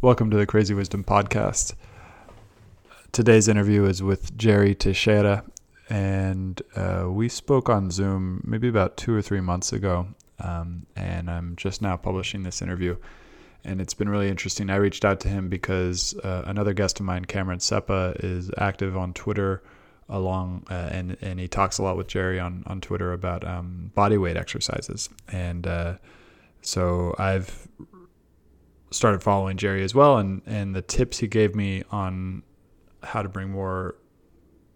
Welcome 0.00 0.30
to 0.30 0.36
the 0.36 0.46
Crazy 0.46 0.74
Wisdom 0.74 1.02
Podcast. 1.02 1.74
Today's 3.10 3.48
interview 3.48 3.84
is 3.84 4.00
with 4.00 4.38
Jerry 4.38 4.72
Teixeira, 4.72 5.42
and 5.90 6.62
uh, 6.76 7.06
we 7.08 7.28
spoke 7.28 7.68
on 7.68 7.90
Zoom 7.90 8.40
maybe 8.46 8.68
about 8.68 8.96
two 8.96 9.12
or 9.12 9.20
three 9.20 9.40
months 9.40 9.72
ago. 9.72 10.06
Um, 10.38 10.86
and 10.94 11.28
I'm 11.28 11.56
just 11.56 11.82
now 11.82 11.96
publishing 11.96 12.44
this 12.44 12.62
interview, 12.62 12.96
and 13.64 13.80
it's 13.80 13.92
been 13.92 14.08
really 14.08 14.28
interesting. 14.28 14.70
I 14.70 14.76
reached 14.76 15.04
out 15.04 15.18
to 15.22 15.28
him 15.28 15.48
because 15.48 16.16
uh, 16.22 16.44
another 16.46 16.74
guest 16.74 17.00
of 17.00 17.06
mine, 17.06 17.24
Cameron 17.24 17.58
Seppa, 17.58 18.24
is 18.24 18.52
active 18.56 18.96
on 18.96 19.12
Twitter 19.14 19.64
along 20.08 20.64
uh, 20.70 20.88
and 20.92 21.16
and 21.20 21.40
he 21.40 21.48
talks 21.48 21.78
a 21.78 21.82
lot 21.82 21.96
with 21.96 22.06
Jerry 22.06 22.38
on 22.38 22.62
on 22.66 22.80
Twitter 22.80 23.12
about 23.12 23.44
um, 23.44 23.90
body 23.96 24.16
weight 24.16 24.36
exercises 24.36 25.10
and 25.30 25.66
uh, 25.66 25.94
so 26.62 27.16
I've 27.18 27.66
started 28.90 29.22
following 29.22 29.56
Jerry 29.56 29.82
as 29.84 29.94
well, 29.94 30.18
and 30.18 30.42
and 30.46 30.74
the 30.74 30.82
tips 30.82 31.18
he 31.18 31.26
gave 31.26 31.54
me 31.54 31.82
on 31.90 32.42
how 33.02 33.22
to 33.22 33.28
bring 33.28 33.50
more 33.50 33.96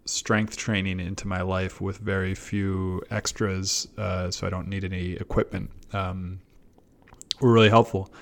strength 0.05 0.57
training 0.57 0.99
into 0.99 1.27
my 1.27 1.41
life 1.41 1.79
with 1.79 1.97
very 1.97 2.35
few 2.35 3.01
extras, 3.09 3.87
uh, 3.97 4.29
so 4.29 4.45
I 4.45 4.49
don't 4.49 4.67
need 4.67 4.83
any 4.83 5.13
equipment, 5.13 5.71
um, 5.93 6.41
were 7.39 7.51
really 7.51 7.69
helpful. 7.69 8.13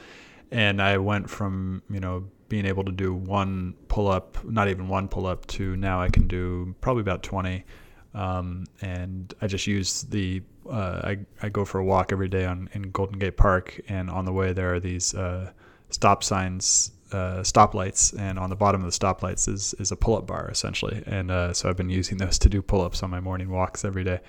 And 0.51 0.81
I 0.81 0.97
went 0.97 1.29
from 1.29 1.81
you 1.89 1.99
know 1.99 2.25
being 2.49 2.65
able 2.65 2.83
to 2.83 2.91
do 2.91 3.13
one 3.13 3.75
pull 3.87 4.09
up, 4.09 4.43
not 4.43 4.67
even 4.67 4.87
one 4.87 5.07
pull 5.07 5.25
up, 5.25 5.45
to 5.47 5.75
now 5.77 6.01
I 6.01 6.09
can 6.09 6.27
do 6.27 6.75
probably 6.81 7.01
about 7.01 7.23
twenty. 7.23 7.65
Um, 8.13 8.65
and 8.81 9.33
I 9.41 9.47
just 9.47 9.67
use 9.67 10.03
the 10.03 10.41
uh, 10.69 11.01
I, 11.03 11.17
I 11.41 11.49
go 11.49 11.63
for 11.63 11.79
a 11.79 11.85
walk 11.85 12.11
every 12.11 12.27
day 12.27 12.45
on 12.45 12.69
in 12.73 12.91
Golden 12.91 13.17
Gate 13.19 13.37
Park, 13.37 13.79
and 13.87 14.09
on 14.09 14.25
the 14.25 14.33
way 14.33 14.51
there 14.51 14.73
are 14.73 14.79
these 14.81 15.15
uh, 15.15 15.51
stop 15.91 16.23
signs, 16.23 16.91
uh, 17.11 17.41
stoplights, 17.41 18.17
and 18.17 18.39
on 18.39 18.49
the 18.49 18.55
bottom 18.55 18.83
of 18.83 18.91
the 18.91 18.97
stoplights 18.97 19.47
is 19.47 19.73
is 19.79 19.91
a 19.91 19.95
pull 19.95 20.17
up 20.17 20.27
bar 20.27 20.49
essentially, 20.49 21.03
and 21.05 21.31
uh, 21.31 21.53
so 21.53 21.69
I've 21.69 21.77
been 21.77 21.89
using 21.89 22.17
those 22.17 22.39
to 22.39 22.49
do 22.49 22.61
pull 22.61 22.81
ups 22.81 23.03
on 23.03 23.09
my 23.09 23.19
morning 23.19 23.49
walks 23.49 23.85
every 23.85 24.03
day. 24.03 24.19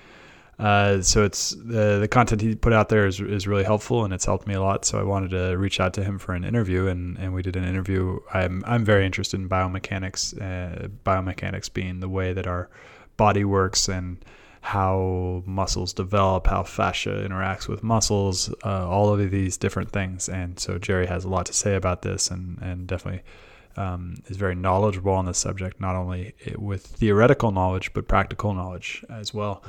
Uh, 0.59 1.01
so 1.01 1.23
it's 1.23 1.49
the 1.51 1.97
the 1.99 2.07
content 2.07 2.41
he 2.41 2.55
put 2.55 2.73
out 2.73 2.89
there 2.89 3.07
is 3.07 3.19
is 3.19 3.47
really 3.47 3.63
helpful 3.63 4.05
and 4.05 4.13
it's 4.13 4.25
helped 4.25 4.45
me 4.47 4.53
a 4.53 4.61
lot. 4.61 4.85
So 4.85 4.99
I 4.99 5.03
wanted 5.03 5.31
to 5.31 5.57
reach 5.57 5.79
out 5.79 5.93
to 5.95 6.03
him 6.03 6.19
for 6.19 6.33
an 6.35 6.43
interview, 6.43 6.87
and, 6.87 7.17
and 7.17 7.33
we 7.33 7.41
did 7.41 7.55
an 7.55 7.63
interview. 7.63 8.19
I'm 8.33 8.63
I'm 8.67 8.85
very 8.85 9.05
interested 9.05 9.39
in 9.39 9.49
biomechanics, 9.49 10.39
uh, 10.39 10.87
biomechanics 11.05 11.73
being 11.73 11.99
the 11.99 12.09
way 12.09 12.33
that 12.33 12.47
our 12.47 12.69
body 13.17 13.43
works 13.43 13.89
and 13.89 14.23
how 14.63 15.43
muscles 15.45 15.91
develop, 15.91 16.47
how 16.47 16.63
fascia 16.63 17.09
interacts 17.27 17.67
with 17.67 17.83
muscles, 17.83 18.49
uh, 18.63 18.87
all 18.87 19.13
of 19.13 19.29
these 19.29 19.57
different 19.57 19.91
things. 19.91 20.29
And 20.29 20.57
so 20.57 20.79
Jerry 20.79 21.05
has 21.05 21.25
a 21.25 21.27
lot 21.27 21.45
to 21.47 21.53
say 21.53 21.75
about 21.75 22.01
this 22.01 22.31
and, 22.31 22.57
and 22.61 22.87
definitely 22.87 23.23
um, 23.75 24.15
is 24.27 24.37
very 24.37 24.55
knowledgeable 24.55 25.11
on 25.11 25.25
the 25.25 25.33
subject, 25.33 25.81
not 25.81 25.97
only 25.97 26.33
with 26.55 26.85
theoretical 26.85 27.51
knowledge, 27.51 27.91
but 27.91 28.07
practical 28.07 28.53
knowledge 28.53 29.03
as 29.09 29.33
well. 29.33 29.61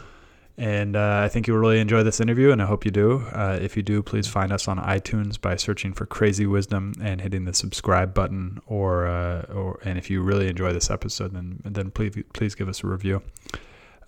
And 0.56 0.94
uh, 0.94 1.22
I 1.24 1.28
think 1.28 1.48
you'll 1.48 1.58
really 1.58 1.80
enjoy 1.80 2.04
this 2.04 2.20
interview, 2.20 2.52
and 2.52 2.62
I 2.62 2.66
hope 2.66 2.84
you 2.84 2.92
do. 2.92 3.24
Uh, 3.32 3.58
if 3.60 3.76
you 3.76 3.82
do, 3.82 4.00
please 4.00 4.28
find 4.28 4.52
us 4.52 4.68
on 4.68 4.78
iTunes 4.78 5.40
by 5.40 5.56
searching 5.56 5.92
for 5.92 6.06
Crazy 6.06 6.46
Wisdom 6.46 6.92
and 7.02 7.20
hitting 7.20 7.46
the 7.46 7.52
subscribe 7.54 8.14
button. 8.14 8.60
Or, 8.66 9.08
uh, 9.08 9.42
or 9.52 9.80
and 9.84 9.98
if 9.98 10.08
you 10.08 10.22
really 10.22 10.46
enjoy 10.46 10.72
this 10.72 10.88
episode, 10.88 11.34
then 11.34 11.60
then 11.64 11.90
please 11.90 12.14
please 12.32 12.54
give 12.54 12.68
us 12.68 12.84
a 12.84 12.86
review. 12.86 13.22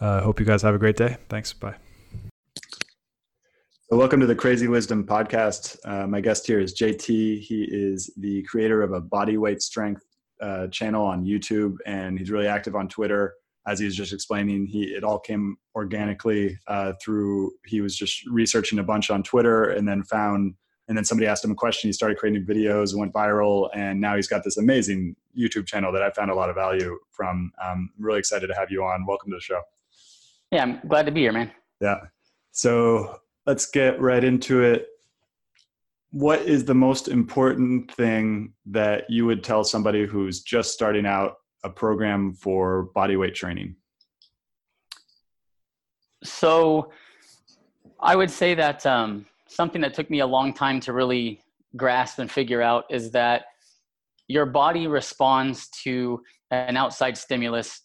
Uh, 0.00 0.20
hope 0.20 0.40
you 0.40 0.46
guys 0.46 0.62
have 0.62 0.74
a 0.74 0.78
great 0.78 0.96
day. 0.96 1.16
Thanks. 1.28 1.52
Bye. 1.52 1.76
So 3.88 3.96
welcome 3.96 4.20
to 4.20 4.26
the 4.26 4.34
Crazy 4.34 4.66
Wisdom 4.66 5.06
podcast. 5.06 5.76
Uh, 5.84 6.06
my 6.06 6.20
guest 6.20 6.46
here 6.46 6.58
is 6.58 6.74
JT. 6.74 7.40
He 7.40 7.68
is 7.70 8.12
the 8.16 8.42
creator 8.42 8.82
of 8.82 8.92
a 8.92 9.00
body 9.00 9.36
weight 9.36 9.62
strength 9.62 10.02
uh, 10.40 10.66
channel 10.68 11.06
on 11.06 11.24
YouTube, 11.24 11.76
and 11.86 12.18
he's 12.18 12.30
really 12.30 12.48
active 12.48 12.74
on 12.74 12.88
Twitter. 12.88 13.34
As 13.66 13.78
he 13.78 13.84
was 13.84 13.96
just 13.96 14.12
explaining, 14.12 14.66
he 14.66 14.84
it 14.84 15.04
all 15.04 15.18
came 15.18 15.56
organically 15.74 16.58
uh, 16.66 16.94
through 17.00 17.52
he 17.64 17.80
was 17.80 17.96
just 17.96 18.26
researching 18.26 18.80
a 18.80 18.82
bunch 18.82 19.08
on 19.10 19.22
Twitter, 19.22 19.70
and 19.70 19.88
then 19.88 20.02
found 20.02 20.54
and 20.88 20.96
then 20.96 21.04
somebody 21.04 21.26
asked 21.26 21.44
him 21.44 21.52
a 21.52 21.56
question. 21.56 21.88
He 21.88 21.92
started 21.92 22.18
creating 22.18 22.44
videos, 22.44 22.94
went 22.94 23.12
viral, 23.12 23.70
and 23.72 24.00
now 24.00 24.16
he's 24.16 24.28
got 24.28 24.44
this 24.44 24.56
amazing 24.56 25.16
YouTube 25.36 25.66
channel 25.66 25.92
that 25.92 26.02
I 26.02 26.10
found 26.10 26.30
a 26.30 26.34
lot 26.34 26.50
of 26.50 26.56
value 26.56 26.98
from. 27.12 27.52
I'm 27.62 27.90
really 27.98 28.18
excited 28.18 28.48
to 28.48 28.54
have 28.54 28.70
you 28.70 28.84
on. 28.84 29.06
Welcome 29.06 29.30
to 29.30 29.36
the 29.36 29.40
show. 29.40 29.62
Yeah, 30.52 30.62
I'm 30.62 30.80
glad 30.86 31.06
to 31.06 31.12
be 31.12 31.20
here, 31.22 31.32
man. 31.32 31.50
Yeah. 31.80 31.98
So 32.52 33.18
let's 33.46 33.66
get 33.66 34.00
right 34.00 34.22
into 34.22 34.62
it. 34.62 34.88
What 36.10 36.42
is 36.42 36.64
the 36.64 36.74
most 36.74 37.08
important 37.08 37.92
thing 37.92 38.54
that 38.66 39.04
you 39.10 39.26
would 39.26 39.44
tell 39.44 39.64
somebody 39.64 40.06
who's 40.06 40.42
just 40.42 40.72
starting 40.72 41.04
out 41.04 41.34
a 41.64 41.70
program 41.70 42.32
for 42.32 42.84
body 42.94 43.16
weight 43.16 43.34
training? 43.34 43.76
So, 46.24 46.90
I 48.00 48.16
would 48.16 48.30
say 48.30 48.54
that 48.54 48.84
um, 48.86 49.26
something 49.48 49.80
that 49.80 49.94
took 49.94 50.10
me 50.10 50.20
a 50.20 50.26
long 50.26 50.52
time 50.52 50.80
to 50.80 50.92
really 50.92 51.40
grasp 51.76 52.18
and 52.18 52.30
figure 52.30 52.62
out 52.62 52.84
is 52.90 53.10
that 53.12 53.46
your 54.28 54.46
body 54.46 54.86
responds 54.86 55.68
to 55.84 56.22
an 56.50 56.76
outside 56.76 57.16
stimulus 57.16 57.82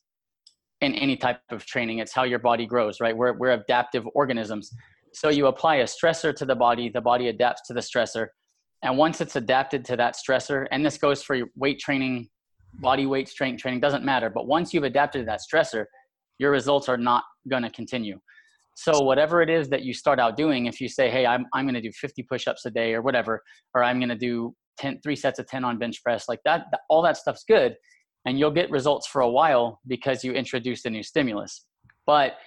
in 0.81 0.95
any 0.95 1.15
type 1.15 1.39
of 1.49 1.65
training. 1.65 1.99
It's 1.99 2.13
how 2.13 2.23
your 2.23 2.39
body 2.39 2.65
grows, 2.65 2.99
right? 2.99 3.15
We're, 3.15 3.33
we're 3.33 3.51
adaptive 3.51 4.03
organisms. 4.15 4.73
So 5.13 5.29
you 5.29 5.47
apply 5.47 5.77
a 5.77 5.85
stressor 5.85 6.35
to 6.35 6.45
the 6.45 6.55
body, 6.55 6.89
the 6.89 7.01
body 7.01 7.27
adapts 7.27 7.67
to 7.67 7.73
the 7.73 7.81
stressor. 7.81 8.27
And 8.83 8.97
once 8.97 9.21
it's 9.21 9.35
adapted 9.35 9.85
to 9.85 9.95
that 9.97 10.15
stressor, 10.15 10.67
and 10.71 10.83
this 10.83 10.97
goes 10.97 11.21
for 11.21 11.37
weight 11.55 11.79
training, 11.79 12.29
body 12.75 13.05
weight 13.05 13.29
strength 13.29 13.61
training, 13.61 13.79
doesn't 13.79 14.03
matter. 14.03 14.29
But 14.29 14.47
once 14.47 14.73
you've 14.73 14.83
adapted 14.83 15.21
to 15.21 15.25
that 15.25 15.41
stressor, 15.41 15.85
your 16.39 16.49
results 16.49 16.89
are 16.89 16.97
not 16.97 17.23
going 17.47 17.63
to 17.63 17.69
continue. 17.69 18.19
So 18.75 19.01
whatever 19.01 19.43
it 19.43 19.49
is 19.49 19.69
that 19.69 19.83
you 19.83 19.93
start 19.93 20.17
out 20.17 20.35
doing, 20.35 20.65
if 20.65 20.81
you 20.81 20.87
say, 20.87 21.11
hey, 21.11 21.25
I'm, 21.27 21.45
I'm 21.53 21.65
going 21.65 21.75
to 21.75 21.81
do 21.81 21.91
50 21.91 22.23
push-ups 22.23 22.65
a 22.65 22.71
day 22.71 22.93
or 22.93 23.03
whatever, 23.03 23.43
or 23.75 23.83
I'm 23.83 23.99
going 23.99 24.09
to 24.09 24.15
do 24.15 24.55
10, 24.79 25.01
three 25.03 25.15
sets 25.15 25.37
of 25.37 25.47
10 25.47 25.63
on 25.63 25.77
bench 25.77 26.01
press, 26.01 26.27
like 26.27 26.39
that, 26.45 26.65
that 26.71 26.79
all 26.89 27.03
that 27.03 27.17
stuff's 27.17 27.43
good 27.43 27.75
and 28.25 28.37
you'll 28.37 28.51
get 28.51 28.69
results 28.69 29.07
for 29.07 29.21
a 29.21 29.29
while 29.29 29.79
because 29.87 30.23
you 30.23 30.33
introduced 30.33 30.85
a 30.85 30.89
new 30.89 31.03
stimulus. 31.03 31.65
But 32.05 32.37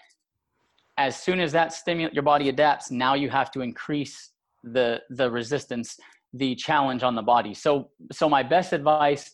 as 0.98 1.20
soon 1.20 1.40
as 1.40 1.52
that 1.52 1.72
stimulus, 1.72 2.14
your 2.14 2.22
body 2.22 2.48
adapts, 2.48 2.90
now 2.90 3.14
you 3.14 3.28
have 3.30 3.50
to 3.52 3.60
increase 3.60 4.30
the 4.62 5.00
the 5.10 5.30
resistance, 5.30 5.98
the 6.32 6.54
challenge 6.54 7.02
on 7.02 7.14
the 7.14 7.22
body. 7.22 7.54
So 7.54 7.90
so 8.12 8.28
my 8.28 8.42
best 8.42 8.72
advice, 8.72 9.30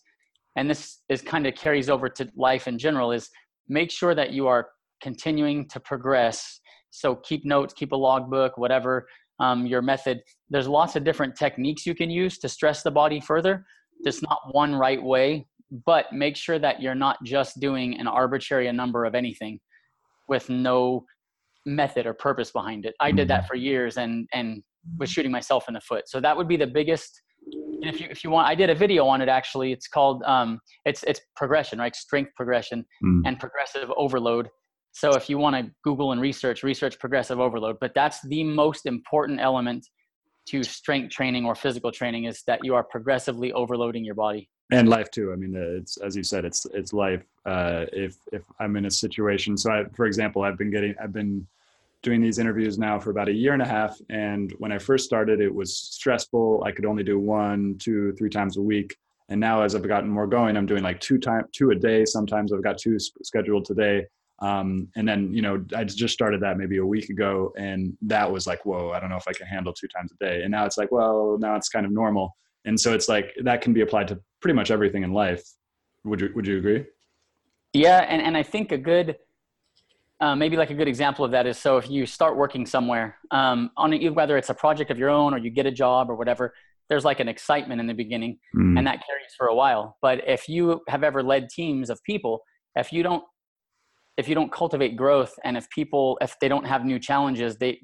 and 0.56 0.68
this 0.68 0.98
is 1.08 1.22
kind 1.22 1.46
of 1.46 1.54
carries 1.54 1.88
over 1.88 2.08
to 2.08 2.28
life 2.36 2.66
in 2.66 2.78
general, 2.78 3.12
is 3.12 3.30
make 3.68 3.90
sure 3.90 4.14
that 4.14 4.32
you 4.32 4.46
are 4.46 4.68
continuing 5.02 5.68
to 5.68 5.80
progress. 5.80 6.60
So 6.90 7.14
keep 7.16 7.44
notes, 7.44 7.72
keep 7.74 7.92
a 7.92 7.96
logbook, 7.96 8.58
whatever 8.58 9.06
um, 9.38 9.66
your 9.66 9.82
method. 9.82 10.20
There's 10.48 10.68
lots 10.68 10.96
of 10.96 11.04
different 11.04 11.36
techniques 11.36 11.86
you 11.86 11.94
can 11.94 12.10
use 12.10 12.38
to 12.38 12.48
stress 12.48 12.82
the 12.82 12.90
body 12.90 13.20
further. 13.20 13.64
There's 14.02 14.22
not 14.22 14.40
one 14.52 14.74
right 14.74 15.02
way 15.02 15.46
but 15.86 16.12
make 16.12 16.36
sure 16.36 16.58
that 16.58 16.82
you're 16.82 16.94
not 16.94 17.22
just 17.24 17.60
doing 17.60 17.98
an 17.98 18.06
arbitrary 18.06 18.70
number 18.72 19.04
of 19.04 19.14
anything 19.14 19.60
with 20.28 20.48
no 20.48 21.04
method 21.66 22.06
or 22.06 22.14
purpose 22.14 22.50
behind 22.50 22.86
it. 22.86 22.94
I 23.00 23.12
did 23.12 23.28
that 23.28 23.42
mm-hmm. 23.42 23.48
for 23.48 23.54
years 23.56 23.96
and 23.96 24.28
and 24.32 24.62
was 24.98 25.10
shooting 25.10 25.30
myself 25.30 25.66
in 25.68 25.74
the 25.74 25.80
foot. 25.80 26.08
So 26.08 26.20
that 26.20 26.36
would 26.36 26.48
be 26.48 26.56
the 26.56 26.66
biggest. 26.66 27.20
And 27.82 27.94
if 27.94 28.00
you 28.00 28.08
if 28.10 28.24
you 28.24 28.30
want, 28.30 28.48
I 28.48 28.54
did 28.54 28.70
a 28.70 28.74
video 28.74 29.06
on 29.06 29.20
it 29.20 29.28
actually. 29.28 29.72
It's 29.72 29.88
called 29.88 30.22
um, 30.24 30.60
it's 30.84 31.02
it's 31.04 31.20
progression, 31.36 31.78
right? 31.78 31.94
Strength 31.94 32.32
progression 32.36 32.84
mm. 33.04 33.22
and 33.26 33.38
progressive 33.38 33.90
overload. 33.96 34.48
So 34.92 35.10
if 35.10 35.28
you 35.28 35.38
want 35.38 35.54
to 35.56 35.70
Google 35.84 36.12
and 36.12 36.20
research, 36.20 36.62
research 36.62 36.98
progressive 36.98 37.38
overload. 37.38 37.76
But 37.80 37.92
that's 37.94 38.20
the 38.26 38.42
most 38.42 38.86
important 38.86 39.40
element 39.40 39.86
to 40.48 40.64
strength 40.64 41.12
training 41.12 41.44
or 41.44 41.54
physical 41.54 41.92
training 41.92 42.24
is 42.24 42.42
that 42.46 42.60
you 42.64 42.74
are 42.74 42.82
progressively 42.82 43.52
overloading 43.52 44.04
your 44.04 44.16
body 44.16 44.48
and 44.70 44.88
life 44.88 45.10
too. 45.10 45.32
I 45.32 45.36
mean 45.36 45.54
it's 45.56 45.96
as 45.98 46.16
you 46.16 46.22
said 46.22 46.44
it's 46.44 46.66
it's 46.72 46.92
life 46.92 47.24
uh, 47.46 47.86
if 47.92 48.16
if 48.32 48.42
i'm 48.58 48.76
in 48.76 48.86
a 48.86 48.90
situation. 48.90 49.56
So 49.56 49.70
I, 49.70 49.84
for 49.94 50.06
example 50.06 50.42
i've 50.42 50.58
been 50.58 50.70
getting 50.70 50.94
i've 51.02 51.12
been 51.12 51.46
doing 52.02 52.22
these 52.22 52.38
interviews 52.38 52.78
now 52.78 52.98
for 52.98 53.10
about 53.10 53.28
a 53.28 53.32
year 53.32 53.52
and 53.52 53.62
a 53.62 53.66
half. 53.66 53.98
And 54.08 54.52
when 54.58 54.72
i 54.72 54.78
first 54.78 55.04
started 55.04 55.40
it 55.40 55.54
was 55.54 55.76
stressful. 55.76 56.62
I 56.64 56.72
could 56.72 56.86
only 56.86 57.02
do 57.02 57.18
one 57.18 57.76
two 57.78 58.12
three 58.12 58.30
times 58.30 58.56
a 58.56 58.62
week. 58.62 58.96
And 59.28 59.40
now 59.40 59.62
as 59.62 59.74
i've 59.74 59.86
gotten 59.86 60.08
more 60.10 60.26
going 60.26 60.56
i'm 60.56 60.66
doing 60.66 60.82
like 60.82 61.00
two 61.00 61.18
time 61.18 61.44
two 61.52 61.70
a 61.70 61.74
day. 61.74 62.04
Sometimes 62.04 62.52
i've 62.52 62.62
got 62.62 62.78
two 62.78 62.98
scheduled 62.98 63.64
today. 63.64 64.06
Um, 64.40 64.88
and 64.96 65.06
then 65.06 65.34
you 65.34 65.42
know 65.42 65.62
i 65.76 65.84
just 65.84 66.14
started 66.14 66.40
that 66.40 66.56
maybe 66.56 66.78
a 66.78 66.86
week 66.86 67.10
ago. 67.10 67.52
And 67.56 67.96
that 68.02 68.30
was 68.30 68.46
like 68.46 68.64
whoa 68.64 68.90
i 68.90 69.00
don't 69.00 69.10
know 69.10 69.16
if 69.16 69.28
i 69.28 69.32
can 69.32 69.46
handle 69.46 69.72
two 69.72 69.88
times 69.88 70.12
a 70.12 70.24
day. 70.24 70.42
And 70.42 70.50
now 70.52 70.64
it's 70.64 70.78
like 70.78 70.92
well 70.92 71.36
now 71.40 71.56
it's 71.56 71.68
kind 71.68 71.84
of 71.84 71.92
normal 71.92 72.36
and 72.64 72.78
so 72.78 72.92
it's 72.92 73.08
like 73.08 73.32
that 73.42 73.62
can 73.62 73.72
be 73.72 73.80
applied 73.80 74.08
to 74.08 74.20
pretty 74.40 74.54
much 74.54 74.70
everything 74.70 75.02
in 75.02 75.12
life. 75.12 75.42
Would 76.04 76.20
you 76.20 76.30
would 76.34 76.46
you 76.46 76.58
agree? 76.58 76.84
Yeah 77.72 78.00
and, 78.00 78.20
and 78.20 78.36
i 78.36 78.42
think 78.42 78.72
a 78.72 78.78
good 78.78 79.16
uh, 80.20 80.36
maybe 80.36 80.54
like 80.56 80.68
a 80.68 80.74
good 80.74 80.88
example 80.88 81.24
of 81.24 81.30
that 81.30 81.46
is 81.46 81.56
so 81.56 81.78
if 81.78 81.88
you 81.88 82.04
start 82.04 82.36
working 82.36 82.66
somewhere 82.66 83.16
um, 83.30 83.70
on 83.78 83.94
a, 83.94 84.08
whether 84.10 84.36
it's 84.36 84.50
a 84.50 84.54
project 84.54 84.90
of 84.90 84.98
your 84.98 85.08
own 85.08 85.32
or 85.32 85.38
you 85.38 85.48
get 85.48 85.64
a 85.64 85.70
job 85.70 86.10
or 86.10 86.14
whatever 86.14 86.52
there's 86.90 87.04
like 87.04 87.20
an 87.20 87.28
excitement 87.28 87.80
in 87.80 87.86
the 87.86 87.94
beginning 87.94 88.38
mm. 88.54 88.76
and 88.76 88.86
that 88.86 89.00
carries 89.06 89.32
for 89.38 89.46
a 89.46 89.54
while. 89.54 89.96
But 90.02 90.28
if 90.28 90.48
you 90.48 90.82
have 90.88 91.04
ever 91.04 91.22
led 91.22 91.48
teams 91.48 91.88
of 91.88 92.02
people 92.02 92.42
if 92.76 92.92
you 92.92 93.02
don't 93.02 93.22
if 94.16 94.28
you 94.28 94.34
don't 94.34 94.52
cultivate 94.52 94.96
growth 94.96 95.32
and 95.44 95.56
if 95.56 95.70
people 95.70 96.18
if 96.20 96.36
they 96.40 96.48
don't 96.48 96.66
have 96.66 96.84
new 96.84 96.98
challenges 96.98 97.56
they 97.56 97.80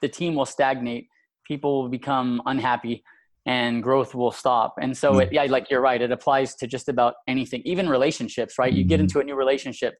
the 0.00 0.08
team 0.08 0.36
will 0.36 0.46
stagnate. 0.46 1.08
People 1.46 1.82
will 1.82 1.88
become 1.88 2.40
unhappy 2.46 3.02
and 3.48 3.82
growth 3.82 4.14
will 4.14 4.30
stop. 4.30 4.74
And 4.80 4.96
so 4.96 5.14
mm. 5.14 5.22
it, 5.22 5.32
yeah 5.32 5.44
like 5.44 5.70
you're 5.70 5.80
right 5.80 6.00
it 6.00 6.12
applies 6.12 6.54
to 6.56 6.66
just 6.66 6.88
about 6.88 7.14
anything 7.26 7.62
even 7.64 7.88
relationships 7.88 8.58
right? 8.58 8.72
You 8.72 8.84
get 8.84 8.96
mm-hmm. 8.96 9.04
into 9.04 9.20
a 9.20 9.24
new 9.24 9.34
relationship 9.34 9.94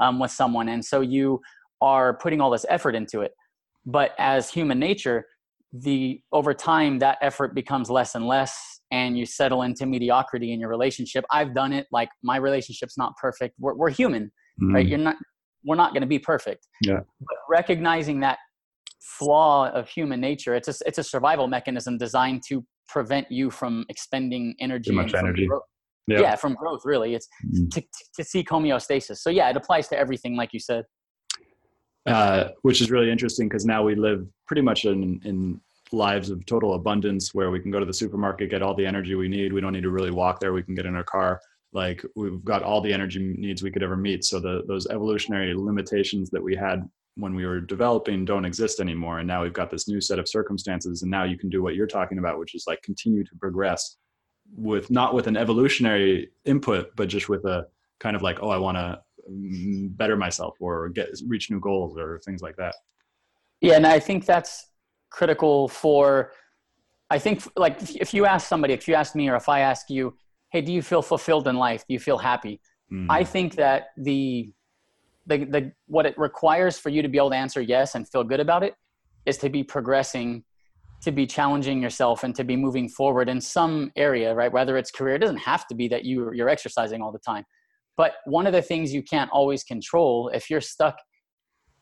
um, 0.00 0.18
with 0.18 0.30
someone 0.30 0.68
and 0.68 0.84
so 0.84 1.02
you 1.02 1.40
are 1.80 2.16
putting 2.16 2.40
all 2.40 2.50
this 2.50 2.64
effort 2.68 2.94
into 2.94 3.20
it. 3.20 3.32
But 3.84 4.12
as 4.18 4.50
human 4.50 4.78
nature 4.78 5.26
the 5.72 6.20
over 6.32 6.54
time 6.54 7.00
that 7.00 7.18
effort 7.20 7.54
becomes 7.54 7.90
less 7.90 8.14
and 8.14 8.26
less 8.26 8.80
and 8.90 9.18
you 9.18 9.26
settle 9.26 9.62
into 9.62 9.86
mediocrity 9.86 10.52
in 10.52 10.60
your 10.60 10.68
relationship. 10.68 11.24
I've 11.30 11.52
done 11.52 11.72
it 11.72 11.86
like 11.90 12.08
my 12.22 12.36
relationship's 12.36 12.96
not 12.96 13.12
perfect. 13.20 13.56
We're, 13.58 13.74
we're 13.74 13.90
human 13.90 14.24
mm-hmm. 14.62 14.74
right 14.74 14.86
you're 14.86 14.98
not 14.98 15.16
we're 15.66 15.76
not 15.76 15.92
going 15.92 16.02
to 16.02 16.06
be 16.06 16.18
perfect. 16.18 16.68
Yeah. 16.82 17.00
But 17.20 17.36
recognizing 17.50 18.20
that 18.20 18.38
flaw 19.18 19.68
of 19.70 19.88
human 19.88 20.20
nature 20.20 20.54
it's 20.54 20.68
a, 20.68 20.74
it's 20.86 20.98
a 20.98 21.04
survival 21.04 21.46
mechanism 21.46 21.98
designed 21.98 22.42
to 22.46 22.64
prevent 22.88 23.30
you 23.30 23.50
from 23.50 23.84
expending 23.88 24.54
energy 24.60 24.90
too 24.90 24.96
much 24.96 25.14
energy 25.14 25.48
yeah. 26.06 26.20
yeah. 26.20 26.36
from 26.36 26.54
growth 26.54 26.82
really 26.84 27.14
it's 27.14 27.28
mm-hmm. 27.46 27.68
to, 27.68 27.82
to 28.14 28.24
seek 28.24 28.48
homeostasis 28.48 29.18
so 29.18 29.30
yeah 29.30 29.48
it 29.50 29.56
applies 29.56 29.88
to 29.88 29.98
everything 29.98 30.36
like 30.36 30.52
you 30.52 30.60
said 30.60 30.84
uh, 32.06 32.48
which 32.62 32.80
is 32.80 32.90
really 32.90 33.10
interesting 33.10 33.48
because 33.48 33.64
now 33.64 33.82
we 33.82 33.94
live 33.94 34.26
pretty 34.46 34.60
much 34.60 34.84
in, 34.84 35.20
in 35.24 35.58
lives 35.92 36.30
of 36.30 36.44
total 36.44 36.74
abundance 36.74 37.34
where 37.34 37.50
we 37.50 37.60
can 37.60 37.70
go 37.70 37.80
to 37.80 37.86
the 37.86 37.94
supermarket, 37.94 38.50
get 38.50 38.62
all 38.62 38.74
the 38.74 38.84
energy 38.84 39.14
we 39.14 39.28
need. 39.28 39.52
We 39.52 39.60
don't 39.60 39.72
need 39.72 39.82
to 39.84 39.90
really 39.90 40.10
walk 40.10 40.40
there. 40.40 40.52
We 40.52 40.62
can 40.62 40.74
get 40.74 40.86
in 40.86 40.96
our 40.96 41.04
car. 41.04 41.40
Like 41.72 42.04
we've 42.14 42.44
got 42.44 42.62
all 42.62 42.80
the 42.80 42.92
energy 42.92 43.34
needs 43.38 43.62
we 43.62 43.70
could 43.70 43.82
ever 43.82 43.96
meet. 43.96 44.24
So 44.24 44.38
the, 44.38 44.62
those 44.68 44.86
evolutionary 44.86 45.54
limitations 45.54 46.30
that 46.30 46.42
we 46.42 46.54
had 46.54 46.88
when 47.16 47.34
we 47.34 47.46
were 47.46 47.60
developing 47.60 48.24
don't 48.24 48.44
exist 48.44 48.80
anymore. 48.80 49.20
And 49.20 49.28
now 49.28 49.42
we've 49.42 49.52
got 49.52 49.70
this 49.70 49.88
new 49.88 50.00
set 50.00 50.18
of 50.18 50.28
circumstances. 50.28 51.02
And 51.02 51.10
now 51.10 51.24
you 51.24 51.38
can 51.38 51.48
do 51.48 51.62
what 51.62 51.74
you're 51.74 51.86
talking 51.86 52.18
about, 52.18 52.38
which 52.38 52.54
is 52.54 52.64
like 52.66 52.82
continue 52.82 53.24
to 53.24 53.36
progress 53.40 53.96
with 54.56 54.90
not 54.90 55.14
with 55.14 55.26
an 55.26 55.36
evolutionary 55.36 56.30
input, 56.44 56.94
but 56.96 57.08
just 57.08 57.28
with 57.28 57.44
a 57.44 57.66
kind 58.00 58.16
of 58.16 58.22
like, 58.22 58.38
oh, 58.42 58.50
I 58.50 58.58
want 58.58 58.76
to 58.76 59.00
Mm, 59.30 59.96
better 59.96 60.16
myself 60.16 60.54
or 60.60 60.90
get 60.90 61.08
reach 61.26 61.50
new 61.50 61.58
goals 61.58 61.96
or 61.96 62.20
things 62.26 62.42
like 62.42 62.56
that 62.56 62.74
yeah 63.62 63.74
and 63.74 63.86
i 63.86 63.98
think 63.98 64.26
that's 64.26 64.66
critical 65.08 65.66
for 65.66 66.32
i 67.08 67.18
think 67.18 67.42
like 67.56 67.78
if 67.94 68.12
you 68.12 68.26
ask 68.26 68.46
somebody 68.46 68.74
if 68.74 68.86
you 68.86 68.94
ask 68.94 69.14
me 69.14 69.26
or 69.30 69.36
if 69.36 69.48
i 69.48 69.60
ask 69.60 69.88
you 69.88 70.14
hey 70.50 70.60
do 70.60 70.74
you 70.74 70.82
feel 70.82 71.00
fulfilled 71.00 71.48
in 71.48 71.56
life 71.56 71.86
do 71.88 71.94
you 71.94 71.98
feel 71.98 72.18
happy 72.18 72.60
mm. 72.92 73.06
i 73.08 73.24
think 73.24 73.54
that 73.54 73.92
the, 73.96 74.52
the 75.26 75.44
the 75.44 75.72
what 75.86 76.06
it 76.06 76.16
requires 76.18 76.78
for 76.78 76.90
you 76.90 77.02
to 77.02 77.08
be 77.08 77.18
able 77.18 77.30
to 77.30 77.36
answer 77.36 77.60
yes 77.60 77.94
and 77.94 78.08
feel 78.08 78.24
good 78.24 78.40
about 78.40 78.62
it 78.62 78.74
is 79.26 79.38
to 79.38 79.48
be 79.48 79.62
progressing 79.62 80.44
to 81.02 81.12
be 81.12 81.26
challenging 81.26 81.82
yourself 81.82 82.24
and 82.24 82.34
to 82.34 82.44
be 82.44 82.56
moving 82.56 82.88
forward 82.88 83.28
in 83.28 83.40
some 83.40 83.90
area 83.96 84.34
right 84.34 84.52
whether 84.52 84.76
it's 84.76 84.90
career 84.90 85.16
it 85.16 85.20
doesn't 85.20 85.38
have 85.38 85.66
to 85.66 85.74
be 85.74 85.88
that 85.88 86.04
you 86.04 86.30
you're 86.32 86.48
exercising 86.48 87.00
all 87.02 87.12
the 87.12 87.18
time 87.18 87.44
but 87.96 88.14
one 88.24 88.46
of 88.46 88.52
the 88.52 88.62
things 88.62 88.92
you 88.92 89.02
can't 89.02 89.30
always 89.30 89.62
control 89.62 90.28
if 90.34 90.50
you're 90.50 90.60
stuck, 90.60 90.98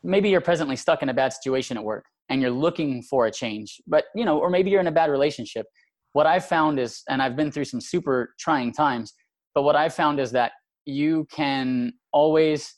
maybe 0.03 0.29
you're 0.29 0.41
presently 0.41 0.75
stuck 0.75 1.01
in 1.01 1.09
a 1.09 1.13
bad 1.13 1.33
situation 1.33 1.77
at 1.77 1.83
work 1.83 2.05
and 2.29 2.41
you're 2.41 2.51
looking 2.51 3.01
for 3.03 3.25
a 3.25 3.31
change, 3.31 3.81
but 3.87 4.05
you 4.15 4.25
know, 4.25 4.39
or 4.39 4.49
maybe 4.49 4.69
you're 4.69 4.81
in 4.81 4.87
a 4.87 4.91
bad 4.91 5.09
relationship. 5.09 5.65
What 6.13 6.27
I've 6.27 6.45
found 6.45 6.79
is, 6.79 7.01
and 7.09 7.21
I've 7.21 7.35
been 7.35 7.51
through 7.51 7.65
some 7.65 7.81
super 7.81 8.35
trying 8.39 8.71
times, 8.71 9.13
but 9.55 9.63
what 9.63 9.75
I've 9.75 9.93
found 9.93 10.19
is 10.19 10.31
that 10.31 10.51
you 10.85 11.25
can 11.31 11.93
always 12.11 12.75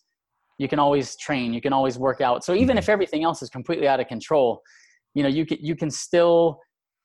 you 0.57 0.67
can 0.67 0.79
always 0.79 1.15
train 1.17 1.53
you 1.53 1.61
can 1.61 1.73
always 1.73 1.97
work 1.97 2.21
out 2.21 2.43
so 2.43 2.53
even 2.53 2.77
if 2.77 2.89
everything 2.89 3.23
else 3.23 3.41
is 3.41 3.49
completely 3.49 3.87
out 3.87 3.99
of 3.99 4.07
control 4.07 4.61
you 5.13 5.23
know 5.23 5.29
you 5.29 5.45
can 5.45 5.57
you 5.61 5.75
can 5.75 5.89
still 5.89 6.59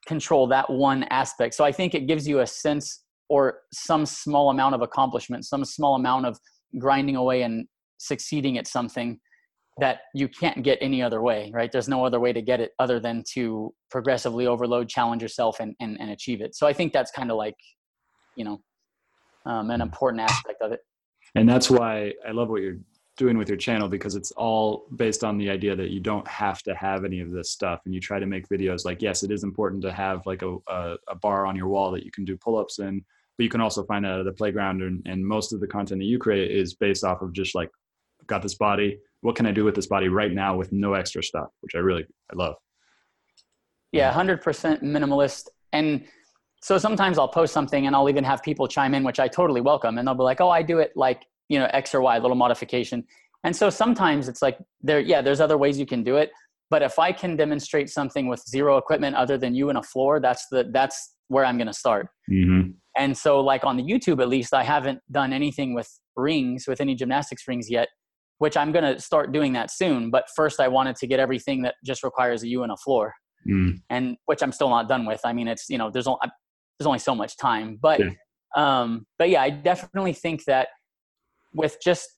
control 0.06 0.46
that 0.46 0.68
one 0.70 1.04
aspect 1.04 1.54
so 1.54 1.64
i 1.64 1.72
think 1.72 1.94
it 1.94 2.06
gives 2.06 2.26
you 2.26 2.40
a 2.40 2.46
sense 2.46 3.04
or 3.30 3.60
some 3.72 4.04
small 4.04 4.50
amount 4.50 4.74
of 4.74 4.82
accomplishment, 4.82 5.46
some 5.46 5.64
small 5.64 5.94
amount 5.94 6.26
of 6.26 6.38
grinding 6.78 7.16
away 7.16 7.42
and 7.42 7.66
succeeding 7.96 8.58
at 8.58 8.66
something 8.66 9.18
that 9.78 10.00
you 10.14 10.28
can't 10.28 10.62
get 10.64 10.76
any 10.82 11.00
other 11.00 11.22
way, 11.22 11.50
right? 11.54 11.70
There's 11.72 11.88
no 11.88 12.04
other 12.04 12.18
way 12.18 12.32
to 12.32 12.42
get 12.42 12.60
it 12.60 12.72
other 12.80 12.98
than 12.98 13.22
to 13.34 13.72
progressively 13.88 14.46
overload, 14.46 14.88
challenge 14.88 15.22
yourself, 15.22 15.60
and 15.60 15.74
and, 15.80 15.98
and 16.00 16.10
achieve 16.10 16.42
it. 16.42 16.54
So 16.54 16.66
I 16.66 16.72
think 16.72 16.92
that's 16.92 17.12
kind 17.12 17.30
of 17.30 17.36
like, 17.36 17.54
you 18.36 18.44
know, 18.44 18.60
um, 19.46 19.70
an 19.70 19.80
important 19.80 20.22
aspect 20.22 20.60
of 20.60 20.72
it. 20.72 20.80
And 21.36 21.48
that's 21.48 21.70
why 21.70 22.12
I 22.28 22.32
love 22.32 22.48
what 22.48 22.62
you're 22.62 22.78
doing 23.20 23.36
with 23.36 23.50
your 23.50 23.58
channel 23.58 23.86
because 23.86 24.14
it's 24.14 24.30
all 24.30 24.86
based 24.96 25.22
on 25.24 25.36
the 25.36 25.50
idea 25.50 25.76
that 25.76 25.90
you 25.90 26.00
don't 26.00 26.26
have 26.26 26.62
to 26.62 26.74
have 26.74 27.04
any 27.04 27.20
of 27.20 27.30
this 27.30 27.50
stuff 27.50 27.82
and 27.84 27.94
you 27.94 28.00
try 28.00 28.18
to 28.18 28.24
make 28.24 28.48
videos 28.48 28.86
like 28.86 29.02
yes 29.02 29.22
it 29.22 29.30
is 29.30 29.44
important 29.44 29.82
to 29.82 29.92
have 29.92 30.24
like 30.24 30.40
a, 30.40 30.56
a, 30.68 30.96
a 31.06 31.14
bar 31.16 31.44
on 31.44 31.54
your 31.54 31.68
wall 31.68 31.90
that 31.90 32.02
you 32.02 32.10
can 32.10 32.24
do 32.24 32.34
pull-ups 32.38 32.78
in 32.78 33.04
but 33.36 33.44
you 33.44 33.50
can 33.50 33.60
also 33.60 33.84
find 33.84 34.06
that 34.06 34.18
at 34.18 34.24
the 34.24 34.32
playground 34.32 34.80
and, 34.80 35.02
and 35.04 35.22
most 35.22 35.52
of 35.52 35.60
the 35.60 35.66
content 35.66 36.00
that 36.00 36.06
you 36.06 36.18
create 36.18 36.50
is 36.50 36.72
based 36.72 37.04
off 37.04 37.20
of 37.20 37.34
just 37.34 37.54
like 37.54 37.68
got 38.26 38.40
this 38.40 38.54
body 38.54 38.98
what 39.20 39.36
can 39.36 39.44
i 39.44 39.52
do 39.52 39.64
with 39.64 39.74
this 39.74 39.86
body 39.86 40.08
right 40.08 40.32
now 40.32 40.56
with 40.56 40.72
no 40.72 40.94
extra 40.94 41.22
stuff 41.22 41.48
which 41.60 41.74
i 41.74 41.78
really 41.78 42.06
i 42.32 42.34
love. 42.34 42.54
Yeah 43.92 44.10
100% 44.14 44.82
minimalist 44.82 45.48
and 45.74 46.06
so 46.62 46.78
sometimes 46.78 47.18
i'll 47.18 47.28
post 47.28 47.52
something 47.52 47.86
and 47.86 47.94
i'll 47.94 48.08
even 48.08 48.24
have 48.24 48.42
people 48.42 48.66
chime 48.66 48.94
in 48.94 49.04
which 49.04 49.20
i 49.20 49.28
totally 49.28 49.60
welcome 49.60 49.98
and 49.98 50.08
they'll 50.08 50.14
be 50.14 50.22
like 50.22 50.40
oh 50.40 50.48
i 50.48 50.62
do 50.62 50.78
it 50.78 50.92
like 50.96 51.26
you 51.50 51.58
know 51.58 51.68
x 51.72 51.94
or 51.94 52.00
y 52.00 52.16
little 52.18 52.36
modification 52.36 53.04
and 53.44 53.54
so 53.54 53.68
sometimes 53.68 54.28
it's 54.28 54.40
like 54.40 54.58
there 54.80 55.00
yeah 55.00 55.20
there's 55.20 55.40
other 55.40 55.58
ways 55.58 55.78
you 55.78 55.86
can 55.86 56.02
do 56.02 56.16
it 56.16 56.30
but 56.70 56.80
if 56.82 56.98
i 56.98 57.12
can 57.12 57.36
demonstrate 57.36 57.90
something 57.90 58.26
with 58.26 58.42
zero 58.48 58.78
equipment 58.78 59.14
other 59.14 59.36
than 59.36 59.54
you 59.54 59.68
and 59.68 59.76
a 59.76 59.82
floor 59.82 60.20
that's 60.20 60.46
the 60.50 60.70
that's 60.72 61.16
where 61.28 61.44
i'm 61.44 61.58
going 61.58 61.66
to 61.66 61.80
start 61.84 62.08
mm-hmm. 62.30 62.70
And 62.96 63.16
so, 63.16 63.40
like 63.40 63.64
on 63.64 63.76
the 63.76 63.82
YouTube, 63.82 64.20
at 64.20 64.28
least, 64.28 64.52
I 64.52 64.62
haven't 64.62 65.00
done 65.10 65.32
anything 65.32 65.74
with 65.74 65.88
rings, 66.16 66.66
with 66.66 66.80
any 66.80 66.94
gymnastics 66.94 67.46
rings 67.46 67.70
yet, 67.70 67.88
which 68.38 68.56
I'm 68.56 68.72
going 68.72 68.84
to 68.84 69.00
start 69.00 69.32
doing 69.32 69.52
that 69.52 69.70
soon. 69.70 70.10
But 70.10 70.26
first, 70.34 70.60
I 70.60 70.68
wanted 70.68 70.96
to 70.96 71.06
get 71.06 71.20
everything 71.20 71.62
that 71.62 71.76
just 71.84 72.02
requires 72.02 72.42
a 72.42 72.48
you 72.48 72.62
and 72.62 72.72
a 72.72 72.76
floor, 72.76 73.14
mm. 73.48 73.80
and 73.90 74.16
which 74.26 74.42
I'm 74.42 74.52
still 74.52 74.70
not 74.70 74.88
done 74.88 75.06
with. 75.06 75.20
I 75.24 75.32
mean, 75.32 75.46
it's 75.46 75.70
you 75.70 75.78
know, 75.78 75.90
there's 75.90 76.06
only 76.06 76.18
there's 76.78 76.86
only 76.86 76.98
so 76.98 77.14
much 77.14 77.36
time, 77.36 77.78
but 77.80 78.00
yeah. 78.00 78.10
um, 78.56 79.06
but 79.18 79.30
yeah, 79.30 79.42
I 79.42 79.50
definitely 79.50 80.12
think 80.12 80.44
that 80.46 80.68
with 81.52 81.78
just 81.82 82.08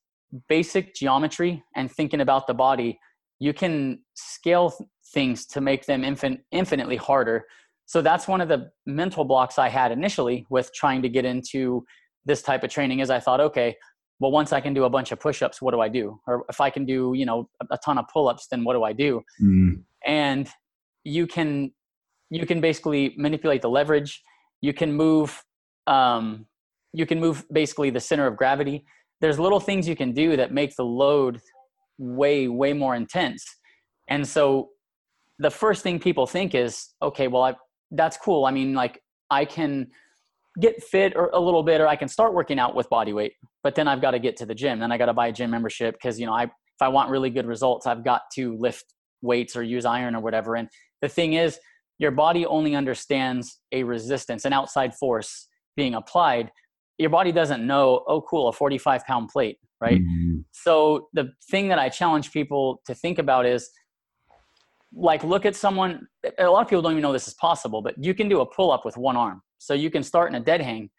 basic 0.49 0.95
geometry 0.95 1.63
and 1.77 1.91
thinking 1.91 2.21
about 2.21 2.47
the 2.47 2.55
body, 2.55 2.99
you 3.39 3.53
can 3.53 4.01
scale 4.15 4.73
things 5.13 5.47
to 5.47 5.61
make 5.61 5.87
them 5.87 6.03
infin- 6.03 6.41
infinitely 6.53 6.97
harder. 6.97 7.45
So 7.87 8.01
that's 8.01 8.27
one 8.29 8.41
of 8.41 8.49
the 8.49 8.71
mental 8.87 9.25
blocks 9.25 9.59
i 9.59 9.69
had 9.69 9.93
initially 9.93 10.47
with 10.49 10.73
trying 10.75 11.03
to 11.03 11.09
get 11.09 11.25
into 11.25 11.85
this 12.25 12.41
type 12.41 12.63
of 12.63 12.71
training 12.71 13.01
is 13.01 13.11
i 13.11 13.19
thought 13.19 13.41
okay 13.41 13.77
well 14.21 14.31
once 14.31 14.53
i 14.53 14.61
can 14.61 14.73
do 14.73 14.85
a 14.85 14.91
bunch 14.91 15.11
of 15.11 15.19
push-ups 15.19 15.61
what 15.61 15.73
do 15.73 15.81
i 15.81 15.89
do? 15.89 16.19
Or 16.27 16.45
if 16.49 16.61
i 16.61 16.71
can 16.71 16.87
do 16.87 17.13
you 17.15 17.27
know 17.27 17.49
a 17.71 17.79
ton 17.85 17.99
of 17.99 18.05
pull-ups 18.13 18.47
then 18.51 18.65
what 18.65 18.75
do 18.75 18.85
i 18.85 18.93
do? 18.93 19.23
Mm. 19.43 19.83
and 20.07 20.49
you 21.05 21.27
can 21.27 21.73
you 22.33 22.47
can 22.47 22.61
basically 22.61 23.15
manipulate 23.19 23.61
the 23.61 23.69
leverage. 23.69 24.23
You 24.63 24.73
can 24.73 24.93
move 24.93 25.45
um, 25.87 26.47
you 26.93 27.07
can 27.07 27.21
move 27.21 27.45
basically 27.53 27.91
the 27.91 28.01
center 28.01 28.27
of 28.27 28.37
gravity 28.37 28.85
there's 29.23 29.39
little 29.39 29.61
things 29.61 29.89
you 29.89 29.97
can 29.97 30.13
do 30.13 30.37
that 30.37 30.53
make 30.53 30.77
the 30.77 30.85
load 30.85 31.41
way 31.99 32.49
way 32.49 32.75
more 32.75 32.95
intense 32.95 33.43
and 34.09 34.27
so 34.27 34.69
the 35.39 35.51
first 35.51 35.83
thing 35.83 35.99
people 35.99 36.27
think 36.27 36.55
is 36.55 36.89
okay 37.03 37.29
well 37.29 37.43
i 37.43 37.55
that's 37.93 38.17
cool. 38.17 38.47
I 38.47 38.51
mean, 38.51 38.75
like 38.75 39.01
I 39.31 39.45
can 39.45 39.89
get 40.61 40.83
fit 40.83 41.15
or 41.15 41.31
a 41.33 41.39
little 41.39 41.63
bit, 41.63 41.81
or 41.81 41.87
I 41.87 41.97
can 41.97 42.09
start 42.09 42.35
working 42.35 42.59
out 42.59 42.75
with 42.75 42.89
body 42.91 43.13
weight, 43.13 43.35
but 43.63 43.75
then 43.75 43.87
I've 43.87 44.01
got 44.01 44.11
to 44.13 44.19
get 44.19 44.37
to 44.39 44.47
the 44.47 44.55
gym. 44.55 44.81
Then 44.81 44.91
I 44.91 44.99
got 44.99 45.07
to 45.07 45.15
buy 45.15 45.29
a 45.29 45.33
gym 45.33 45.51
membership 45.51 45.95
because, 45.95 46.19
you 46.19 46.27
know, 46.27 46.33
I, 46.33 46.45
if 46.45 46.81
I 46.81 46.89
want 46.89 47.11
really 47.11 47.31
good 47.31 47.47
results, 47.47 47.87
I've 47.87 48.05
got 48.05 48.23
to 48.35 48.57
lift 48.57 48.85
weights 49.23 49.57
or 49.57 49.63
use 49.63 49.85
iron 49.85 50.17
or 50.17 50.21
whatever. 50.21 50.57
And 50.57 50.69
the 51.01 51.09
thing 51.09 51.35
is, 51.35 51.59
your 51.99 52.11
body 52.11 52.45
only 52.45 52.75
understands 52.75 53.61
a 53.71 53.85
resistance, 53.85 54.45
an 54.45 54.53
outside 54.53 54.95
force 54.95 55.49
being 55.77 55.95
applied. 55.95 56.51
Your 56.99 57.11
body 57.11 57.33
doesn't 57.33 57.67
know, 57.67 58.05
oh, 58.07 58.21
cool, 58.23 58.49
a 58.49 58.53
45 58.53 59.05
pound 59.05 59.29
plate, 59.29 59.59
right? 59.81 60.01
Mm-hmm. 60.01 60.41
So 60.53 61.09
the 61.13 61.33
thing 61.51 61.69
that 61.69 61.79
I 61.79 61.89
challenge 61.89 62.33
people 62.33 62.81
to 62.87 62.95
think 62.95 63.19
about 63.19 63.47
is 63.47 63.71
like 64.95 65.25
look 65.25 65.47
at 65.47 65.57
someone 65.57 66.07
a 66.39 66.45
lot 66.45 66.61
of 66.61 66.69
people 66.69 66.83
don't 66.83 66.93
even 66.93 67.03
know 67.03 67.13
this 67.13 67.27
is 67.27 67.35
possible 67.35 67.81
but 67.81 67.95
you 67.97 68.13
can 68.13 68.29
do 68.29 68.41
a 68.41 68.47
pull 68.47 68.71
up 68.71 68.85
with 68.85 68.97
one 68.97 69.17
arm 69.17 69.41
so 69.59 69.73
you 69.73 69.91
can 69.91 70.03
start 70.03 70.31
in 70.31 70.35
a 70.35 70.45
dead 70.45 70.61
hang 70.61 70.91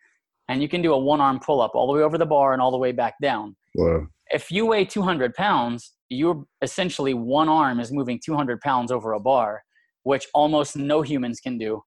and 0.49 0.61
you 0.63 0.67
can 0.67 0.81
do 0.81 0.93
a 0.93 0.97
one 0.97 1.21
arm 1.21 1.39
pull 1.39 1.61
up 1.61 1.71
all 1.75 1.85
the 1.85 1.93
way 1.93 2.01
over 2.01 2.17
the 2.17 2.25
bar 2.25 2.53
and 2.53 2.61
all 2.61 2.71
the 2.71 2.77
way 2.77 2.91
back 2.91 3.13
down 3.21 3.55
wow. 3.75 4.05
if 4.31 4.49
you 4.49 4.65
weigh 4.65 4.83
200 4.83 5.33
pounds 5.35 5.93
you're 6.09 6.43
essentially 6.63 7.13
one 7.13 7.47
arm 7.47 7.79
is 7.79 7.91
moving 7.91 8.19
200 8.23 8.59
pounds 8.61 8.91
over 8.91 9.13
a 9.13 9.19
bar 9.19 9.61
which 10.03 10.27
almost 10.33 10.75
no 10.75 11.03
humans 11.03 11.39
can 11.39 11.59
do 11.59 11.79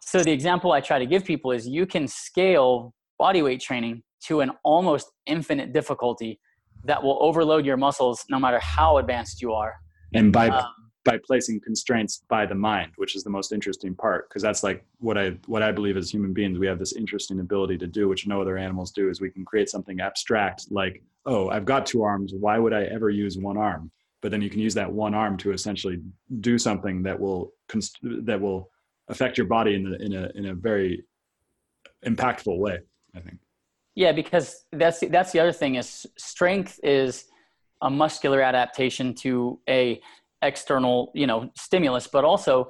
So 0.00 0.22
the 0.22 0.32
example 0.32 0.72
I 0.72 0.80
try 0.80 0.98
to 0.98 1.06
give 1.06 1.24
people 1.24 1.50
is 1.52 1.66
you 1.66 1.86
can 1.86 2.06
scale 2.08 2.94
body 3.18 3.42
weight 3.42 3.60
training 3.60 4.02
to 4.26 4.40
an 4.40 4.50
almost 4.64 5.10
infinite 5.26 5.72
difficulty 5.72 6.40
that 6.84 7.02
will 7.02 7.18
overload 7.22 7.64
your 7.64 7.76
muscles 7.76 8.24
no 8.28 8.38
matter 8.38 8.58
how 8.60 8.98
advanced 8.98 9.40
you 9.40 9.52
are. 9.52 9.74
And 10.12 10.32
by 10.32 10.48
um, 10.48 10.64
by 11.04 11.18
placing 11.18 11.60
constraints 11.60 12.24
by 12.28 12.46
the 12.46 12.54
mind, 12.54 12.92
which 12.96 13.14
is 13.14 13.22
the 13.22 13.30
most 13.30 13.52
interesting 13.52 13.94
part, 13.94 14.28
because 14.28 14.42
that's 14.42 14.62
like 14.62 14.84
what 14.98 15.18
I 15.18 15.36
what 15.46 15.62
I 15.62 15.70
believe 15.70 15.96
as 15.96 16.10
human 16.10 16.32
beings 16.32 16.58
we 16.58 16.66
have 16.66 16.78
this 16.78 16.94
interesting 16.94 17.40
ability 17.40 17.78
to 17.78 17.86
do, 17.86 18.08
which 18.08 18.26
no 18.26 18.40
other 18.40 18.56
animals 18.56 18.90
do, 18.90 19.10
is 19.10 19.20
we 19.20 19.30
can 19.30 19.44
create 19.44 19.68
something 19.68 20.00
abstract 20.00 20.66
like, 20.70 21.02
oh, 21.26 21.50
I've 21.50 21.66
got 21.66 21.86
two 21.86 22.02
arms. 22.02 22.32
Why 22.34 22.58
would 22.58 22.72
I 22.72 22.84
ever 22.84 23.10
use 23.10 23.36
one 23.36 23.58
arm? 23.58 23.90
But 24.22 24.30
then 24.30 24.40
you 24.40 24.48
can 24.48 24.60
use 24.60 24.74
that 24.74 24.90
one 24.90 25.14
arm 25.14 25.36
to 25.38 25.52
essentially 25.52 26.00
do 26.40 26.56
something 26.58 27.02
that 27.02 27.18
will 27.20 27.52
const- 27.68 27.98
that 28.02 28.40
will 28.40 28.70
affect 29.08 29.36
your 29.36 29.46
body 29.46 29.74
in 29.74 29.86
a, 29.86 29.96
in 30.02 30.12
a 30.14 30.30
in 30.34 30.46
a 30.46 30.54
very 30.54 31.04
impactful 32.06 32.58
way. 32.58 32.78
I 33.14 33.20
think. 33.20 33.38
Yeah, 33.94 34.12
because 34.12 34.64
that's 34.72 35.00
that's 35.10 35.32
the 35.32 35.40
other 35.40 35.52
thing 35.52 35.76
is 35.76 36.06
strength 36.18 36.80
is 36.82 37.26
a 37.82 37.90
muscular 37.90 38.40
adaptation 38.40 39.14
to 39.14 39.60
a 39.68 40.00
external 40.42 41.12
you 41.14 41.26
know 41.26 41.50
stimulus, 41.56 42.06
but 42.06 42.24
also 42.24 42.68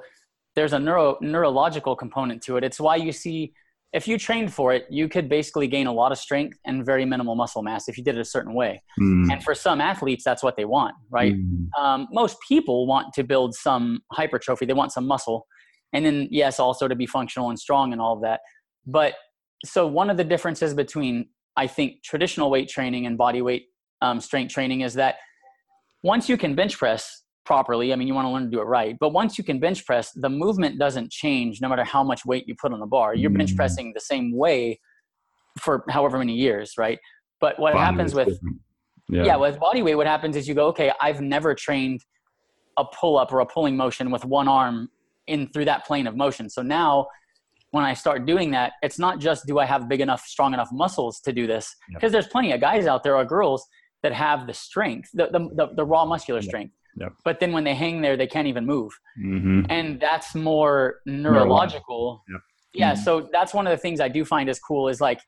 there's 0.55 0.73
a 0.73 0.79
neuro 0.79 1.17
neurological 1.21 1.95
component 1.95 2.41
to 2.43 2.57
it. 2.57 2.63
It's 2.63 2.79
why 2.79 2.95
you 2.97 3.11
see 3.11 3.53
if 3.95 4.09
you 4.09 4.17
trained 4.17 4.53
for 4.53 4.73
it, 4.73 4.85
you 4.89 5.07
could 5.07 5.29
basically 5.29 5.67
gain 5.67 5.87
a 5.87 5.91
lot 5.91 6.11
of 6.11 6.17
strength 6.17 6.59
and 6.65 6.85
very 6.85 7.05
minimal 7.05 7.33
muscle 7.33 7.63
mass 7.63 7.87
if 7.87 7.97
you 7.97 8.03
did 8.03 8.17
it 8.17 8.19
a 8.19 8.25
certain 8.25 8.53
way. 8.53 8.83
Mm. 8.99 9.31
And 9.31 9.41
for 9.41 9.55
some 9.55 9.79
athletes, 9.79 10.21
that's 10.21 10.43
what 10.43 10.57
they 10.57 10.65
want, 10.65 10.95
right? 11.09 11.33
Mm. 11.33 11.69
Um, 11.79 12.07
most 12.11 12.35
people 12.45 12.87
want 12.87 13.13
to 13.13 13.23
build 13.23 13.55
some 13.55 14.01
hypertrophy, 14.11 14.65
they 14.65 14.73
want 14.73 14.91
some 14.91 15.07
muscle. 15.07 15.47
And 15.93 16.05
then, 16.05 16.27
yes, 16.29 16.59
also 16.59 16.89
to 16.89 16.95
be 16.95 17.05
functional 17.05 17.49
and 17.49 17.57
strong 17.57 17.93
and 17.93 18.01
all 18.01 18.13
of 18.13 18.21
that. 18.21 18.41
But 18.85 19.13
so 19.63 19.87
one 19.87 20.09
of 20.09 20.17
the 20.17 20.23
differences 20.23 20.73
between 20.73 21.29
I 21.55 21.67
think 21.67 22.03
traditional 22.03 22.49
weight 22.49 22.67
training 22.67 23.05
and 23.05 23.17
body 23.17 23.41
weight 23.41 23.67
um, 24.01 24.19
strength 24.19 24.53
training 24.53 24.81
is 24.81 24.93
that 24.95 25.15
once 26.03 26.27
you 26.27 26.37
can 26.37 26.53
bench 26.55 26.77
press 26.77 27.23
properly, 27.45 27.93
I 27.93 27.95
mean, 27.95 28.07
you 28.07 28.13
want 28.13 28.25
to 28.25 28.29
learn 28.29 28.43
to 28.43 28.49
do 28.49 28.59
it 28.59 28.65
right, 28.65 28.97
but 28.99 29.09
once 29.09 29.37
you 29.37 29.43
can 29.43 29.59
bench 29.59 29.85
press, 29.85 30.11
the 30.11 30.29
movement 30.29 30.77
doesn't 30.79 31.11
change 31.11 31.61
no 31.61 31.69
matter 31.69 31.83
how 31.83 32.03
much 32.03 32.25
weight 32.25 32.47
you 32.47 32.55
put 32.59 32.73
on 32.73 32.79
the 32.79 32.85
bar. 32.85 33.15
You're 33.15 33.29
bench 33.29 33.53
mm. 33.53 33.55
pressing 33.55 33.93
the 33.93 34.01
same 34.01 34.35
way 34.35 34.79
for 35.59 35.85
however 35.89 36.17
many 36.17 36.33
years, 36.33 36.73
right? 36.77 36.99
But 37.39 37.59
what 37.59 37.73
body 37.73 37.85
happens 37.85 38.13
with 38.13 38.39
yeah. 39.09 39.23
yeah, 39.23 39.35
with 39.35 39.59
body 39.59 39.81
weight, 39.81 39.95
what 39.95 40.07
happens 40.07 40.35
is 40.35 40.47
you 40.47 40.55
go, 40.55 40.67
okay, 40.67 40.91
I've 40.99 41.21
never 41.21 41.53
trained 41.53 42.01
a 42.77 42.85
pull 42.85 43.17
up 43.17 43.31
or 43.31 43.39
a 43.39 43.45
pulling 43.45 43.77
motion 43.77 44.11
with 44.11 44.25
one 44.25 44.47
arm 44.47 44.89
in 45.27 45.47
through 45.49 45.65
that 45.65 45.85
plane 45.85 46.07
of 46.07 46.15
motion. 46.15 46.49
So 46.49 46.61
now 46.61 47.07
when 47.75 47.83
I 47.83 47.93
start 47.93 48.25
doing 48.25 48.51
that, 48.51 48.71
it's 48.81 48.97
not 48.97 49.19
just 49.19 49.45
do 49.45 49.59
I 49.59 49.65
have 49.65 49.89
big 49.89 49.99
enough, 49.99 50.23
strong 50.25 50.53
enough 50.53 50.69
muscles 50.71 51.19
to 51.25 51.33
do 51.33 51.45
this? 51.45 51.75
Because 51.89 52.03
yep. 52.03 52.11
there's 52.13 52.27
plenty 52.27 52.53
of 52.53 52.61
guys 52.61 52.85
out 52.87 53.03
there 53.03 53.17
or 53.17 53.25
girls 53.25 53.67
that 54.01 54.13
have 54.13 54.47
the 54.47 54.53
strength, 54.53 55.09
the, 55.13 55.25
the, 55.35 55.49
the, 55.59 55.75
the 55.75 55.85
raw 55.85 56.05
muscular 56.05 56.41
strength. 56.41 56.73
Yep. 56.97 57.11
But 57.25 57.41
then 57.41 57.51
when 57.51 57.65
they 57.65 57.75
hang 57.75 57.99
there, 57.99 58.15
they 58.15 58.27
can't 58.27 58.47
even 58.47 58.65
move. 58.65 58.93
Mm-hmm. 59.21 59.63
And 59.69 59.99
that's 59.99 60.33
more 60.33 61.01
neurological. 61.05 62.23
Yeah. 62.73 62.93
Mm-hmm. 62.93 63.03
So 63.03 63.27
that's 63.33 63.53
one 63.53 63.67
of 63.67 63.71
the 63.71 63.77
things 63.77 63.99
I 63.99 64.07
do 64.07 64.23
find 64.23 64.49
is 64.49 64.57
cool 64.57 64.87
is 64.87 65.01
like, 65.01 65.19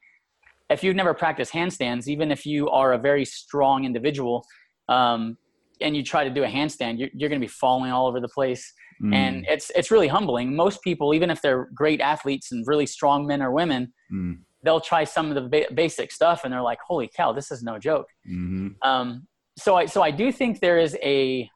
if 0.70 0.86
you've 0.86 0.96
never 0.96 1.14
practiced 1.14 1.52
handstands, 1.52 2.08
even 2.08 2.32
if 2.32 2.46
you 2.46 2.70
are 2.70 2.94
a 2.94 2.98
very 2.98 3.26
strong 3.26 3.84
individual, 3.84 4.46
um, 4.88 5.38
and 5.82 5.98
you 5.98 6.02
try 6.02 6.24
to 6.24 6.30
do 6.30 6.44
a 6.46 6.48
handstand, 6.48 6.98
you're, 6.98 7.10
you're 7.14 7.30
going 7.30 7.42
to 7.42 7.46
be 7.46 7.54
falling 7.64 7.92
all 7.92 8.08
over 8.08 8.22
the 8.22 8.30
place. 8.30 8.74
Mm. 9.02 9.14
And 9.14 9.46
it's 9.48 9.72
it's 9.76 9.92
really 9.92 10.08
humbling. 10.08 10.56
Most 10.56 10.82
people, 10.82 11.14
even 11.14 11.30
if 11.30 11.42
they're 11.42 11.70
great 11.74 12.02
athletes 12.02 12.52
and 12.52 12.66
really 12.66 12.86
strong 12.86 13.28
men 13.28 13.42
or 13.42 13.52
women, 13.52 13.94
mm. 14.12 14.38
they'll 14.64 14.82
try 14.82 15.04
some 15.04 15.30
of 15.30 15.36
the 15.36 15.50
ba- 15.50 15.74
basic 15.74 16.12
stuff, 16.12 16.42
and 16.44 16.52
they're 16.52 16.62
like, 16.62 16.80
"Holy 16.88 17.10
cow, 17.16 17.32
this 17.32 17.52
is 17.52 17.62
no 17.62 17.78
joke." 17.78 18.08
Mm-hmm. 18.28 18.70
Um, 18.88 19.28
so 19.58 19.76
I 19.76 19.86
so 19.86 20.02
I 20.02 20.12
do 20.12 20.32
think 20.32 20.60
there 20.60 20.80
is 20.80 20.98
a 21.04 21.50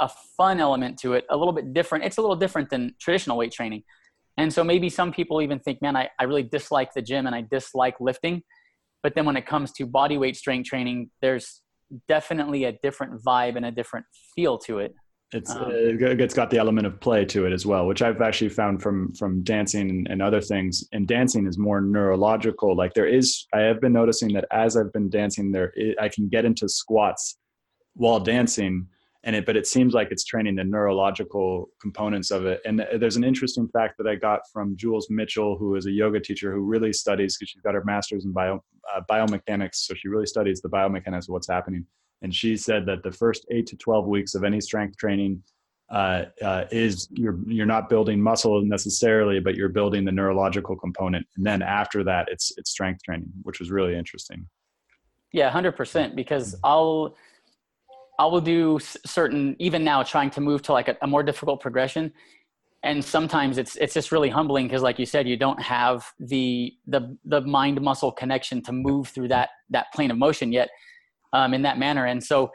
a 0.00 0.10
fun 0.36 0.60
element 0.60 0.98
to 0.98 1.14
it, 1.14 1.24
a 1.30 1.36
little 1.36 1.52
bit 1.52 1.72
different. 1.72 2.04
It's 2.04 2.18
a 2.18 2.20
little 2.20 2.36
different 2.36 2.70
than 2.70 2.94
traditional 3.00 3.36
weight 3.36 3.52
training. 3.52 3.82
And 4.36 4.52
so 4.52 4.64
maybe 4.64 4.88
some 4.88 5.12
people 5.12 5.40
even 5.40 5.60
think, 5.60 5.80
man, 5.80 5.96
I, 5.96 6.10
I 6.18 6.24
really 6.24 6.42
dislike 6.42 6.92
the 6.92 7.02
gym 7.02 7.26
and 7.26 7.34
I 7.34 7.42
dislike 7.42 7.94
lifting. 8.00 8.42
But 9.02 9.14
then 9.14 9.24
when 9.26 9.36
it 9.36 9.46
comes 9.46 9.70
to 9.72 9.86
body 9.86 10.18
weight 10.18 10.36
strength 10.36 10.68
training, 10.68 11.10
there's 11.22 11.62
definitely 12.08 12.64
a 12.64 12.72
different 12.82 13.22
vibe 13.22 13.56
and 13.56 13.66
a 13.66 13.70
different 13.70 14.06
feel 14.34 14.58
to 14.58 14.78
it. 14.78 14.94
It's 15.34 15.50
um, 15.50 15.68
it's 15.68 16.32
got 16.32 16.50
the 16.50 16.58
element 16.58 16.86
of 16.86 17.00
play 17.00 17.24
to 17.24 17.44
it 17.44 17.52
as 17.52 17.66
well, 17.66 17.88
which 17.88 18.02
I've 18.02 18.22
actually 18.22 18.50
found 18.50 18.80
from 18.80 19.12
from 19.14 19.42
dancing 19.42 20.06
and 20.08 20.22
other 20.22 20.40
things. 20.40 20.86
And 20.92 21.08
dancing 21.08 21.48
is 21.48 21.58
more 21.58 21.80
neurological. 21.80 22.76
Like 22.76 22.94
there 22.94 23.08
is, 23.08 23.44
I 23.52 23.62
have 23.62 23.80
been 23.80 23.92
noticing 23.92 24.32
that 24.34 24.46
as 24.52 24.76
I've 24.76 24.92
been 24.92 25.10
dancing, 25.10 25.50
there 25.50 25.72
I 26.00 26.08
can 26.08 26.28
get 26.28 26.44
into 26.44 26.68
squats 26.68 27.36
while 27.94 28.20
dancing, 28.20 28.86
and 29.24 29.34
it 29.34 29.44
but 29.44 29.56
it 29.56 29.66
seems 29.66 29.92
like 29.92 30.12
it's 30.12 30.24
training 30.24 30.54
the 30.54 30.62
neurological 30.62 31.68
components 31.82 32.30
of 32.30 32.46
it. 32.46 32.60
And 32.64 32.86
there's 32.96 33.16
an 33.16 33.24
interesting 33.24 33.66
fact 33.66 33.98
that 33.98 34.06
I 34.06 34.14
got 34.14 34.42
from 34.52 34.76
Jules 34.76 35.08
Mitchell, 35.10 35.58
who 35.58 35.74
is 35.74 35.86
a 35.86 35.90
yoga 35.90 36.20
teacher 36.20 36.52
who 36.52 36.60
really 36.60 36.92
studies 36.92 37.36
because 37.36 37.50
she's 37.50 37.62
got 37.62 37.74
her 37.74 37.82
master's 37.84 38.24
in 38.24 38.30
bio 38.30 38.62
uh, 38.94 39.00
biomechanics, 39.10 39.78
so 39.86 39.94
she 39.94 40.06
really 40.06 40.26
studies 40.26 40.60
the 40.60 40.70
biomechanics 40.70 41.24
of 41.24 41.30
what's 41.30 41.48
happening 41.48 41.84
and 42.22 42.34
she 42.34 42.56
said 42.56 42.86
that 42.86 43.02
the 43.02 43.12
first 43.12 43.46
eight 43.50 43.66
to 43.66 43.76
12 43.76 44.06
weeks 44.06 44.34
of 44.34 44.44
any 44.44 44.60
strength 44.60 44.96
training 44.96 45.42
uh, 45.90 46.24
uh, 46.42 46.64
is 46.70 47.08
you're 47.12 47.38
you're 47.46 47.66
not 47.66 47.88
building 47.88 48.20
muscle 48.20 48.62
necessarily, 48.62 49.38
but 49.38 49.54
you're 49.54 49.68
building 49.68 50.04
the 50.04 50.12
neurological 50.12 50.74
component, 50.74 51.26
and 51.36 51.44
then 51.44 51.62
after 51.62 52.02
that, 52.02 52.26
it's 52.30 52.52
it's 52.56 52.70
strength 52.70 53.02
training, 53.02 53.30
which 53.42 53.60
was 53.60 53.70
really 53.70 53.94
interesting. 53.94 54.46
Yeah, 55.32 55.50
hundred 55.50 55.72
percent. 55.72 56.16
Because 56.16 56.56
I'll 56.64 57.16
I 58.18 58.24
will 58.26 58.40
do 58.40 58.78
certain 58.80 59.56
even 59.58 59.84
now 59.84 60.02
trying 60.02 60.30
to 60.30 60.40
move 60.40 60.62
to 60.62 60.72
like 60.72 60.88
a, 60.88 60.96
a 61.02 61.06
more 61.06 61.22
difficult 61.22 61.60
progression, 61.60 62.12
and 62.82 63.04
sometimes 63.04 63.58
it's 63.58 63.76
it's 63.76 63.92
just 63.92 64.10
really 64.10 64.30
humbling 64.30 64.66
because, 64.66 64.82
like 64.82 64.98
you 64.98 65.06
said, 65.06 65.28
you 65.28 65.36
don't 65.36 65.60
have 65.60 66.06
the 66.18 66.72
the 66.86 67.16
the 67.26 67.42
mind 67.42 67.80
muscle 67.82 68.10
connection 68.10 68.62
to 68.62 68.72
move 68.72 69.08
through 69.08 69.28
that 69.28 69.50
that 69.68 69.92
plane 69.92 70.10
of 70.10 70.16
motion 70.16 70.50
yet 70.50 70.70
um, 71.34 71.52
in 71.52 71.62
that 71.62 71.78
manner. 71.78 72.06
And 72.06 72.22
so 72.22 72.50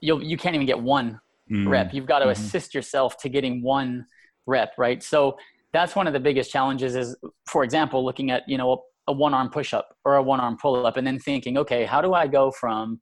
you'll, 0.00 0.22
you 0.22 0.36
can't 0.36 0.56
even 0.56 0.66
get 0.66 0.80
one 0.80 1.20
mm. 1.50 1.68
rep. 1.68 1.94
You've 1.94 2.06
got 2.06 2.20
to 2.20 2.24
mm-hmm. 2.24 2.32
assist 2.32 2.74
yourself 2.74 3.16
to 3.18 3.28
getting 3.28 3.62
one 3.62 4.06
rep, 4.46 4.72
right? 4.78 5.02
So 5.02 5.36
that's 5.72 5.94
one 5.94 6.06
of 6.06 6.14
the 6.14 6.20
biggest 6.20 6.50
challenges 6.50 6.96
is, 6.96 7.16
for 7.46 7.62
example, 7.62 8.04
looking 8.04 8.30
at, 8.30 8.42
you 8.48 8.58
know, 8.58 8.72
a, 8.72 8.76
a 9.08 9.12
one 9.12 9.34
arm 9.34 9.50
push 9.50 9.74
up 9.74 9.94
or 10.04 10.16
a 10.16 10.22
one 10.22 10.40
arm 10.40 10.56
pull 10.60 10.86
up 10.86 10.96
and 10.96 11.06
then 11.06 11.18
thinking, 11.18 11.58
okay, 11.58 11.84
how 11.84 12.00
do 12.00 12.14
I 12.14 12.26
go 12.26 12.50
from 12.50 13.00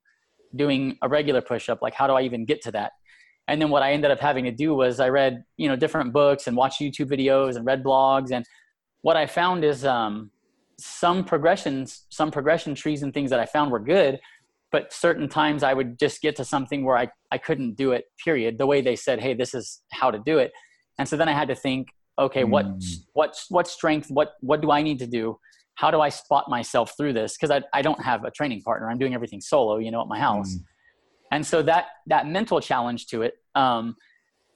doing 0.55 0.99
a 1.03 1.09
regular 1.09 1.41
push 1.41 1.69
up? 1.69 1.81
Like, 1.81 1.95
how 1.95 2.07
do 2.07 2.15
I 2.15 2.23
even 2.23 2.45
get 2.45 2.61
to 2.63 2.73
that? 2.73 2.93
And 3.49 3.63
then 3.63 3.71
what 3.71 3.83
I 3.83 3.93
ended 3.93 4.11
up 4.11 4.19
having 4.19 4.45
to 4.45 4.51
do 4.51 4.75
was 4.75 4.99
I 4.99 5.09
read, 5.09 5.45
you 5.57 5.69
know, 5.69 5.77
different 5.77 6.13
books 6.13 6.49
and 6.49 6.57
watched 6.57 6.81
YouTube 6.81 7.09
videos 7.09 7.55
and 7.55 7.65
read 7.65 7.85
blogs. 7.85 8.33
And 8.33 8.45
what 9.03 9.17
I 9.17 9.27
found 9.27 9.65
is 9.65 9.85
um, 9.85 10.33
some 10.79 11.25
progressions, 11.25 12.07
some 12.09 12.33
progression 12.33 12.75
trees 12.75 13.05
and 13.05 13.15
things 13.15 13.31
that 13.31 13.39
I 13.39 13.47
found 13.47 13.71
were 13.71 13.79
good, 13.79 14.19
but 14.73 14.93
certain 14.93 15.29
times 15.29 15.63
I 15.63 15.73
would 15.73 15.99
just 15.99 16.21
get 16.21 16.37
to 16.37 16.45
something 16.45 16.85
where 16.85 16.97
I, 16.97 17.09
I 17.31 17.39
couldn't 17.39 17.77
do 17.77 17.93
it, 17.93 18.05
period. 18.23 18.59
The 18.59 18.67
way 18.67 18.81
they 18.81 18.97
said, 18.97 19.21
hey, 19.21 19.35
this 19.35 19.55
is 19.55 19.83
how 19.93 20.11
to 20.11 20.19
do 20.19 20.39
it. 20.39 20.53
And 20.99 21.09
so 21.09 21.17
then 21.17 21.29
I 21.29 21.33
had 21.33 21.49
to 21.49 21.55
think, 21.55 21.89
okay, 22.19 22.43
mm. 22.43 22.51
what, 22.51 22.67
what, 23.13 23.37
what 23.49 23.69
strength, 23.69 24.11
what, 24.11 24.33
what 24.41 24.61
do 24.61 24.71
I 24.71 24.83
need 24.83 24.99
to 25.01 25.07
do? 25.07 25.39
How 25.77 25.91
do 25.91 26.01
I 26.01 26.09
spot 26.09 26.49
myself 26.49 26.95
through 26.97 27.13
this? 27.13 27.37
Because 27.37 27.51
I, 27.51 27.63
I 27.79 27.83
don't 27.83 28.03
have 28.03 28.25
a 28.25 28.31
training 28.31 28.63
partner. 28.63 28.91
I'm 28.91 28.99
doing 28.99 29.15
everything 29.15 29.41
solo, 29.41 29.77
you 29.79 29.91
know, 29.91 30.01
at 30.01 30.09
my 30.09 30.19
house. 30.19 30.55
Mm. 30.55 30.65
And 31.33 31.47
so 31.47 31.63
that, 31.63 31.87
that 32.07 32.27
mental 32.27 32.61
challenge 32.61 33.07
to 33.09 33.23
it, 33.23 33.35
um, 33.55 33.97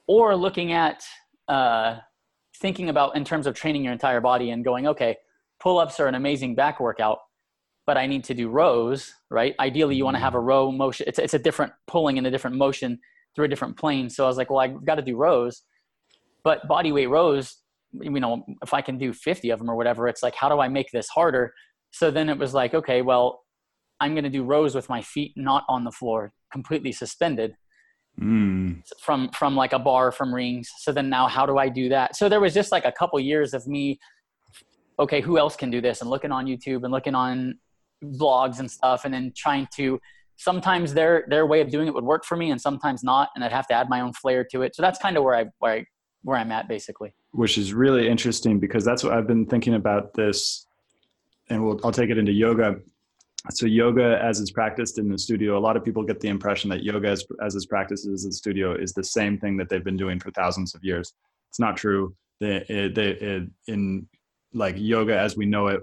or 0.07 0.35
looking 0.35 0.71
at 0.71 1.03
uh, 1.47 1.97
thinking 2.57 2.89
about 2.89 3.15
in 3.15 3.23
terms 3.23 3.47
of 3.47 3.55
training 3.55 3.83
your 3.83 3.93
entire 3.93 4.21
body 4.21 4.49
and 4.51 4.63
going, 4.63 4.87
okay, 4.87 5.17
pull 5.59 5.77
ups 5.77 5.99
are 5.99 6.07
an 6.07 6.15
amazing 6.15 6.55
back 6.55 6.79
workout 6.79 7.19
but 7.91 7.97
I 7.97 8.05
need 8.05 8.23
to 8.23 8.33
do 8.33 8.47
rows, 8.47 9.13
right? 9.29 9.53
Ideally, 9.59 9.97
you 9.97 10.05
want 10.05 10.15
to 10.15 10.21
have 10.21 10.33
a 10.33 10.37
mm-hmm. 10.37 10.47
row 10.47 10.71
motion. 10.71 11.07
It's, 11.09 11.19
it's 11.19 11.33
a 11.33 11.39
different 11.39 11.73
pulling 11.87 12.15
in 12.15 12.25
a 12.25 12.31
different 12.31 12.55
motion 12.55 12.97
through 13.35 13.43
a 13.43 13.47
different 13.49 13.77
plane. 13.77 14.09
So 14.09 14.23
I 14.23 14.27
was 14.27 14.37
like, 14.37 14.49
well, 14.49 14.59
I've 14.59 14.85
got 14.85 14.95
to 14.95 15.01
do 15.01 15.17
rows, 15.17 15.63
but 16.45 16.65
body 16.69 16.93
weight 16.93 17.07
rows, 17.07 17.57
you 17.91 18.11
know, 18.11 18.45
if 18.63 18.73
I 18.73 18.79
can 18.79 18.97
do 18.97 19.11
50 19.11 19.49
of 19.49 19.59
them 19.59 19.69
or 19.69 19.75
whatever, 19.75 20.07
it's 20.07 20.23
like, 20.23 20.35
how 20.35 20.47
do 20.47 20.61
I 20.61 20.69
make 20.69 20.89
this 20.93 21.09
harder? 21.09 21.53
So 21.91 22.11
then 22.11 22.29
it 22.29 22.37
was 22.37 22.53
like, 22.53 22.73
okay, 22.73 23.01
well, 23.01 23.41
I'm 23.99 24.13
going 24.13 24.23
to 24.23 24.29
do 24.29 24.45
rows 24.45 24.73
with 24.73 24.87
my 24.87 25.01
feet 25.01 25.33
not 25.35 25.65
on 25.67 25.83
the 25.83 25.91
floor, 25.91 26.31
completely 26.49 26.93
suspended 26.93 27.55
mm. 28.17 28.81
from 29.01 29.29
from 29.31 29.53
like 29.53 29.73
a 29.73 29.79
bar 29.79 30.13
from 30.13 30.33
rings. 30.33 30.69
So 30.77 30.93
then 30.93 31.09
now, 31.09 31.27
how 31.27 31.45
do 31.45 31.57
I 31.57 31.67
do 31.67 31.89
that? 31.89 32.15
So 32.15 32.29
there 32.29 32.39
was 32.39 32.53
just 32.53 32.71
like 32.71 32.85
a 32.85 32.91
couple 32.93 33.19
years 33.19 33.53
of 33.53 33.67
me. 33.67 33.99
Okay, 34.97 35.19
who 35.19 35.37
else 35.37 35.57
can 35.57 35.69
do 35.69 35.81
this? 35.81 35.99
And 35.99 36.09
looking 36.09 36.31
on 36.31 36.45
YouTube 36.45 36.85
and 36.85 36.93
looking 36.93 37.15
on 37.15 37.55
blogs 38.03 38.59
and 38.59 38.69
stuff 38.69 39.05
and 39.05 39.13
then 39.13 39.31
trying 39.35 39.67
to 39.75 39.99
sometimes 40.37 40.93
their 40.93 41.25
their 41.29 41.45
way 41.45 41.61
of 41.61 41.69
doing 41.69 41.87
it 41.87 41.93
would 41.93 42.03
work 42.03 42.25
for 42.25 42.35
me 42.35 42.51
and 42.51 42.59
sometimes 42.59 43.03
not 43.03 43.29
and 43.35 43.43
i'd 43.43 43.51
have 43.51 43.67
to 43.67 43.73
add 43.73 43.89
my 43.89 44.01
own 44.01 44.11
flair 44.11 44.43
to 44.43 44.63
it 44.63 44.75
so 44.75 44.81
that's 44.81 44.97
kind 44.97 45.17
of 45.17 45.23
where 45.23 45.35
i 45.35 45.45
where 45.59 45.73
i 45.73 45.85
where 46.23 46.37
i'm 46.37 46.51
at 46.51 46.67
basically 46.67 47.13
which 47.31 47.57
is 47.57 47.73
really 47.73 48.07
interesting 48.07 48.59
because 48.59 48.83
that's 48.83 49.03
what 49.03 49.13
I've 49.13 49.27
been 49.27 49.45
thinking 49.45 49.75
about 49.75 50.13
this, 50.13 50.67
and 51.49 51.65
we'll, 51.65 51.79
I'll 51.83 51.91
take 51.91 52.09
it 52.09 52.17
into 52.17 52.31
yoga. 52.31 52.79
So 53.49 53.65
yoga, 53.65 54.19
as 54.21 54.39
is 54.39 54.51
practiced 54.51 54.99
in 54.99 55.09
the 55.09 55.17
studio, 55.17 55.57
a 55.57 55.59
lot 55.59 55.75
of 55.75 55.83
people 55.83 56.03
get 56.03 56.19
the 56.19 56.27
impression 56.27 56.69
that 56.69 56.83
yoga, 56.83 57.07
as, 57.09 57.25
as 57.43 57.55
is 57.55 57.65
practiced 57.65 58.05
in 58.05 58.13
the 58.13 58.31
studio, 58.31 58.75
is 58.75 58.93
the 58.93 59.03
same 59.03 59.39
thing 59.39 59.57
that 59.57 59.69
they've 59.69 59.83
been 59.83 59.97
doing 59.97 60.19
for 60.19 60.29
thousands 60.31 60.75
of 60.75 60.83
years. 60.83 61.13
It's 61.49 61.59
not 61.59 61.75
true. 61.75 62.15
They, 62.39 62.91
they, 62.93 63.47
in 63.67 64.07
like 64.53 64.75
yoga 64.77 65.17
as 65.17 65.37
we 65.37 65.45
know 65.45 65.67
it, 65.67 65.81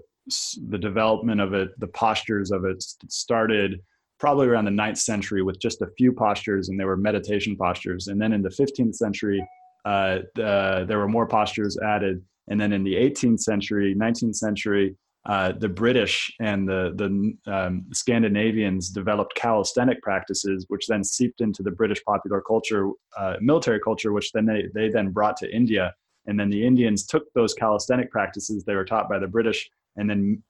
the 0.68 0.78
development 0.78 1.40
of 1.40 1.54
it, 1.54 1.78
the 1.78 1.87
postures 1.88 2.50
of 2.50 2.64
it 2.64 2.82
started 3.08 3.80
probably 4.18 4.49
around 4.49 4.64
the 4.64 4.70
ninth 4.70 4.99
century 4.99 5.42
with 5.42 5.61
just 5.61 5.80
a 5.82 5.88
few 5.97 6.12
postures, 6.12 6.68
and 6.68 6.78
they 6.78 6.85
were 6.85 6.97
meditation 6.97 7.56
postures. 7.56 8.08
And 8.08 8.20
then 8.20 8.32
in 8.32 8.42
the 8.42 8.49
15th 8.49 8.94
century, 8.94 9.47
uh, 9.85 10.20
the, 10.35 10.85
there 10.88 10.99
were 10.99 11.08
more 11.08 11.26
postures 11.26 11.78
added. 11.78 12.23
And 12.49 12.61
then 12.61 12.73
in 12.73 12.82
the 12.82 12.94
18th 12.94 13.40
century, 13.40 13.94
19th 13.94 14.35
century, 14.35 14.97
uh, 15.26 15.52
the 15.52 15.68
British 15.68 16.32
and 16.40 16.66
the, 16.66 16.92
the 16.97 17.52
um, 17.52 17.85
Scandinavians 17.92 18.88
developed 18.90 19.35
calisthenic 19.35 20.00
practices, 20.02 20.64
which 20.68 20.87
then 20.87 21.04
seeped 21.04 21.40
into 21.40 21.62
the 21.62 21.70
British 21.70 22.02
popular 22.04 22.40
culture, 22.40 22.90
uh, 23.16 23.35
military 23.40 23.80
culture, 23.80 24.12
which 24.12 24.32
then 24.32 24.47
they, 24.47 24.64
they 24.75 24.88
then 24.88 25.11
brought 25.11 25.37
to 25.37 25.54
India. 25.54 25.94
And 26.26 26.40
then 26.40 26.50
the 26.50 26.66
Indians 26.66 27.06
took 27.06 27.25
those 27.35 27.54
calisthenic 27.54 28.11
practices 28.11 28.64
they 28.64 28.75
were 28.75 28.85
taught 28.85 29.08
by 29.08 29.18
the 29.18 29.26
British 29.26 29.70
and 29.99 30.09
then 30.09 30.43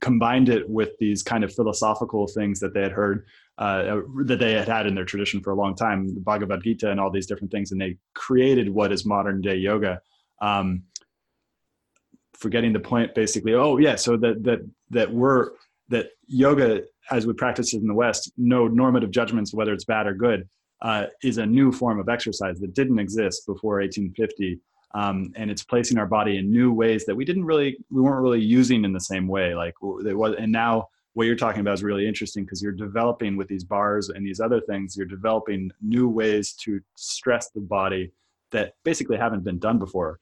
combined 0.00 0.48
it 0.48 0.68
with 0.68 0.90
these 0.98 1.22
kind 1.22 1.44
of 1.44 1.54
philosophical 1.54 2.26
things 2.26 2.60
that 2.60 2.74
they 2.74 2.82
had 2.82 2.92
heard 2.92 3.26
uh, 3.58 4.00
that 4.24 4.38
they 4.38 4.52
had 4.52 4.68
had 4.68 4.86
in 4.86 4.94
their 4.94 5.04
tradition 5.04 5.40
for 5.40 5.50
a 5.50 5.56
long 5.56 5.74
time, 5.74 6.14
the 6.14 6.20
Bhagavad 6.20 6.62
Gita 6.62 6.90
and 6.90 7.00
all 7.00 7.10
these 7.10 7.26
different 7.26 7.50
things, 7.50 7.72
and 7.72 7.80
they 7.80 7.96
created 8.14 8.68
what 8.68 8.92
is 8.92 9.04
modern 9.04 9.40
day 9.40 9.56
yoga. 9.56 10.00
Um, 10.40 10.84
forgetting 12.34 12.72
the 12.72 12.80
point, 12.80 13.14
basically. 13.14 13.54
Oh 13.54 13.78
yeah, 13.78 13.96
so 13.96 14.16
that 14.18 14.44
that 14.44 14.60
that 14.90 15.12
we're 15.12 15.50
that 15.88 16.10
yoga 16.26 16.82
as 17.10 17.26
we 17.26 17.32
practice 17.32 17.74
it 17.74 17.80
in 17.80 17.88
the 17.88 17.94
West, 17.94 18.32
no 18.36 18.68
normative 18.68 19.10
judgments 19.10 19.54
whether 19.54 19.72
it's 19.72 19.84
bad 19.84 20.06
or 20.06 20.14
good, 20.14 20.48
uh, 20.82 21.06
is 21.22 21.38
a 21.38 21.46
new 21.46 21.72
form 21.72 21.98
of 21.98 22.08
exercise 22.08 22.60
that 22.60 22.74
didn't 22.74 22.98
exist 22.98 23.44
before 23.46 23.80
1850 23.80 24.60
um, 24.94 25.32
and 25.36 25.50
it's 25.50 25.62
placing 25.62 25.98
our 25.98 26.06
body 26.06 26.38
in 26.38 26.50
new 26.50 26.72
ways 26.72 27.04
that 27.06 27.14
we 27.14 27.24
didn't 27.24 27.44
really 27.44 27.76
we 27.90 28.00
weren't 28.00 28.22
really 28.22 28.40
using 28.40 28.84
in 28.84 28.92
the 28.92 29.00
same 29.00 29.28
way. 29.28 29.54
Like 29.54 29.74
it 30.06 30.16
was 30.16 30.34
and 30.38 30.50
now 30.50 30.88
what 31.14 31.26
you're 31.26 31.36
talking 31.36 31.60
about 31.60 31.74
is 31.74 31.82
really 31.82 32.06
interesting 32.06 32.44
because 32.44 32.62
you're 32.62 32.72
developing 32.72 33.36
with 33.36 33.48
these 33.48 33.64
bars 33.64 34.08
and 34.08 34.24
these 34.24 34.40
other 34.40 34.60
things 34.60 34.96
you're 34.96 35.06
developing 35.06 35.70
new 35.82 36.08
ways 36.08 36.52
to 36.52 36.80
stress 36.94 37.50
the 37.50 37.60
body 37.60 38.12
that 38.52 38.74
basically 38.84 39.16
haven't 39.16 39.42
been 39.42 39.58
done 39.58 39.78
before 39.78 40.20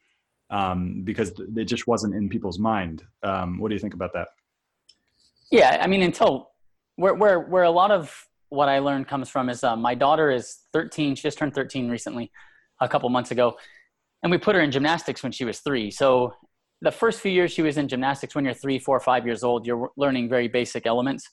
um, 0.51 1.03
because 1.05 1.33
it 1.57 1.65
just 1.65 1.87
wasn't 1.87 2.15
in 2.15 2.29
people's 2.29 2.59
mind. 2.59 3.05
Um, 3.23 3.59
what 3.59 3.69
do 3.69 3.75
you 3.75 3.81
think 3.81 3.95
about 3.95 4.13
that? 4.15 4.29
Yeah 5.51 5.79
i 5.81 5.87
mean 5.87 6.03
until 6.03 6.51
where 6.97 7.15
where 7.15 7.41
where 7.41 7.65
a 7.65 7.71
lot 7.71 7.91
of 7.91 8.27
what 8.49 8.69
i 8.69 8.79
learned 8.79 9.09
comes 9.09 9.29
from 9.29 9.49
is 9.49 9.63
uh, 9.63 9.77
my 9.77 9.95
daughter 9.95 10.31
is 10.31 10.59
13 10.73 11.15
she 11.15 11.23
just 11.23 11.39
turned 11.39 11.55
13 11.55 11.89
recently 11.89 12.31
a 12.81 12.89
couple 12.89 13.09
months 13.09 13.31
ago 13.31 13.57
and 14.27 14.33
we 14.33 14.39
put 14.39 14.57
her 14.57 14.61
in 14.61 14.73
gymnastics 14.73 15.23
when 15.23 15.31
she 15.31 15.45
was 15.45 15.61
three. 15.61 15.89
So 15.89 16.35
the 16.81 16.91
first 16.91 17.21
few 17.21 17.31
years 17.31 17.53
she 17.53 17.63
was 17.63 17.79
in 17.79 17.87
gymnastics, 17.87 18.35
when 18.35 18.45
you're 18.45 18.55
three, 18.55 18.81
four, 18.81 18.99
five 18.99 19.25
years 19.25 19.45
old, 19.45 19.65
you're 19.65 19.91
learning 19.97 20.29
very 20.29 20.49
basic 20.49 20.85
elements. 20.85 21.31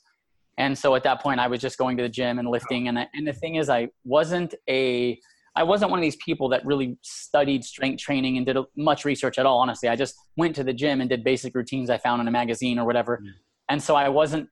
And 0.60 0.78
so 0.78 0.94
at 0.94 1.02
that 1.02 1.20
point, 1.20 1.40
I 1.40 1.48
was 1.48 1.60
just 1.60 1.80
going 1.80 1.98
to 1.98 2.04
the 2.04 2.10
gym 2.10 2.38
and 2.38 2.48
lifting. 2.48 2.88
And 2.88 3.00
I, 3.00 3.08
and 3.16 3.28
the 3.28 3.34
thing 3.34 3.56
is, 3.56 3.68
I 3.68 3.88
wasn't 4.04 4.54
a 4.70 5.20
I 5.56 5.64
wasn't 5.64 5.90
one 5.90 6.00
of 6.00 6.04
these 6.04 6.18
people 6.18 6.50
that 6.50 6.64
really 6.68 6.96
studied 7.02 7.64
strength 7.64 8.00
training 8.00 8.38
and 8.38 8.46
did 8.46 8.58
much 8.78 9.06
research 9.06 9.40
at 9.40 9.48
all. 9.48 9.58
Honestly, 9.58 9.90
I 9.90 9.96
just 9.96 10.14
went 10.38 10.56
to 10.58 10.64
the 10.64 10.74
gym 10.74 11.02
and 11.02 11.10
did 11.10 11.24
basic 11.24 11.56
routines 11.56 11.90
I 11.90 11.98
found 11.98 12.22
in 12.22 12.28
a 12.28 12.32
magazine 12.32 12.78
or 12.78 12.86
whatever. 12.86 13.18
Mm. 13.24 13.30
And 13.70 13.82
so 13.82 13.96
I 13.96 14.10
wasn't 14.10 14.50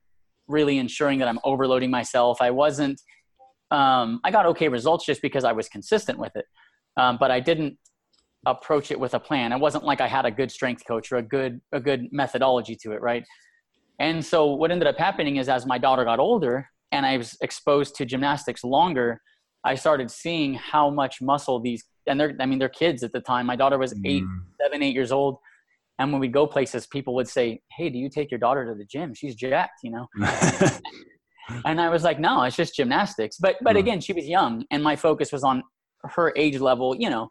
really 0.48 0.78
ensuring 0.78 1.20
that 1.20 1.28
I'm 1.28 1.38
overloading 1.44 1.92
myself. 1.92 2.38
I 2.40 2.50
wasn't. 2.50 3.00
Um, 3.70 4.20
I 4.24 4.32
got 4.32 4.46
okay 4.46 4.66
results 4.66 5.06
just 5.06 5.22
because 5.22 5.44
I 5.44 5.52
was 5.52 5.68
consistent 5.68 6.18
with 6.18 6.34
it, 6.34 6.46
um, 6.96 7.18
but 7.20 7.30
I 7.30 7.38
didn't 7.38 7.78
approach 8.46 8.90
it 8.90 8.98
with 8.98 9.14
a 9.14 9.20
plan. 9.20 9.52
It 9.52 9.58
wasn't 9.58 9.84
like 9.84 10.00
I 10.00 10.08
had 10.08 10.24
a 10.24 10.30
good 10.30 10.50
strength 10.50 10.84
coach 10.86 11.12
or 11.12 11.16
a 11.16 11.22
good 11.22 11.60
a 11.72 11.80
good 11.80 12.08
methodology 12.12 12.76
to 12.82 12.92
it, 12.92 13.00
right? 13.00 13.24
And 13.98 14.24
so 14.24 14.46
what 14.46 14.70
ended 14.70 14.88
up 14.88 14.98
happening 14.98 15.36
is 15.36 15.48
as 15.48 15.66
my 15.66 15.78
daughter 15.78 16.04
got 16.04 16.18
older 16.18 16.68
and 16.90 17.06
I 17.06 17.16
was 17.16 17.36
exposed 17.40 17.94
to 17.96 18.04
gymnastics 18.04 18.64
longer, 18.64 19.20
I 19.64 19.76
started 19.76 20.10
seeing 20.10 20.54
how 20.54 20.90
much 20.90 21.22
muscle 21.22 21.60
these 21.60 21.84
and 22.06 22.18
they're 22.18 22.34
I 22.40 22.46
mean 22.46 22.58
they're 22.58 22.68
kids 22.68 23.02
at 23.04 23.12
the 23.12 23.20
time. 23.20 23.46
My 23.46 23.56
daughter 23.56 23.78
was 23.78 23.92
eight, 24.04 24.24
mm. 24.24 24.40
seven, 24.60 24.82
eight 24.82 24.94
years 24.94 25.12
old. 25.12 25.38
And 25.98 26.10
when 26.10 26.20
we 26.20 26.28
go 26.28 26.46
places, 26.46 26.86
people 26.86 27.14
would 27.14 27.28
say, 27.28 27.60
Hey, 27.76 27.90
do 27.90 27.98
you 27.98 28.10
take 28.10 28.30
your 28.30 28.40
daughter 28.40 28.66
to 28.66 28.74
the 28.74 28.84
gym? 28.84 29.14
She's 29.14 29.36
jacked, 29.36 29.80
you 29.84 29.92
know? 29.92 30.08
and 31.64 31.80
I 31.80 31.90
was 31.90 32.02
like, 32.02 32.18
No, 32.18 32.42
it's 32.42 32.56
just 32.56 32.74
gymnastics. 32.74 33.36
But 33.38 33.56
but 33.62 33.76
mm. 33.76 33.80
again, 33.80 34.00
she 34.00 34.12
was 34.12 34.26
young 34.26 34.64
and 34.72 34.82
my 34.82 34.96
focus 34.96 35.30
was 35.30 35.44
on 35.44 35.62
her 36.02 36.32
age 36.36 36.58
level, 36.58 36.96
you 36.98 37.08
know, 37.08 37.28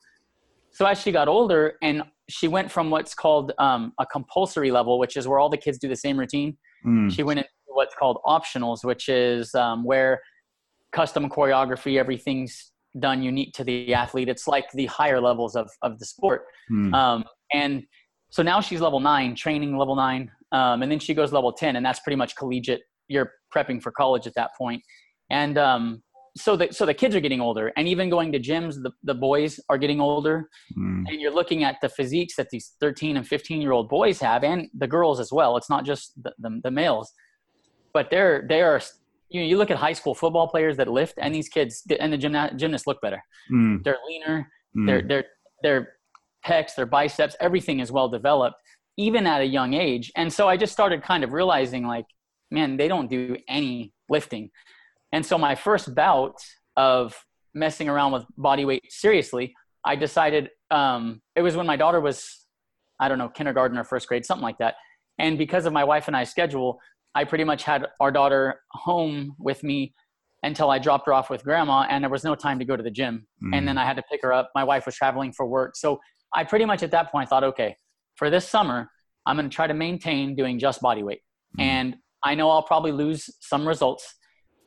so 0.73 0.85
as 0.85 1.01
she 1.01 1.11
got 1.11 1.27
older 1.27 1.73
and 1.81 2.03
she 2.29 2.47
went 2.47 2.71
from 2.71 2.89
what's 2.89 3.13
called 3.13 3.51
um, 3.59 3.93
a 3.99 4.05
compulsory 4.05 4.71
level, 4.71 4.99
which 4.99 5.17
is 5.17 5.27
where 5.27 5.39
all 5.39 5.49
the 5.49 5.57
kids 5.57 5.77
do 5.77 5.87
the 5.87 5.95
same 5.95 6.17
routine. 6.17 6.57
Mm. 6.85 7.11
She 7.11 7.23
went 7.23 7.39
into 7.39 7.49
what's 7.67 7.95
called 7.95 8.19
optionals, 8.25 8.83
which 8.83 9.09
is 9.09 9.53
um, 9.53 9.83
where 9.83 10.21
custom 10.91 11.29
choreography, 11.29 11.97
everything's 11.97 12.71
done 12.99 13.21
unique 13.21 13.53
to 13.53 13.63
the 13.63 13.93
athlete. 13.93 14.29
It's 14.29 14.47
like 14.47 14.65
the 14.73 14.85
higher 14.85 15.21
levels 15.21 15.55
of, 15.55 15.69
of 15.81 15.99
the 15.99 16.05
sport. 16.05 16.43
Mm. 16.71 16.93
Um, 16.93 17.25
and 17.53 17.83
so 18.29 18.43
now 18.43 18.61
she's 18.61 18.81
level 18.81 18.99
nine, 18.99 19.35
training 19.35 19.77
level 19.77 19.95
nine. 19.95 20.31
Um, 20.51 20.83
and 20.83 20.91
then 20.91 20.99
she 20.99 21.13
goes 21.13 21.31
level 21.31 21.53
10, 21.53 21.75
and 21.75 21.85
that's 21.85 21.99
pretty 21.99 22.17
much 22.17 22.35
collegiate. 22.35 22.81
You're 23.07 23.31
prepping 23.55 23.81
for 23.81 23.91
college 23.91 24.27
at 24.27 24.35
that 24.35 24.51
point. 24.57 24.81
And 25.29 25.57
um, 25.57 26.03
so 26.35 26.55
the 26.55 26.71
so 26.71 26.85
the 26.85 26.93
kids 26.93 27.15
are 27.15 27.19
getting 27.19 27.41
older 27.41 27.73
and 27.75 27.87
even 27.87 28.09
going 28.09 28.31
to 28.31 28.39
gyms 28.39 28.81
the, 28.81 28.91
the 29.03 29.13
boys 29.13 29.59
are 29.69 29.77
getting 29.77 29.99
older 29.99 30.49
mm. 30.77 31.03
and 31.07 31.19
you're 31.19 31.33
looking 31.33 31.63
at 31.63 31.75
the 31.81 31.89
physiques 31.89 32.35
that 32.35 32.49
these 32.49 32.73
13 32.79 33.17
and 33.17 33.27
15 33.27 33.61
year 33.61 33.71
old 33.71 33.89
boys 33.89 34.19
have 34.19 34.43
and 34.43 34.69
the 34.77 34.87
girls 34.87 35.19
as 35.19 35.31
well 35.31 35.57
it's 35.57 35.69
not 35.69 35.83
just 35.85 36.13
the, 36.23 36.31
the, 36.39 36.61
the 36.63 36.71
males 36.71 37.11
but 37.93 38.09
they're 38.09 38.45
they 38.47 38.61
are 38.61 38.81
you 39.29 39.41
know, 39.41 39.47
you 39.47 39.57
look 39.57 39.71
at 39.71 39.77
high 39.77 39.93
school 39.93 40.15
football 40.15 40.47
players 40.47 40.77
that 40.77 40.87
lift 40.87 41.15
and 41.17 41.35
these 41.35 41.49
kids 41.49 41.83
and 41.99 42.13
the 42.13 42.17
gymna- 42.17 42.55
gymnasts 42.55 42.87
look 42.87 43.01
better 43.01 43.21
mm. 43.51 43.83
they're 43.83 43.99
leaner 44.07 44.49
mm. 44.75 44.87
their 44.87 45.01
their 45.01 45.25
their 45.63 45.89
pecs 46.45 46.75
their 46.75 46.85
biceps 46.85 47.35
everything 47.41 47.81
is 47.81 47.91
well 47.91 48.07
developed 48.07 48.55
even 48.95 49.27
at 49.27 49.41
a 49.41 49.45
young 49.45 49.73
age 49.73 50.11
and 50.15 50.31
so 50.31 50.47
i 50.47 50.55
just 50.55 50.71
started 50.71 51.03
kind 51.03 51.25
of 51.25 51.33
realizing 51.33 51.85
like 51.85 52.05
man 52.51 52.77
they 52.77 52.87
don't 52.87 53.09
do 53.09 53.35
any 53.49 53.91
lifting 54.09 54.49
and 55.11 55.25
so 55.25 55.37
my 55.37 55.55
first 55.55 55.93
bout 55.93 56.35
of 56.77 57.15
messing 57.53 57.89
around 57.89 58.11
with 58.13 58.23
body 58.37 58.65
weight 58.65 58.83
seriously, 58.89 59.53
I 59.85 59.95
decided 59.95 60.49
um, 60.69 61.21
it 61.35 61.41
was 61.41 61.55
when 61.55 61.65
my 61.65 61.75
daughter 61.75 61.99
was, 61.99 62.45
I 62.99 63.09
don't 63.09 63.17
know, 63.17 63.29
kindergarten 63.29 63.77
or 63.77 63.83
first 63.83 64.07
grade, 64.07 64.25
something 64.25 64.43
like 64.43 64.57
that. 64.59 64.75
And 65.19 65.37
because 65.37 65.65
of 65.65 65.73
my 65.73 65.83
wife 65.83 66.07
and 66.07 66.15
I's 66.15 66.29
schedule, 66.29 66.79
I 67.13 67.25
pretty 67.25 67.43
much 67.43 67.63
had 67.63 67.87
our 67.99 68.11
daughter 68.11 68.61
home 68.71 69.35
with 69.37 69.63
me 69.63 69.93
until 70.43 70.69
I 70.69 70.79
dropped 70.79 71.05
her 71.05 71.13
off 71.13 71.29
with 71.29 71.43
grandma, 71.43 71.85
and 71.89 72.03
there 72.03 72.09
was 72.09 72.23
no 72.23 72.33
time 72.33 72.57
to 72.59 72.65
go 72.65 72.75
to 72.75 72.81
the 72.81 72.89
gym. 72.89 73.27
Mm. 73.43 73.57
And 73.57 73.67
then 73.67 73.77
I 73.77 73.85
had 73.85 73.95
to 73.97 74.03
pick 74.03 74.21
her 74.23 74.33
up. 74.33 74.49
My 74.55 74.63
wife 74.63 74.85
was 74.85 74.95
traveling 74.95 75.33
for 75.33 75.45
work. 75.45 75.75
So 75.75 75.99
I 76.33 76.43
pretty 76.45 76.65
much 76.65 76.81
at 76.81 76.91
that 76.91 77.11
point 77.11 77.29
thought, 77.29 77.43
okay, 77.43 77.75
for 78.15 78.29
this 78.29 78.47
summer, 78.47 78.89
I'm 79.25 79.35
going 79.35 79.49
to 79.49 79.55
try 79.55 79.67
to 79.67 79.73
maintain 79.73 80.35
doing 80.35 80.57
just 80.57 80.81
body 80.81 81.03
weight. 81.03 81.21
Mm. 81.59 81.63
And 81.63 81.95
I 82.23 82.33
know 82.35 82.49
I'll 82.49 82.63
probably 82.63 82.91
lose 82.91 83.29
some 83.39 83.67
results 83.67 84.15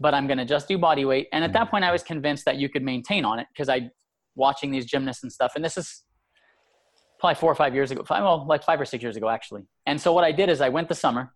but 0.00 0.14
I'm 0.14 0.26
going 0.26 0.38
to 0.38 0.44
just 0.44 0.68
do 0.68 0.78
body 0.78 1.04
weight. 1.04 1.28
And 1.32 1.44
at 1.44 1.48
mm-hmm. 1.48 1.54
that 1.54 1.70
point, 1.70 1.84
I 1.84 1.92
was 1.92 2.02
convinced 2.02 2.44
that 2.44 2.56
you 2.56 2.68
could 2.68 2.82
maintain 2.82 3.24
on 3.24 3.38
it 3.38 3.46
because 3.52 3.68
I 3.68 3.90
watching 4.34 4.70
these 4.70 4.86
gymnasts 4.86 5.22
and 5.22 5.32
stuff. 5.32 5.52
And 5.54 5.64
this 5.64 5.76
is 5.76 6.02
probably 7.18 7.36
four 7.36 7.50
or 7.50 7.54
five 7.54 7.74
years 7.74 7.90
ago, 7.90 8.02
five, 8.04 8.22
well, 8.22 8.46
like 8.46 8.64
five 8.64 8.80
or 8.80 8.84
six 8.84 9.02
years 9.02 9.16
ago, 9.16 9.28
actually. 9.28 9.62
And 9.86 10.00
so 10.00 10.12
what 10.12 10.24
I 10.24 10.32
did 10.32 10.48
is 10.48 10.60
I 10.60 10.68
went 10.68 10.88
the 10.88 10.94
summer 10.94 11.32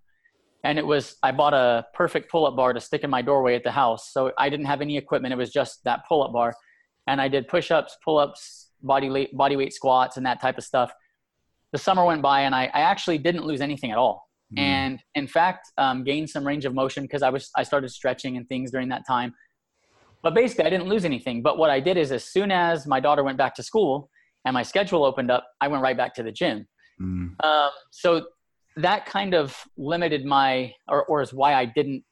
and 0.64 0.78
it 0.78 0.86
was, 0.86 1.16
I 1.22 1.32
bought 1.32 1.54
a 1.54 1.86
perfect 1.94 2.30
pull 2.30 2.46
up 2.46 2.56
bar 2.56 2.72
to 2.72 2.80
stick 2.80 3.04
in 3.04 3.10
my 3.10 3.22
doorway 3.22 3.54
at 3.54 3.62
the 3.62 3.70
house. 3.70 4.12
So 4.12 4.32
I 4.36 4.48
didn't 4.48 4.66
have 4.66 4.80
any 4.80 4.96
equipment. 4.96 5.32
It 5.32 5.36
was 5.36 5.50
just 5.50 5.84
that 5.84 6.00
pull 6.08 6.22
up 6.22 6.32
bar. 6.32 6.54
And 7.06 7.20
I 7.20 7.28
did 7.28 7.48
push 7.48 7.70
ups, 7.70 7.96
pull 8.04 8.18
ups, 8.18 8.70
body 8.82 9.08
weight, 9.08 9.36
body 9.36 9.56
weight 9.56 9.72
squats, 9.72 10.16
and 10.16 10.26
that 10.26 10.40
type 10.40 10.58
of 10.58 10.64
stuff. 10.64 10.92
The 11.72 11.78
summer 11.78 12.04
went 12.04 12.22
by 12.22 12.42
and 12.42 12.54
I, 12.54 12.64
I 12.64 12.80
actually 12.80 13.18
didn't 13.18 13.44
lose 13.44 13.60
anything 13.60 13.92
at 13.92 13.98
all. 13.98 14.27
Mm. 14.56 14.58
And 14.58 15.02
in 15.14 15.26
fact, 15.26 15.70
um, 15.76 16.04
gained 16.04 16.30
some 16.30 16.46
range 16.46 16.64
of 16.64 16.74
motion 16.74 17.02
because 17.04 17.22
I 17.22 17.30
was 17.30 17.50
I 17.56 17.62
started 17.62 17.90
stretching 17.90 18.36
and 18.36 18.48
things 18.48 18.70
during 18.70 18.88
that 18.88 19.06
time. 19.06 19.34
But 20.22 20.34
basically, 20.34 20.64
I 20.64 20.70
didn't 20.70 20.88
lose 20.88 21.04
anything. 21.04 21.42
But 21.42 21.58
what 21.58 21.70
I 21.70 21.80
did 21.80 21.96
is, 21.96 22.10
as 22.12 22.24
soon 22.24 22.50
as 22.50 22.86
my 22.86 23.00
daughter 23.00 23.22
went 23.22 23.38
back 23.38 23.54
to 23.56 23.62
school 23.62 24.10
and 24.44 24.54
my 24.54 24.62
schedule 24.62 25.04
opened 25.04 25.30
up, 25.30 25.46
I 25.60 25.68
went 25.68 25.82
right 25.82 25.96
back 25.96 26.14
to 26.14 26.22
the 26.22 26.32
gym. 26.32 26.66
Mm. 27.00 27.44
Um, 27.44 27.70
so 27.90 28.26
that 28.76 29.06
kind 29.06 29.34
of 29.34 29.56
limited 29.76 30.24
my, 30.24 30.72
or, 30.88 31.04
or 31.06 31.22
is 31.22 31.32
why 31.32 31.54
I 31.54 31.64
didn't 31.64 32.04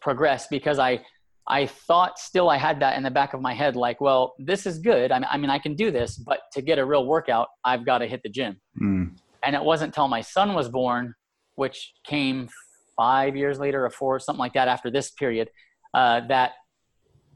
progress 0.00 0.46
because 0.48 0.78
I 0.78 1.04
I 1.46 1.66
thought 1.66 2.18
still 2.18 2.48
I 2.48 2.56
had 2.56 2.80
that 2.80 2.96
in 2.96 3.02
the 3.02 3.10
back 3.10 3.34
of 3.34 3.40
my 3.40 3.52
head, 3.52 3.74
like, 3.74 4.00
well, 4.00 4.34
this 4.38 4.64
is 4.64 4.78
good. 4.78 5.10
I 5.10 5.18
mean, 5.18 5.28
I, 5.30 5.36
mean, 5.38 5.50
I 5.50 5.58
can 5.58 5.74
do 5.74 5.90
this, 5.90 6.16
but 6.16 6.40
to 6.52 6.62
get 6.62 6.78
a 6.78 6.84
real 6.84 7.04
workout, 7.04 7.48
I've 7.64 7.84
got 7.84 7.98
to 7.98 8.06
hit 8.06 8.22
the 8.22 8.28
gym. 8.28 8.60
Mm. 8.80 9.16
And 9.44 9.56
it 9.56 9.62
wasn't 9.62 9.88
until 9.88 10.06
my 10.06 10.20
son 10.20 10.54
was 10.54 10.68
born, 10.68 11.14
which 11.56 11.92
came 12.06 12.48
five 12.96 13.36
years 13.36 13.58
later 13.58 13.84
or 13.84 13.90
four, 13.90 14.18
something 14.18 14.40
like 14.40 14.54
that 14.54 14.68
after 14.68 14.90
this 14.90 15.10
period, 15.10 15.48
uh, 15.94 16.20
that 16.28 16.52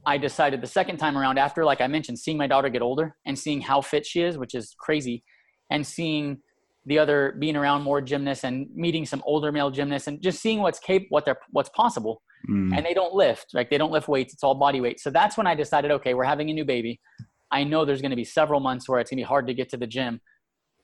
I 0.07 0.19
decided 0.19 0.61
the 0.61 0.69
second 0.69 0.99
time 0.99 1.19
around 1.19 1.39
after, 1.39 1.65
like 1.65 1.81
I 1.81 1.89
mentioned, 1.89 2.19
seeing 2.19 2.37
my 2.39 2.47
daughter 2.47 2.69
get 2.69 2.83
older 2.83 3.17
and 3.27 3.39
seeing 3.39 3.61
how 3.61 3.81
fit 3.81 4.07
she 4.07 4.23
is, 4.23 4.39
which 4.39 4.55
is 4.55 4.75
crazy, 4.79 5.25
and 5.71 5.85
seeing 5.85 6.39
the 6.85 6.99
other 7.01 7.35
being 7.41 7.57
around 7.57 7.83
more 7.83 8.01
gymnasts 8.01 8.45
and 8.45 8.69
meeting 8.75 9.05
some 9.05 9.21
older 9.27 9.51
male 9.51 9.71
gymnasts 9.71 10.07
and 10.07 10.23
just 10.23 10.41
seeing 10.41 10.61
what's 10.61 10.79
cap- 10.79 11.03
what 11.09 11.25
they're 11.25 11.39
what's 11.51 11.71
possible. 11.71 12.23
Mm. 12.49 12.77
And 12.77 12.87
they 12.87 12.95
don't 12.95 13.13
lift, 13.13 13.47
like 13.55 13.71
they 13.71 13.79
don't 13.79 13.91
lift 13.91 14.07
weights. 14.07 14.33
It's 14.33 14.45
all 14.45 14.55
body 14.55 14.81
weight. 14.81 15.01
So 15.01 15.11
that's 15.11 15.37
when 15.37 15.49
I 15.49 15.57
decided, 15.57 15.91
okay, 15.91 16.15
we're 16.15 16.25
having 16.25 16.49
a 16.51 16.53
new 16.53 16.65
baby. 16.65 17.01
I 17.51 17.65
know 17.65 17.85
there's 17.85 18.01
going 18.01 18.11
to 18.11 18.17
be 18.17 18.25
several 18.25 18.61
months 18.61 18.89
where 18.89 19.01
it's 19.01 19.11
going 19.11 19.19
to 19.19 19.23
be 19.23 19.27
hard 19.27 19.49
to 19.49 19.55
get 19.55 19.69
to 19.71 19.77
the 19.77 19.87
gym. 19.87 20.21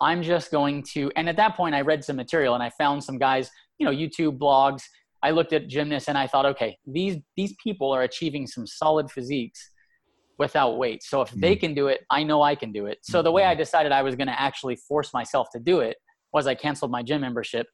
I'm 0.00 0.22
just 0.22 0.50
going 0.50 0.84
to, 0.94 1.12
and 1.16 1.28
at 1.28 1.36
that 1.36 1.56
point, 1.56 1.74
I 1.74 1.82
read 1.82 2.04
some 2.04 2.16
material 2.16 2.54
and 2.54 2.62
I 2.62 2.70
found 2.70 3.04
some 3.04 3.18
guys, 3.18 3.50
you 3.78 3.86
know, 3.86 3.92
YouTube 3.92 4.38
blogs. 4.38 4.82
I 5.22 5.30
looked 5.30 5.52
at 5.52 5.68
gymnasts 5.68 6.08
and 6.08 6.18
I 6.18 6.26
thought, 6.26 6.46
okay, 6.46 6.76
these 6.84 7.18
these 7.36 7.54
people 7.62 7.92
are 7.92 8.02
achieving 8.02 8.46
some 8.46 8.66
solid 8.66 9.10
physiques 9.10 9.70
without 10.38 10.78
weight. 10.78 11.02
So 11.04 11.22
if 11.22 11.30
they 11.30 11.54
mm. 11.54 11.60
can 11.60 11.74
do 11.74 11.86
it, 11.86 12.00
I 12.10 12.24
know 12.24 12.42
I 12.42 12.56
can 12.56 12.72
do 12.72 12.86
it. 12.86 12.98
So 13.02 13.22
the 13.22 13.30
way 13.30 13.44
I 13.44 13.52
mm-hmm. 13.52 13.58
decided 13.58 13.92
I 13.92 14.02
was 14.02 14.16
going 14.16 14.26
to 14.26 14.40
actually 14.40 14.74
force 14.74 15.14
myself 15.14 15.48
to 15.52 15.60
do 15.60 15.80
it 15.80 15.98
was 16.32 16.48
I 16.48 16.56
canceled 16.56 16.90
my 16.90 17.02
gym 17.02 17.20
membership 17.20 17.68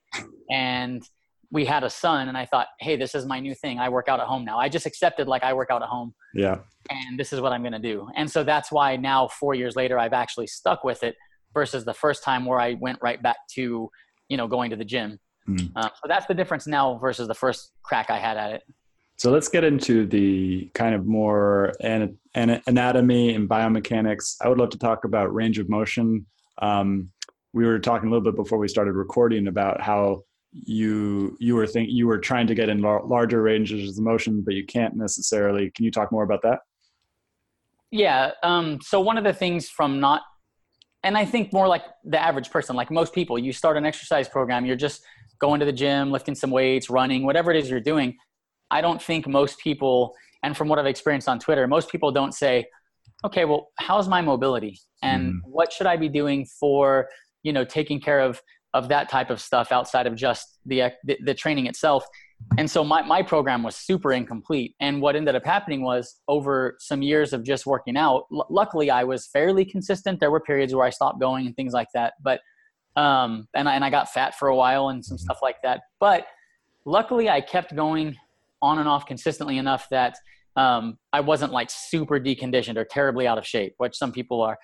and 0.50 1.02
we 1.50 1.64
had 1.64 1.84
a 1.84 1.88
son 1.88 2.28
and 2.28 2.36
I 2.36 2.44
thought, 2.44 2.66
hey, 2.80 2.96
this 2.96 3.14
is 3.14 3.24
my 3.24 3.40
new 3.40 3.54
thing. 3.54 3.78
I 3.78 3.88
work 3.88 4.08
out 4.08 4.20
at 4.20 4.26
home 4.26 4.44
now. 4.44 4.58
I 4.58 4.68
just 4.68 4.84
accepted 4.84 5.28
like 5.28 5.42
I 5.44 5.54
work 5.54 5.70
out 5.70 5.80
at 5.80 5.88
home. 5.88 6.12
Yeah. 6.34 6.58
And 6.90 7.18
this 7.18 7.32
is 7.32 7.40
what 7.40 7.52
I'm 7.52 7.62
going 7.62 7.72
to 7.72 7.78
do. 7.78 8.08
And 8.16 8.30
so 8.30 8.44
that's 8.44 8.70
why 8.70 8.96
now 8.96 9.28
4 9.28 9.54
years 9.54 9.74
later 9.74 9.98
I've 9.98 10.12
actually 10.12 10.48
stuck 10.48 10.84
with 10.84 11.02
it 11.02 11.16
versus 11.54 11.84
the 11.84 11.94
first 11.94 12.22
time 12.22 12.44
where 12.44 12.60
I 12.60 12.74
went 12.74 12.98
right 13.02 13.22
back 13.22 13.36
to, 13.54 13.90
you 14.28 14.36
know, 14.36 14.46
going 14.46 14.70
to 14.70 14.76
the 14.76 14.84
gym. 14.84 15.18
Mm. 15.48 15.70
Uh, 15.74 15.88
so 15.88 16.06
that's 16.06 16.26
the 16.26 16.34
difference 16.34 16.66
now 16.66 16.98
versus 16.98 17.26
the 17.28 17.34
first 17.34 17.72
crack 17.82 18.10
I 18.10 18.18
had 18.18 18.36
at 18.36 18.52
it. 18.52 18.62
So 19.16 19.32
let's 19.32 19.48
get 19.48 19.64
into 19.64 20.06
the 20.06 20.70
kind 20.74 20.94
of 20.94 21.06
more 21.06 21.72
an, 21.80 22.16
an 22.34 22.62
anatomy 22.66 23.34
and 23.34 23.48
biomechanics. 23.48 24.36
I 24.40 24.48
would 24.48 24.58
love 24.58 24.70
to 24.70 24.78
talk 24.78 25.04
about 25.04 25.34
range 25.34 25.58
of 25.58 25.68
motion. 25.68 26.24
Um, 26.62 27.10
we 27.52 27.66
were 27.66 27.78
talking 27.80 28.08
a 28.08 28.12
little 28.12 28.24
bit 28.24 28.36
before 28.36 28.58
we 28.58 28.68
started 28.68 28.92
recording 28.92 29.48
about 29.48 29.80
how 29.80 30.22
you 30.52 31.36
you 31.40 31.54
were 31.54 31.66
think 31.66 31.88
you 31.90 32.06
were 32.06 32.18
trying 32.18 32.46
to 32.46 32.54
get 32.54 32.68
in 32.68 32.80
lar- 32.80 33.04
larger 33.04 33.42
ranges 33.42 33.98
of 33.98 34.04
motion, 34.04 34.42
but 34.42 34.54
you 34.54 34.64
can't 34.64 34.96
necessarily. 34.96 35.70
Can 35.74 35.84
you 35.84 35.90
talk 35.90 36.12
more 36.12 36.22
about 36.22 36.42
that? 36.42 36.60
Yeah. 37.90 38.32
Um, 38.42 38.78
so 38.82 39.00
one 39.00 39.18
of 39.18 39.24
the 39.24 39.32
things 39.32 39.68
from 39.68 40.00
not, 40.00 40.22
and 41.02 41.16
I 41.16 41.24
think 41.24 41.52
more 41.52 41.68
like 41.68 41.84
the 42.04 42.20
average 42.20 42.50
person, 42.50 42.76
like 42.76 42.90
most 42.90 43.12
people, 43.12 43.38
you 43.38 43.52
start 43.52 43.76
an 43.76 43.86
exercise 43.86 44.28
program, 44.28 44.66
you're 44.66 44.76
just 44.76 45.02
going 45.40 45.60
to 45.60 45.66
the 45.66 45.72
gym, 45.72 46.10
lifting 46.10 46.34
some 46.34 46.50
weights, 46.50 46.90
running, 46.90 47.24
whatever 47.24 47.50
it 47.50 47.56
is 47.56 47.70
you're 47.70 47.80
doing 47.80 48.16
I 48.70 48.80
don't 48.80 49.02
think 49.02 49.26
most 49.26 49.58
people, 49.58 50.14
and 50.42 50.56
from 50.56 50.68
what 50.68 50.78
I've 50.78 50.86
experienced 50.86 51.28
on 51.28 51.38
Twitter, 51.38 51.66
most 51.66 51.90
people 51.90 52.12
don't 52.12 52.32
say, 52.32 52.66
okay, 53.24 53.44
well, 53.44 53.70
how's 53.78 54.08
my 54.08 54.20
mobility? 54.20 54.80
And 55.02 55.34
mm. 55.34 55.38
what 55.44 55.72
should 55.72 55.86
I 55.86 55.96
be 55.96 56.08
doing 56.08 56.46
for, 56.46 57.08
you 57.42 57.52
know, 57.52 57.64
taking 57.64 58.00
care 58.00 58.20
of, 58.20 58.40
of 58.74 58.88
that 58.88 59.08
type 59.08 59.30
of 59.30 59.40
stuff 59.40 59.72
outside 59.72 60.06
of 60.06 60.14
just 60.14 60.58
the, 60.66 60.92
the, 61.04 61.18
the 61.24 61.34
training 61.34 61.66
itself? 61.66 62.04
And 62.56 62.70
so 62.70 62.82
my, 62.82 63.02
my 63.02 63.22
program 63.22 63.62
was 63.62 63.76
super 63.76 64.12
incomplete. 64.12 64.74
And 64.80 65.00
what 65.00 65.16
ended 65.16 65.34
up 65.34 65.44
happening 65.44 65.82
was 65.82 66.20
over 66.28 66.76
some 66.80 67.02
years 67.02 67.32
of 67.32 67.44
just 67.44 67.66
working 67.66 67.96
out, 67.96 68.26
l- 68.32 68.46
luckily 68.50 68.90
I 68.90 69.04
was 69.04 69.26
fairly 69.26 69.64
consistent. 69.64 70.18
There 70.18 70.30
were 70.30 70.40
periods 70.40 70.74
where 70.74 70.86
I 70.86 70.90
stopped 70.90 71.20
going 71.20 71.46
and 71.46 71.54
things 71.54 71.72
like 71.72 71.88
that. 71.94 72.14
But, 72.22 72.40
um, 72.96 73.48
and 73.54 73.68
I, 73.68 73.74
and 73.74 73.84
I 73.84 73.90
got 73.90 74.10
fat 74.10 74.36
for 74.38 74.48
a 74.48 74.56
while 74.56 74.88
and 74.88 75.04
some 75.04 75.18
stuff 75.18 75.38
like 75.42 75.62
that. 75.62 75.82
But 76.00 76.26
luckily 76.84 77.28
I 77.28 77.40
kept 77.40 77.76
going 77.76 78.16
on 78.60 78.78
and 78.78 78.88
off 78.88 79.06
consistently 79.06 79.58
enough 79.58 79.88
that 79.90 80.16
um, 80.56 80.98
I 81.12 81.20
wasn't 81.20 81.52
like 81.52 81.70
super 81.70 82.18
deconditioned 82.18 82.76
or 82.76 82.84
terribly 82.84 83.26
out 83.26 83.38
of 83.38 83.46
shape, 83.46 83.74
which 83.78 83.96
some 83.96 84.10
people 84.10 84.42
are. 84.42 84.58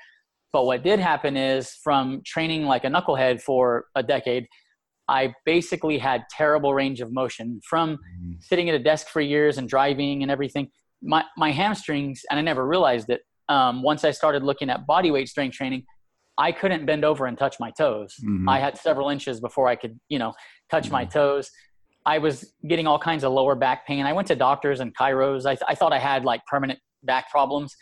But 0.53 0.67
what 0.67 0.83
did 0.83 0.99
happen 0.99 1.37
is 1.37 1.75
from 1.83 2.23
training 2.25 2.65
like 2.65 2.85
a 2.85 2.89
knucklehead 2.89 3.41
for 3.41 3.87
a 3.95 4.03
decade, 4.03 4.49
I 5.09 5.35
basically 5.45 5.99
had 5.99 6.25
terrible 6.31 6.75
range 6.75 7.01
of 7.01 7.13
motion 7.13 7.61
from 7.69 7.97
mm-hmm. 7.97 8.33
sitting 8.41 8.69
at 8.69 8.75
a 8.75 8.79
desk 8.79 9.09
for 9.09 9.21
years 9.21 9.59
and 9.59 9.69
driving 9.69 10.23
and 10.23 10.31
everything. 10.31 10.69
My, 11.03 11.25
my 11.37 11.51
hamstrings, 11.51 12.23
and 12.31 12.39
I 12.39 12.43
never 12.43 12.67
realized 12.67 13.11
it, 13.11 13.21
um, 13.49 13.83
once 13.83 14.05
I 14.05 14.11
started 14.11 14.43
looking 14.43 14.71
at 14.71 14.87
body 14.87 15.11
weight 15.11 15.29
strength 15.29 15.55
training, 15.57 15.85
I 16.39 16.51
couldn't 16.51 16.87
bend 16.87 17.05
over 17.05 17.27
and 17.27 17.37
touch 17.37 17.57
my 17.61 17.71
toes. 17.71 18.15
Mm-hmm. 18.25 18.49
I 18.49 18.59
had 18.59 18.79
several 18.79 19.11
inches 19.11 19.41
before 19.41 19.69
I 19.69 19.77
could, 19.77 19.99
you 20.09 20.19
know, 20.19 20.33
touch 20.71 20.85
mm-hmm. 20.85 20.93
my 20.93 21.05
toes. 21.05 21.51
I 22.07 22.19
was 22.19 22.53
getting 22.69 22.87
all 22.87 22.99
kinds 22.99 23.25
of 23.25 23.33
lower 23.33 23.55
back 23.55 23.87
pain. 23.87 24.05
I 24.05 24.13
went 24.13 24.29
to 24.29 24.35
doctors 24.35 24.81
and 24.81 24.95
chiros. 24.97 25.47
I, 25.47 25.55
th- 25.55 25.63
I 25.69 25.75
thought 25.75 25.93
I 25.93 25.99
had 25.99 26.25
like 26.25 26.45
permanent 26.47 26.79
back 27.03 27.31
problems. 27.31 27.75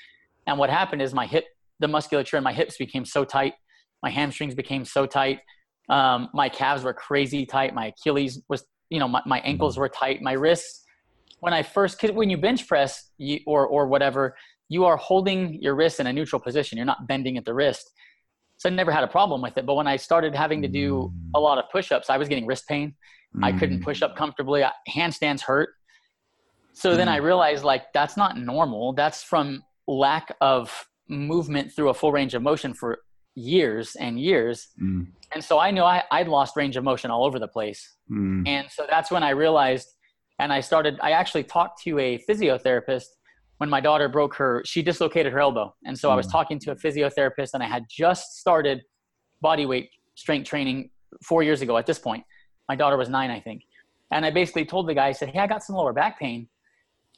And 0.47 0.59
what 0.59 0.71
happened 0.71 1.03
is 1.03 1.15
my 1.15 1.27
hip, 1.27 1.45
the 1.81 1.89
musculature 1.89 2.37
in 2.37 2.45
my 2.45 2.53
hips 2.53 2.77
became 2.77 3.05
so 3.05 3.25
tight. 3.25 3.55
My 4.03 4.11
hamstrings 4.11 4.55
became 4.55 4.85
so 4.85 5.07
tight. 5.07 5.41
Um, 5.89 6.29
my 6.33 6.49
calves 6.49 6.85
were 6.85 6.95
crazy 6.95 7.45
tight. 7.45 7.75
My 7.75 7.87
Achilles 7.87 8.41
was, 8.49 8.65
you 8.91 8.99
know, 8.99 9.09
my, 9.09 9.23
my 9.27 9.41
ankles 9.41 9.77
were 9.77 9.89
tight. 9.89 10.23
My 10.23 10.33
wrists, 10.33 10.85
when 11.41 11.53
I 11.53 11.63
first, 11.63 12.03
when 12.03 12.31
you 12.31 12.37
bench 12.37 12.69
press 12.69 13.11
you, 13.19 13.41
or, 13.47 13.67
or 13.67 13.87
whatever, 13.87 14.37
you 14.69 14.85
are 14.85 14.97
holding 14.97 15.61
your 15.61 15.75
wrist 15.75 16.01
in 16.01 16.07
a 16.07 16.13
neutral 16.13 16.41
position. 16.41 16.79
You're 16.79 16.87
not 16.87 17.07
bending 17.07 17.37
at 17.37 17.45
the 17.45 17.53
wrist. 17.53 17.91
So 18.57 18.69
I 18.69 18.73
never 18.73 18.93
had 18.93 19.03
a 19.03 19.09
problem 19.09 19.43
with 19.43 19.59
it. 19.59 19.67
But 19.67 19.75
when 19.75 19.89
I 19.89 19.97
started 19.97 20.35
having 20.35 20.63
to 20.63 20.69
do 20.69 21.13
a 21.35 21.41
lot 21.41 21.59
of 21.59 21.65
push 21.71 21.91
ups, 21.91 22.09
I 22.09 22.17
was 22.17 22.29
getting 22.29 22.47
wrist 22.47 22.69
pain. 22.69 22.95
Mm. 23.37 23.45
I 23.45 23.53
couldn't 23.53 23.81
mm. 23.81 23.85
push 23.85 24.03
up 24.03 24.17
comfortably. 24.17 24.63
Handstands 24.89 25.41
hurt. 25.41 25.71
So 26.73 26.93
mm. 26.93 26.97
then 26.97 27.09
I 27.09 27.19
mm. 27.19 27.25
realized 27.25 27.65
like 27.65 27.93
that's 27.93 28.17
not 28.17 28.39
normal. 28.39 28.93
That's 28.93 29.23
from 29.23 29.65
lack 29.87 30.35
of 30.41 30.87
movement 31.09 31.73
through 31.73 31.89
a 31.89 31.95
full 31.95 32.13
range 32.13 32.35
of 32.35 32.43
motion 32.43 32.73
for 32.73 33.01
years 33.35 33.97
and 33.97 34.19
years. 34.19 34.69
Mm. 34.81 35.09
And 35.35 35.43
so 35.43 35.59
I 35.59 35.71
knew 35.71 35.83
I, 35.83 36.03
I'd 36.11 36.29
lost 36.29 36.57
range 36.57 36.77
of 36.77 36.85
motion 36.85 37.11
all 37.11 37.25
over 37.25 37.39
the 37.39 37.49
place. 37.49 37.97
Mm. 38.11 38.47
And 38.47 38.71
so 38.71 38.87
that's 38.89 39.11
when 39.11 39.23
I 39.23 39.31
realized, 39.31 39.89
and 40.39 40.53
I 40.53 40.61
started, 40.61 40.99
I 41.03 41.13
actually 41.13 41.45
talked 41.45 41.83
to 41.85 41.99
a 41.99 42.19
physiotherapist 42.29 43.05
when 43.63 43.71
my 43.71 43.81
daughter 43.81 44.09
broke 44.09 44.35
her, 44.35 44.61
she 44.67 44.83
dislocated 44.83 45.33
her 45.33 45.39
elbow. 45.39 45.73
And 45.85 45.97
so 45.97 46.11
I 46.11 46.17
was 46.17 46.27
talking 46.27 46.59
to 46.59 46.73
a 46.73 46.75
physiotherapist 46.75 47.51
and 47.55 47.63
I 47.63 47.69
had 47.69 47.85
just 47.89 48.41
started 48.41 48.83
body 49.41 49.67
weight 49.67 49.91
strength 50.17 50.49
training 50.49 50.91
four 51.25 51.45
years 51.45 51.63
ago 51.63 51.77
at 51.77 51.87
this 51.87 51.99
point. 51.99 52.25
My 52.69 52.75
daughter 52.75 52.97
was 52.97 53.09
nine, 53.09 53.31
I 53.31 53.39
think. 53.39 53.63
And 54.11 54.27
I 54.27 54.31
basically 54.31 54.65
told 54.65 54.89
the 54.89 54.95
guy, 54.95 55.07
I 55.07 55.13
said, 55.13 55.29
Hey, 55.29 55.39
I 55.39 55.47
got 55.47 55.63
some 55.63 55.77
lower 55.77 55.93
back 55.93 56.19
pain. 56.19 56.49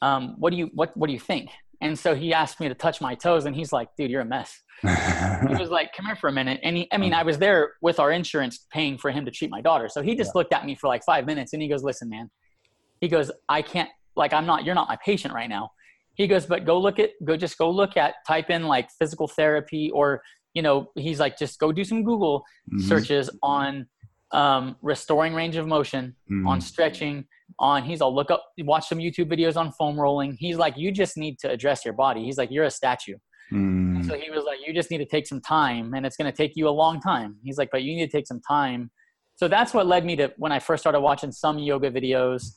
Um, 0.03 0.35
what 0.39 0.51
do 0.51 0.57
you, 0.57 0.71
what, 0.75 0.95
what 0.95 1.07
do 1.07 1.15
you 1.15 1.19
think? 1.19 1.49
And 1.85 1.99
so 1.99 2.15
he 2.15 2.33
asked 2.33 2.61
me 2.61 2.69
to 2.69 2.75
touch 2.75 3.03
my 3.03 3.15
toes 3.15 3.45
and 3.45 3.55
he's 3.55 3.71
like, 3.71 3.91
dude, 3.99 4.11
you're 4.11 4.23
a 4.23 4.25
mess. 4.25 4.59
he 4.81 4.89
was 5.59 5.69
like, 5.69 5.93
come 5.95 6.07
here 6.07 6.17
for 6.17 6.29
a 6.29 6.33
minute. 6.33 6.59
And 6.63 6.79
he, 6.79 6.89
I 6.91 6.97
mean, 6.97 7.13
I 7.13 7.23
was 7.23 7.37
there 7.37 7.75
with 7.83 8.01
our 8.01 8.11
insurance 8.11 8.67
paying 8.73 8.97
for 8.97 9.11
him 9.11 9.27
to 9.27 9.31
treat 9.31 9.51
my 9.51 9.61
daughter. 9.61 9.91
So 9.91 10.01
he 10.01 10.17
just 10.17 10.29
yeah. 10.29 10.39
looked 10.39 10.55
at 10.55 10.65
me 10.65 10.75
for 10.75 10.89
like 10.89 11.05
five 11.05 11.27
minutes 11.27 11.53
and 11.53 11.61
he 11.61 11.69
goes, 11.69 11.85
listen, 11.85 12.09
man, 12.09 12.31
he 13.03 13.09
goes, 13.09 13.31
I 13.51 13.61
can't, 13.61 13.91
like, 14.17 14.33
I'm 14.33 14.47
not, 14.47 14.65
you're 14.65 14.75
not 14.75 14.89
my 14.89 14.97
patient 15.05 15.35
right 15.35 15.49
now. 15.49 15.73
He 16.15 16.27
goes, 16.27 16.47
but 16.47 16.65
go 16.65 16.81
look 16.81 16.99
at, 16.99 17.11
go 17.23 17.37
just 17.37 17.59
go 17.59 17.71
look 17.71 17.99
at, 17.99 18.15
type 18.27 18.49
in 18.49 18.63
like 18.63 18.89
physical 18.99 19.29
therapy 19.29 19.91
or, 19.91 20.23
you 20.55 20.63
know, 20.63 20.91
he's 20.97 21.21
like, 21.21 21.37
just 21.37 21.59
go 21.59 21.71
do 21.71 21.85
some 21.85 22.03
Google 22.03 22.41
mm-hmm. 22.73 22.89
searches 22.89 23.29
on 23.43 23.87
um, 24.35 24.77
restoring 24.83 25.33
range 25.35 25.57
of 25.57 25.67
motion, 25.67 26.15
mm. 26.31 26.47
on 26.47 26.61
stretching, 26.61 27.25
on 27.59 27.85
he's 27.85 28.01
all 28.01 28.15
look 28.15 28.31
up, 28.31 28.45
watch 28.59 28.89
some 28.89 28.99
YouTube 28.99 29.31
videos 29.31 29.57
on 29.57 29.73
foam 29.73 29.99
rolling. 29.99 30.37
He's 30.39 30.57
like, 30.57 30.77
you 30.77 30.91
just 30.91 31.17
need 31.17 31.39
to 31.39 31.51
address 31.51 31.85
your 31.85 31.95
body. 31.95 32.25
He's 32.25 32.37
like, 32.37 32.51
you're 32.51 32.65
a 32.65 32.71
statue. 32.71 33.17
Mm. 33.53 34.05
So 34.07 34.19
he 34.19 34.31
was 34.31 34.45
like, 34.45 34.59
you 34.67 34.75
just 34.75 34.91
need 34.91 34.99
to 34.99 35.07
take 35.07 35.27
some 35.27 35.41
time, 35.41 35.95
and 35.95 36.05
it's 36.05 36.17
going 36.17 36.31
to 36.31 36.37
take 36.37 36.57
you 36.57 36.69
a 36.69 36.71
long 36.71 37.01
time. 37.01 37.37
He's 37.45 37.59
like, 37.59 37.71
but 37.71 37.83
you 37.83 37.95
need 37.95 38.11
to 38.11 38.13
take 38.13 38.27
some 38.27 38.41
time. 38.41 38.91
So 39.37 39.49
that's 39.49 39.73
what 39.75 39.87
led 39.87 40.05
me 40.05 40.17
to 40.17 40.33
when 40.37 40.53
I 40.53 40.59
first 40.59 40.83
started 40.83 41.01
watching 41.01 41.33
some 41.33 41.59
yoga 41.59 41.91
videos, 41.91 42.53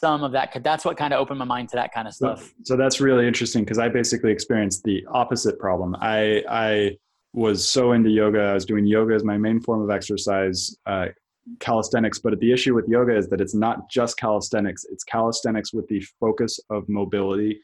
some 0.00 0.22
of 0.22 0.32
that. 0.32 0.56
That's 0.62 0.84
what 0.84 0.96
kind 0.96 1.12
of 1.12 1.20
opened 1.20 1.38
my 1.38 1.44
mind 1.44 1.68
to 1.70 1.76
that 1.76 1.92
kind 1.92 2.06
of 2.06 2.14
stuff. 2.14 2.40
So, 2.42 2.52
so 2.64 2.76
that's 2.76 3.00
really 3.00 3.26
interesting 3.26 3.64
because 3.64 3.78
I 3.78 3.88
basically 3.88 4.30
experienced 4.30 4.84
the 4.84 5.04
opposite 5.12 5.58
problem. 5.58 5.96
I 6.00 6.44
I 6.48 6.96
was 7.32 7.68
so 7.68 7.92
into 7.92 8.10
yoga. 8.10 8.40
I 8.40 8.54
was 8.54 8.64
doing 8.64 8.86
yoga 8.86 9.14
as 9.14 9.24
my 9.24 9.36
main 9.36 9.60
form 9.60 9.82
of 9.82 9.90
exercise, 9.90 10.76
uh, 10.86 11.06
calisthenics. 11.60 12.18
But 12.18 12.38
the 12.40 12.52
issue 12.52 12.74
with 12.74 12.88
yoga 12.88 13.16
is 13.16 13.28
that 13.28 13.40
it's 13.40 13.54
not 13.54 13.90
just 13.90 14.16
calisthenics; 14.16 14.84
it's 14.90 15.04
calisthenics 15.04 15.72
with 15.72 15.86
the 15.88 16.00
focus 16.20 16.58
of 16.70 16.88
mobility. 16.88 17.60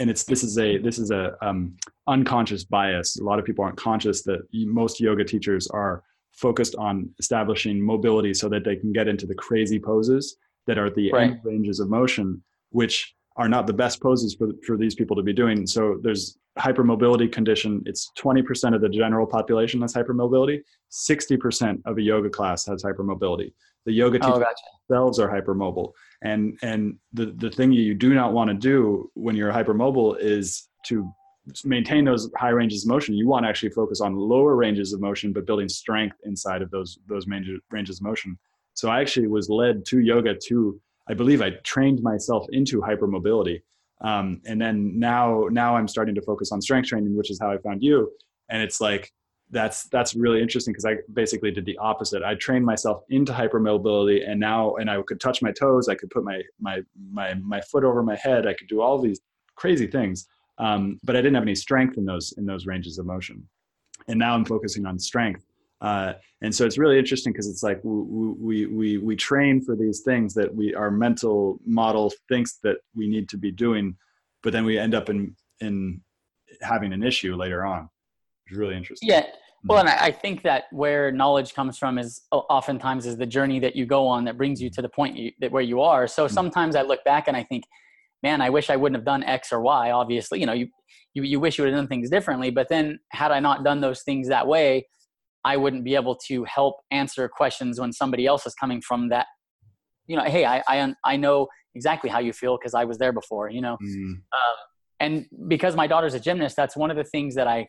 And 0.00 0.08
it's 0.08 0.24
this 0.24 0.42
is 0.42 0.58
a 0.58 0.78
this 0.78 0.98
is 0.98 1.10
a 1.10 1.36
um, 1.42 1.76
unconscious 2.06 2.64
bias. 2.64 3.18
A 3.18 3.24
lot 3.24 3.38
of 3.38 3.44
people 3.44 3.64
aren't 3.64 3.76
conscious 3.76 4.22
that 4.22 4.40
most 4.52 5.00
yoga 5.00 5.24
teachers 5.24 5.66
are 5.68 6.02
focused 6.32 6.74
on 6.76 7.10
establishing 7.18 7.80
mobility 7.84 8.32
so 8.32 8.48
that 8.48 8.64
they 8.64 8.76
can 8.76 8.92
get 8.92 9.06
into 9.06 9.26
the 9.26 9.34
crazy 9.34 9.78
poses 9.78 10.36
that 10.66 10.78
are 10.78 10.90
the 10.90 11.12
right. 11.12 11.30
end 11.30 11.40
ranges 11.44 11.80
of 11.80 11.90
motion, 11.90 12.42
which 12.70 13.14
are 13.36 13.48
not 13.48 13.66
the 13.66 13.72
best 13.72 14.00
poses 14.00 14.34
for, 14.34 14.48
for 14.66 14.76
these 14.76 14.94
people 14.94 15.16
to 15.16 15.22
be 15.22 15.32
doing. 15.32 15.66
So 15.66 15.98
there's 16.02 16.38
hypermobility 16.58 17.32
condition. 17.32 17.82
It's 17.86 18.10
20% 18.18 18.74
of 18.74 18.80
the 18.80 18.88
general 18.88 19.26
population 19.26 19.80
has 19.82 19.94
hypermobility. 19.94 20.62
60% 20.90 21.80
of 21.86 21.96
a 21.98 22.02
yoga 22.02 22.28
class 22.28 22.66
has 22.66 22.82
hypermobility. 22.82 23.52
The 23.86 23.92
yoga 23.92 24.18
oh, 24.18 24.20
teachers 24.20 24.36
oh, 24.36 24.40
gotcha. 24.40 24.54
themselves 24.88 25.18
are 25.18 25.28
hypermobile. 25.28 25.92
And, 26.22 26.58
and 26.62 26.96
the, 27.12 27.26
the 27.26 27.50
thing 27.50 27.72
you 27.72 27.94
do 27.94 28.14
not 28.14 28.32
want 28.32 28.48
to 28.48 28.54
do 28.54 29.10
when 29.14 29.34
you're 29.34 29.52
hypermobile 29.52 30.18
is 30.20 30.68
to 30.86 31.10
maintain 31.64 32.04
those 32.04 32.30
high 32.36 32.50
ranges 32.50 32.84
of 32.84 32.88
motion. 32.88 33.14
You 33.14 33.26
want 33.26 33.44
to 33.44 33.48
actually 33.48 33.70
focus 33.70 34.00
on 34.00 34.14
lower 34.14 34.54
ranges 34.54 34.92
of 34.92 35.00
motion, 35.00 35.32
but 35.32 35.46
building 35.46 35.68
strength 35.68 36.16
inside 36.24 36.62
of 36.62 36.70
those, 36.70 36.98
those 37.08 37.26
ranges 37.26 37.96
of 37.96 38.02
motion. 38.02 38.38
So 38.74 38.88
I 38.88 39.00
actually 39.00 39.26
was 39.26 39.48
led 39.48 39.84
to 39.86 39.98
yoga 39.98 40.36
to 40.48 40.80
I 41.08 41.14
believe 41.14 41.42
I 41.42 41.50
trained 41.64 42.02
myself 42.02 42.46
into 42.50 42.80
hypermobility. 42.80 43.62
Um, 44.02 44.40
and 44.46 44.60
then 44.60 44.98
now, 44.98 45.46
now 45.50 45.76
I'm 45.76 45.88
starting 45.88 46.14
to 46.14 46.22
focus 46.22 46.52
on 46.52 46.60
strength 46.60 46.88
training, 46.88 47.16
which 47.16 47.30
is 47.30 47.38
how 47.40 47.50
I 47.50 47.58
found 47.58 47.82
you. 47.82 48.10
And 48.48 48.62
it's 48.62 48.80
like, 48.80 49.12
that's, 49.50 49.84
that's 49.84 50.14
really 50.14 50.40
interesting 50.40 50.72
because 50.72 50.86
I 50.86 50.96
basically 51.12 51.50
did 51.50 51.66
the 51.66 51.76
opposite. 51.78 52.22
I 52.22 52.34
trained 52.34 52.64
myself 52.64 53.02
into 53.10 53.32
hypermobility 53.32 54.28
and 54.28 54.40
now, 54.40 54.76
and 54.76 54.90
I 54.90 55.00
could 55.02 55.20
touch 55.20 55.42
my 55.42 55.52
toes. 55.52 55.88
I 55.88 55.94
could 55.94 56.10
put 56.10 56.24
my, 56.24 56.42
my, 56.60 56.80
my, 57.10 57.34
my 57.34 57.60
foot 57.60 57.84
over 57.84 58.02
my 58.02 58.16
head. 58.16 58.46
I 58.46 58.54
could 58.54 58.68
do 58.68 58.80
all 58.80 59.00
these 59.00 59.20
crazy 59.56 59.86
things. 59.86 60.26
Um, 60.58 60.98
but 61.04 61.16
I 61.16 61.20
didn't 61.20 61.34
have 61.34 61.44
any 61.44 61.54
strength 61.54 61.98
in 61.98 62.04
those, 62.04 62.32
in 62.38 62.46
those 62.46 62.66
ranges 62.66 62.98
of 62.98 63.06
motion. 63.06 63.46
And 64.08 64.18
now 64.18 64.34
I'm 64.34 64.44
focusing 64.44 64.86
on 64.86 64.98
strength 64.98 65.44
uh, 65.82 66.12
and 66.42 66.54
so 66.54 66.64
it's 66.64 66.78
really 66.78 66.98
interesting 66.98 67.32
because 67.32 67.48
it's 67.48 67.62
like 67.62 67.80
we, 67.82 68.34
we, 68.38 68.66
we, 68.66 68.98
we 68.98 69.16
train 69.16 69.60
for 69.60 69.74
these 69.76 70.00
things 70.00 70.32
that 70.34 70.54
we, 70.54 70.74
our 70.74 70.90
mental 70.90 71.58
model 71.66 72.12
thinks 72.28 72.58
that 72.62 72.76
we 72.94 73.08
need 73.08 73.28
to 73.30 73.36
be 73.36 73.50
doing, 73.50 73.96
but 74.44 74.52
then 74.52 74.64
we 74.64 74.78
end 74.78 74.94
up 74.94 75.10
in, 75.10 75.36
in 75.60 76.00
having 76.60 76.92
an 76.92 77.02
issue 77.02 77.34
later 77.34 77.66
on. 77.66 77.88
It's 78.46 78.56
really 78.56 78.76
interesting. 78.76 79.08
Yeah. 79.08 79.26
Well, 79.64 79.78
and 79.78 79.88
I 79.88 80.10
think 80.10 80.42
that 80.42 80.64
where 80.72 81.12
knowledge 81.12 81.54
comes 81.54 81.78
from 81.78 81.96
is 81.96 82.22
oftentimes 82.32 83.06
is 83.06 83.16
the 83.16 83.26
journey 83.26 83.60
that 83.60 83.76
you 83.76 83.86
go 83.86 84.08
on 84.08 84.24
that 84.24 84.36
brings 84.36 84.60
you 84.60 84.70
to 84.70 84.82
the 84.82 84.88
point 84.88 85.16
you, 85.16 85.30
that 85.40 85.52
where 85.52 85.62
you 85.62 85.80
are. 85.80 86.08
So 86.08 86.24
mm-hmm. 86.24 86.34
sometimes 86.34 86.74
I 86.74 86.82
look 86.82 87.04
back 87.04 87.28
and 87.28 87.36
I 87.36 87.44
think, 87.44 87.64
man, 88.24 88.40
I 88.40 88.50
wish 88.50 88.70
I 88.70 88.76
wouldn't 88.76 88.96
have 88.96 89.04
done 89.04 89.22
X 89.22 89.52
or 89.52 89.60
Y. 89.60 89.92
Obviously, 89.92 90.40
you 90.40 90.46
know, 90.46 90.52
you, 90.52 90.68
you, 91.14 91.22
you 91.22 91.40
wish 91.40 91.58
you 91.58 91.64
would 91.64 91.72
have 91.72 91.78
done 91.78 91.88
things 91.88 92.10
differently, 92.10 92.50
but 92.50 92.68
then 92.68 92.98
had 93.10 93.30
I 93.30 93.38
not 93.38 93.62
done 93.62 93.80
those 93.80 94.02
things 94.02 94.28
that 94.28 94.48
way, 94.48 94.86
I 95.44 95.56
wouldn't 95.56 95.84
be 95.84 95.94
able 95.94 96.16
to 96.28 96.44
help 96.44 96.76
answer 96.90 97.28
questions 97.28 97.80
when 97.80 97.92
somebody 97.92 98.26
else 98.26 98.46
is 98.46 98.54
coming 98.54 98.80
from 98.80 99.08
that. 99.08 99.26
You 100.06 100.16
know, 100.16 100.24
hey, 100.24 100.44
I 100.44 100.62
I, 100.68 100.94
I 101.04 101.16
know 101.16 101.48
exactly 101.74 102.10
how 102.10 102.18
you 102.18 102.32
feel 102.32 102.58
because 102.58 102.74
I 102.74 102.84
was 102.84 102.98
there 102.98 103.12
before. 103.12 103.50
You 103.50 103.60
know, 103.60 103.76
mm. 103.82 104.12
um, 104.12 104.56
and 105.00 105.26
because 105.48 105.74
my 105.74 105.86
daughter's 105.86 106.14
a 106.14 106.20
gymnast, 106.20 106.56
that's 106.56 106.76
one 106.76 106.90
of 106.90 106.96
the 106.96 107.04
things 107.04 107.34
that 107.34 107.48
I 107.48 107.68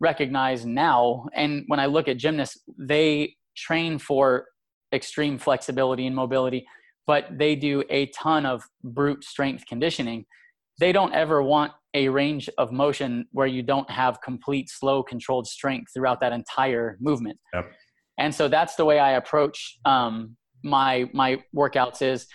recognize 0.00 0.66
now. 0.66 1.26
And 1.34 1.64
when 1.68 1.80
I 1.80 1.86
look 1.86 2.08
at 2.08 2.16
gymnasts, 2.16 2.60
they 2.78 3.36
train 3.56 3.98
for 3.98 4.46
extreme 4.92 5.38
flexibility 5.38 6.06
and 6.06 6.14
mobility, 6.16 6.66
but 7.06 7.26
they 7.30 7.54
do 7.56 7.84
a 7.88 8.06
ton 8.06 8.44
of 8.46 8.64
brute 8.82 9.24
strength 9.24 9.64
conditioning. 9.66 10.24
They 10.80 10.92
don't 10.92 11.14
ever 11.14 11.42
want 11.42 11.72
a 11.94 12.08
range 12.08 12.48
of 12.58 12.72
motion 12.72 13.26
where 13.32 13.46
you 13.46 13.62
don't 13.62 13.90
have 13.90 14.20
complete 14.22 14.68
slow 14.70 15.02
controlled 15.02 15.46
strength 15.46 15.92
throughout 15.92 16.20
that 16.20 16.32
entire 16.32 16.96
movement. 17.00 17.38
Yep. 17.54 17.70
and 18.18 18.34
so 18.34 18.48
that's 18.48 18.74
the 18.76 18.84
way 18.84 18.98
i 18.98 19.12
approach 19.12 19.78
um, 19.84 20.36
my 20.62 21.08
my 21.12 21.42
workouts 21.54 22.02
is 22.02 22.26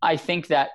i 0.00 0.16
think 0.16 0.46
that 0.48 0.70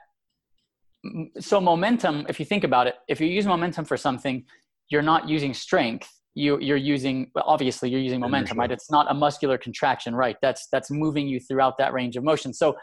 so 1.39 1.61
momentum 1.61 2.25
if 2.27 2.39
you 2.39 2.45
think 2.45 2.63
about 2.63 2.87
it 2.87 2.95
if 3.07 3.21
you 3.21 3.27
use 3.27 3.45
momentum 3.45 3.85
for 3.85 3.97
something 3.97 4.43
you're 4.89 5.01
not 5.01 5.27
using 5.27 5.53
strength. 5.53 6.09
You 6.33 6.59
you're 6.59 6.77
using 6.77 7.31
obviously 7.35 7.89
you're 7.89 7.99
using 7.99 8.19
momentum 8.19 8.59
right? 8.59 8.71
It's 8.71 8.91
not 8.91 9.09
a 9.09 9.13
muscular 9.13 9.57
contraction 9.57 10.13
right? 10.13 10.37
That's 10.41 10.67
that's 10.71 10.91
moving 10.91 11.27
you 11.27 11.39
throughout 11.39 11.77
that 11.79 11.93
range 11.93 12.15
of 12.15 12.23
motion. 12.23 12.53
So 12.53 12.75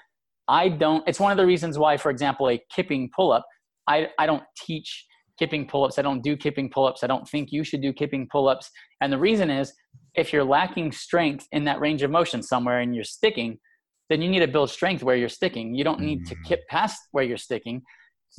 i 0.47 0.69
don't 0.69 1.03
it's 1.09 1.19
one 1.19 1.33
of 1.33 1.39
the 1.39 1.47
reasons 1.47 1.79
why 1.79 1.97
for 1.97 2.11
example 2.11 2.51
a 2.51 2.61
kipping 2.71 3.11
pull 3.17 3.33
up 3.33 3.47
I, 3.89 4.09
I 4.19 4.27
don't 4.27 4.43
teach 4.65 5.07
kipping 5.39 5.67
pull-ups. 5.67 5.99
I 5.99 6.03
don't 6.03 6.23
do 6.23 6.37
kipping 6.37 6.71
pull-ups. 6.71 7.03
I 7.03 7.07
don't 7.07 7.29
think 7.29 7.51
you 7.51 7.65
should 7.65 7.83
do 7.83 7.93
kipping 7.93 8.29
pull-ups. 8.31 8.71
And 9.01 9.13
the 9.13 9.19
reason 9.19 9.51
is 9.51 9.73
if 10.15 10.33
you're 10.33 10.45
lacking 10.45 10.93
strength 10.93 11.47
in 11.53 11.65
that 11.65 11.81
range 11.81 12.03
of 12.03 12.11
motion 12.11 12.43
somewhere 12.43 12.81
and 12.81 12.95
you're 12.95 13.05
sticking, 13.05 13.59
then 14.11 14.23
you 14.23 14.29
need 14.29 14.41
to 14.41 14.49
build 14.49 14.71
strength 14.71 15.03
where 15.03 15.17
you're 15.17 15.29
sticking. 15.29 15.75
You 15.75 15.85
don't 15.85 16.01
need 16.01 16.27
to 16.27 16.35
mm. 16.35 16.45
kip 16.45 16.61
past 16.69 17.01
where 17.13 17.25
you're 17.25 17.37
sticking. 17.37 17.83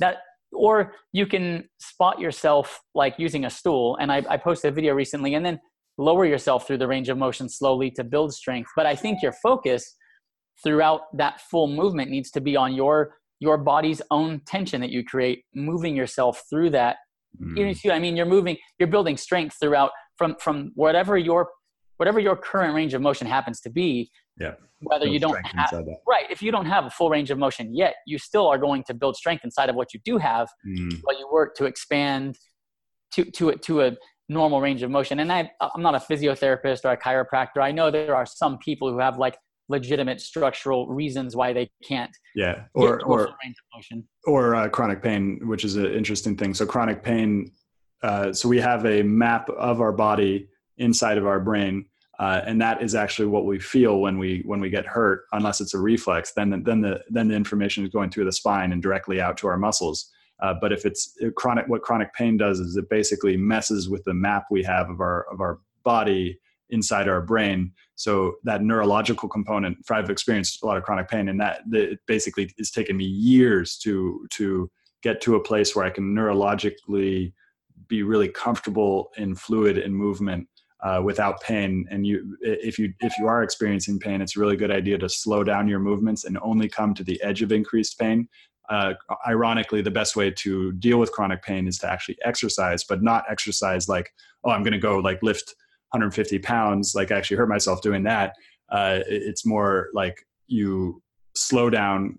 That 0.00 0.18
or 0.52 0.94
you 1.12 1.26
can 1.26 1.68
spot 1.78 2.18
yourself 2.20 2.80
like 2.94 3.14
using 3.18 3.44
a 3.44 3.50
stool. 3.50 3.96
And 4.00 4.10
I, 4.10 4.24
I 4.28 4.36
posted 4.36 4.72
a 4.72 4.74
video 4.74 4.94
recently 4.94 5.34
and 5.34 5.44
then 5.44 5.60
lower 5.98 6.24
yourself 6.24 6.66
through 6.66 6.78
the 6.78 6.86
range 6.86 7.08
of 7.08 7.18
motion 7.18 7.48
slowly 7.48 7.90
to 7.92 8.04
build 8.04 8.32
strength. 8.32 8.70
But 8.76 8.86
I 8.86 8.94
think 8.94 9.22
your 9.22 9.32
focus 9.32 9.96
throughout 10.62 11.02
that 11.16 11.40
full 11.40 11.66
movement 11.66 12.10
needs 12.10 12.30
to 12.32 12.40
be 12.40 12.56
on 12.56 12.74
your 12.74 13.16
your 13.40 13.58
body's 13.58 14.00
own 14.10 14.40
tension 14.46 14.80
that 14.80 14.90
you 14.90 15.04
create, 15.04 15.44
moving 15.54 15.96
yourself 15.96 16.42
through 16.48 16.70
that. 16.70 16.96
Mm. 17.40 17.74
You 17.82 17.92
I 17.92 17.98
mean, 17.98 18.16
you're 18.16 18.26
moving, 18.26 18.56
you're 18.78 18.88
building 18.88 19.16
strength 19.16 19.56
throughout 19.60 19.90
from 20.16 20.36
from 20.40 20.72
whatever 20.74 21.18
your 21.18 21.48
whatever 21.98 22.20
your 22.20 22.36
current 22.36 22.74
range 22.74 22.94
of 22.94 23.02
motion 23.02 23.26
happens 23.26 23.60
to 23.60 23.70
be. 23.70 24.10
Yeah. 24.38 24.54
Whether 24.80 25.06
you 25.06 25.18
don't 25.18 25.42
have 25.46 25.72
right, 26.06 26.30
if 26.30 26.42
you 26.42 26.52
don't 26.52 26.66
have 26.66 26.84
a 26.84 26.90
full 26.90 27.08
range 27.08 27.30
of 27.30 27.38
motion 27.38 27.74
yet, 27.74 27.94
you 28.06 28.18
still 28.18 28.46
are 28.46 28.58
going 28.58 28.84
to 28.84 28.94
build 28.94 29.16
strength 29.16 29.42
inside 29.44 29.70
of 29.70 29.76
what 29.76 29.94
you 29.94 30.00
do 30.04 30.18
have 30.18 30.48
mm. 30.66 31.00
while 31.02 31.18
you 31.18 31.26
work 31.32 31.54
to 31.56 31.64
expand 31.64 32.36
to 33.12 33.24
to 33.24 33.50
a, 33.50 33.56
to 33.56 33.82
a 33.82 33.92
normal 34.28 34.60
range 34.60 34.82
of 34.82 34.90
motion. 34.90 35.20
And 35.20 35.32
I, 35.32 35.50
I'm 35.60 35.82
not 35.82 35.94
a 35.94 35.98
physiotherapist 35.98 36.84
or 36.84 36.90
a 36.90 36.96
chiropractor. 36.96 37.62
I 37.62 37.72
know 37.72 37.90
there 37.90 38.14
are 38.14 38.26
some 38.26 38.58
people 38.58 38.90
who 38.90 38.98
have 38.98 39.18
like 39.18 39.38
legitimate 39.68 40.20
structural 40.20 40.86
reasons 40.88 41.34
why 41.34 41.52
they 41.52 41.68
can't 41.84 42.10
yeah 42.34 42.64
or 42.74 43.02
or 43.04 43.34
or 44.26 44.54
uh, 44.54 44.68
chronic 44.68 45.02
pain 45.02 45.40
which 45.44 45.64
is 45.64 45.76
an 45.76 45.92
interesting 45.92 46.36
thing. 46.36 46.54
So 46.54 46.66
chronic 46.66 47.02
pain 47.02 47.50
uh, 48.02 48.32
so 48.32 48.48
we 48.48 48.60
have 48.60 48.84
a 48.86 49.02
map 49.02 49.48
of 49.50 49.80
our 49.80 49.92
body 49.92 50.48
inside 50.76 51.18
of 51.18 51.26
our 51.26 51.40
brain 51.40 51.86
uh, 52.18 52.40
and 52.46 52.60
that 52.60 52.80
is 52.82 52.94
actually 52.94 53.26
what 53.26 53.44
we 53.44 53.58
feel 53.58 54.00
when 54.00 54.18
we 54.18 54.42
when 54.44 54.60
we 54.60 54.70
get 54.70 54.86
hurt 54.86 55.24
unless 55.32 55.60
it's 55.60 55.74
a 55.74 55.78
reflex 55.78 56.32
then 56.32 56.50
the, 56.50 56.58
then 56.58 56.80
the 56.80 57.02
then 57.10 57.28
the 57.28 57.34
information 57.34 57.84
is 57.84 57.90
going 57.90 58.10
through 58.10 58.24
the 58.24 58.32
spine 58.32 58.72
and 58.72 58.82
directly 58.82 59.20
out 59.20 59.36
to 59.36 59.46
our 59.46 59.58
muscles. 59.58 60.12
Uh, 60.42 60.52
but 60.60 60.70
if 60.70 60.84
it's 60.84 61.18
chronic 61.34 61.66
what 61.66 61.82
chronic 61.82 62.12
pain 62.14 62.36
does 62.36 62.60
is 62.60 62.76
it 62.76 62.88
basically 62.90 63.36
messes 63.36 63.88
with 63.88 64.04
the 64.04 64.14
map 64.14 64.44
we 64.50 64.62
have 64.62 64.90
of 64.90 65.00
our 65.00 65.26
of 65.32 65.40
our 65.40 65.58
body 65.82 66.38
inside 66.70 67.08
our 67.08 67.20
brain. 67.20 67.72
So 67.94 68.36
that 68.44 68.62
neurological 68.62 69.28
component, 69.28 69.78
I've 69.90 70.10
experienced 70.10 70.62
a 70.62 70.66
lot 70.66 70.76
of 70.76 70.82
chronic 70.82 71.08
pain, 71.08 71.28
and 71.28 71.40
that, 71.40 71.60
it 71.72 72.00
basically 72.06 72.50
has 72.58 72.70
taken 72.70 72.96
me 72.96 73.04
years 73.04 73.78
to 73.78 74.26
to 74.32 74.70
get 75.02 75.20
to 75.22 75.36
a 75.36 75.42
place 75.42 75.74
where 75.74 75.84
I 75.84 75.90
can 75.90 76.14
neurologically 76.14 77.32
be 77.88 78.02
really 78.02 78.28
comfortable 78.28 79.12
in 79.16 79.34
fluid 79.34 79.78
and 79.78 79.94
movement 79.94 80.48
uh, 80.82 81.00
without 81.02 81.40
pain. 81.40 81.86
And 81.90 82.06
you, 82.06 82.36
if 82.40 82.78
you 82.78 82.92
if 83.00 83.16
you 83.18 83.26
are 83.26 83.42
experiencing 83.42 83.98
pain, 83.98 84.20
it's 84.20 84.36
a 84.36 84.40
really 84.40 84.56
good 84.56 84.70
idea 84.70 84.98
to 84.98 85.08
slow 85.08 85.44
down 85.44 85.68
your 85.68 85.80
movements 85.80 86.24
and 86.24 86.38
only 86.42 86.68
come 86.68 86.94
to 86.94 87.04
the 87.04 87.22
edge 87.22 87.42
of 87.42 87.52
increased 87.52 87.98
pain. 87.98 88.28
Uh, 88.68 88.94
ironically, 89.28 89.80
the 89.80 89.90
best 89.90 90.16
way 90.16 90.30
to 90.30 90.72
deal 90.72 90.98
with 90.98 91.12
chronic 91.12 91.42
pain 91.42 91.68
is 91.68 91.78
to 91.78 91.90
actually 91.90 92.18
exercise, 92.24 92.82
but 92.82 93.02
not 93.02 93.24
exercise 93.30 93.88
like, 93.88 94.10
oh, 94.42 94.50
I'm 94.50 94.64
going 94.64 94.72
to 94.72 94.78
go 94.78 94.98
like 94.98 95.22
lift 95.22 95.54
150 95.90 96.38
pounds, 96.40 96.94
like 96.94 97.10
I 97.10 97.16
actually 97.16 97.36
hurt 97.38 97.48
myself 97.48 97.80
doing 97.82 98.02
that. 98.04 98.34
Uh, 98.70 99.00
it's 99.06 99.46
more 99.46 99.88
like 99.94 100.26
you 100.46 101.02
slow 101.34 101.70
down 101.70 102.18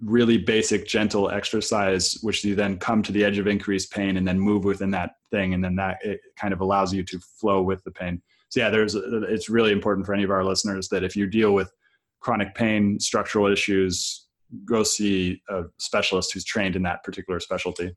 really 0.00 0.36
basic 0.36 0.86
gentle 0.86 1.30
exercise 1.30 2.18
which 2.22 2.44
you 2.44 2.54
then 2.54 2.78
come 2.78 3.02
to 3.02 3.12
the 3.12 3.24
edge 3.24 3.38
of 3.38 3.46
increased 3.46 3.90
pain 3.90 4.18
and 4.18 4.28
then 4.28 4.38
move 4.38 4.64
within 4.64 4.90
that 4.90 5.12
thing 5.30 5.54
and 5.54 5.64
then 5.64 5.74
that 5.74 5.96
it 6.02 6.20
kind 6.38 6.52
of 6.52 6.60
allows 6.60 6.92
you 6.92 7.02
to 7.02 7.18
flow 7.40 7.62
with 7.62 7.82
the 7.84 7.90
pain 7.90 8.20
so 8.50 8.60
yeah 8.60 8.68
there's 8.68 8.94
it's 8.94 9.48
really 9.48 9.72
important 9.72 10.04
for 10.04 10.12
any 10.12 10.22
of 10.22 10.30
our 10.30 10.44
listeners 10.44 10.88
that 10.90 11.02
if 11.02 11.16
you 11.16 11.26
deal 11.26 11.52
with 11.52 11.72
chronic 12.20 12.54
pain 12.54 13.00
structural 13.00 13.46
issues 13.46 14.26
go 14.66 14.82
see 14.82 15.40
a 15.48 15.62
specialist 15.78 16.30
who's 16.34 16.44
trained 16.44 16.76
in 16.76 16.82
that 16.82 17.02
particular 17.02 17.40
specialty 17.40 17.90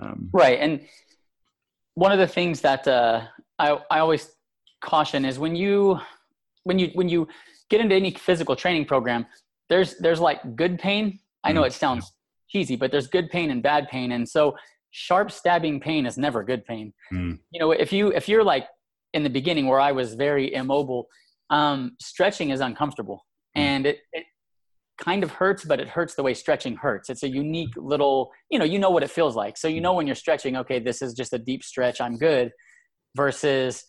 um, 0.00 0.30
right 0.32 0.58
and 0.60 0.80
one 1.94 2.12
of 2.12 2.18
the 2.18 2.26
things 2.28 2.60
that 2.62 2.86
uh, 2.88 3.22
I, 3.58 3.78
I 3.90 3.98
always 3.98 4.30
caution 4.80 5.24
is 5.24 5.38
when 5.38 5.56
you 5.56 5.98
when 6.64 6.78
you 6.78 6.90
when 6.94 7.08
you 7.08 7.26
get 7.70 7.80
into 7.80 7.94
any 7.94 8.10
physical 8.12 8.56
training 8.56 8.84
program 8.84 9.26
there's 9.68 9.96
there's 9.98 10.20
like 10.20 10.56
good 10.56 10.78
pain 10.78 11.18
i 11.44 11.52
know 11.52 11.62
mm. 11.62 11.66
it 11.66 11.72
sounds 11.72 12.12
cheesy 12.48 12.76
but 12.76 12.90
there's 12.90 13.06
good 13.06 13.28
pain 13.30 13.50
and 13.50 13.62
bad 13.62 13.88
pain 13.88 14.12
and 14.12 14.28
so 14.28 14.54
sharp 14.90 15.30
stabbing 15.30 15.80
pain 15.80 16.06
is 16.06 16.16
never 16.16 16.42
good 16.42 16.64
pain 16.64 16.92
mm. 17.12 17.38
you 17.50 17.60
know 17.60 17.70
if 17.72 17.92
you 17.92 18.12
if 18.12 18.28
you're 18.28 18.44
like 18.44 18.66
in 19.14 19.22
the 19.22 19.30
beginning 19.30 19.66
where 19.66 19.80
i 19.80 19.92
was 19.92 20.14
very 20.14 20.52
immobile 20.54 21.08
um, 21.50 21.96
stretching 21.98 22.50
is 22.50 22.60
uncomfortable 22.60 23.24
mm. 23.56 23.60
and 23.60 23.86
it, 23.86 23.98
it 24.12 24.24
kind 24.98 25.22
of 25.22 25.30
hurts, 25.30 25.64
but 25.64 25.80
it 25.80 25.88
hurts 25.88 26.14
the 26.14 26.22
way 26.22 26.34
stretching 26.34 26.76
hurts. 26.76 27.08
It's 27.08 27.22
a 27.22 27.28
unique 27.28 27.72
little, 27.76 28.32
you 28.50 28.58
know, 28.58 28.64
you 28.64 28.78
know 28.78 28.90
what 28.90 29.02
it 29.02 29.10
feels 29.10 29.36
like. 29.36 29.56
So 29.56 29.68
you 29.68 29.80
know 29.80 29.94
when 29.94 30.06
you're 30.06 30.16
stretching, 30.16 30.56
okay, 30.56 30.80
this 30.80 31.00
is 31.00 31.14
just 31.14 31.32
a 31.32 31.38
deep 31.38 31.62
stretch, 31.62 32.00
I'm 32.00 32.18
good. 32.18 32.50
Versus 33.16 33.84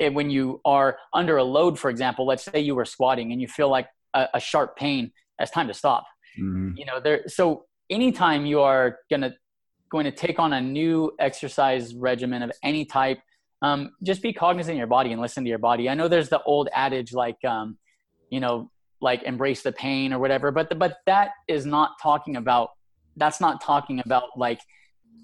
it, 0.00 0.12
when 0.12 0.30
you 0.30 0.60
are 0.64 0.98
under 1.14 1.36
a 1.36 1.44
load, 1.44 1.78
for 1.78 1.90
example, 1.90 2.26
let's 2.26 2.42
say 2.42 2.58
you 2.58 2.74
were 2.74 2.84
squatting 2.84 3.30
and 3.30 3.40
you 3.40 3.46
feel 3.46 3.68
like 3.68 3.86
a, 4.14 4.26
a 4.34 4.40
sharp 4.40 4.76
pain, 4.76 5.12
it's 5.38 5.50
time 5.50 5.68
to 5.68 5.74
stop. 5.74 6.04
Mm-hmm. 6.38 6.72
You 6.76 6.86
know, 6.86 7.00
there. 7.00 7.22
So 7.28 7.66
anytime 7.88 8.46
you 8.46 8.60
are 8.60 8.98
gonna 9.10 9.34
going 9.90 10.04
to 10.04 10.12
take 10.12 10.38
on 10.38 10.52
a 10.52 10.60
new 10.60 11.12
exercise 11.18 11.94
regimen 11.94 12.42
of 12.42 12.52
any 12.62 12.84
type, 12.84 13.18
um, 13.60 13.90
just 14.02 14.22
be 14.22 14.32
cognizant 14.32 14.74
of 14.74 14.78
your 14.78 14.86
body 14.86 15.12
and 15.12 15.20
listen 15.20 15.44
to 15.44 15.50
your 15.50 15.58
body. 15.58 15.88
I 15.88 15.94
know 15.94 16.08
there's 16.08 16.28
the 16.28 16.42
old 16.44 16.68
adage 16.72 17.12
like, 17.12 17.44
um, 17.44 17.76
you 18.30 18.40
know, 18.40 18.70
like 19.02 19.22
embrace 19.24 19.62
the 19.62 19.72
pain 19.72 20.12
or 20.12 20.18
whatever, 20.18 20.50
but 20.50 20.68
the, 20.68 20.76
but 20.76 20.98
that 21.06 21.30
is 21.48 21.66
not 21.66 21.92
talking 22.02 22.36
about. 22.36 22.70
That's 23.16 23.40
not 23.40 23.60
talking 23.60 24.00
about 24.04 24.24
like 24.36 24.60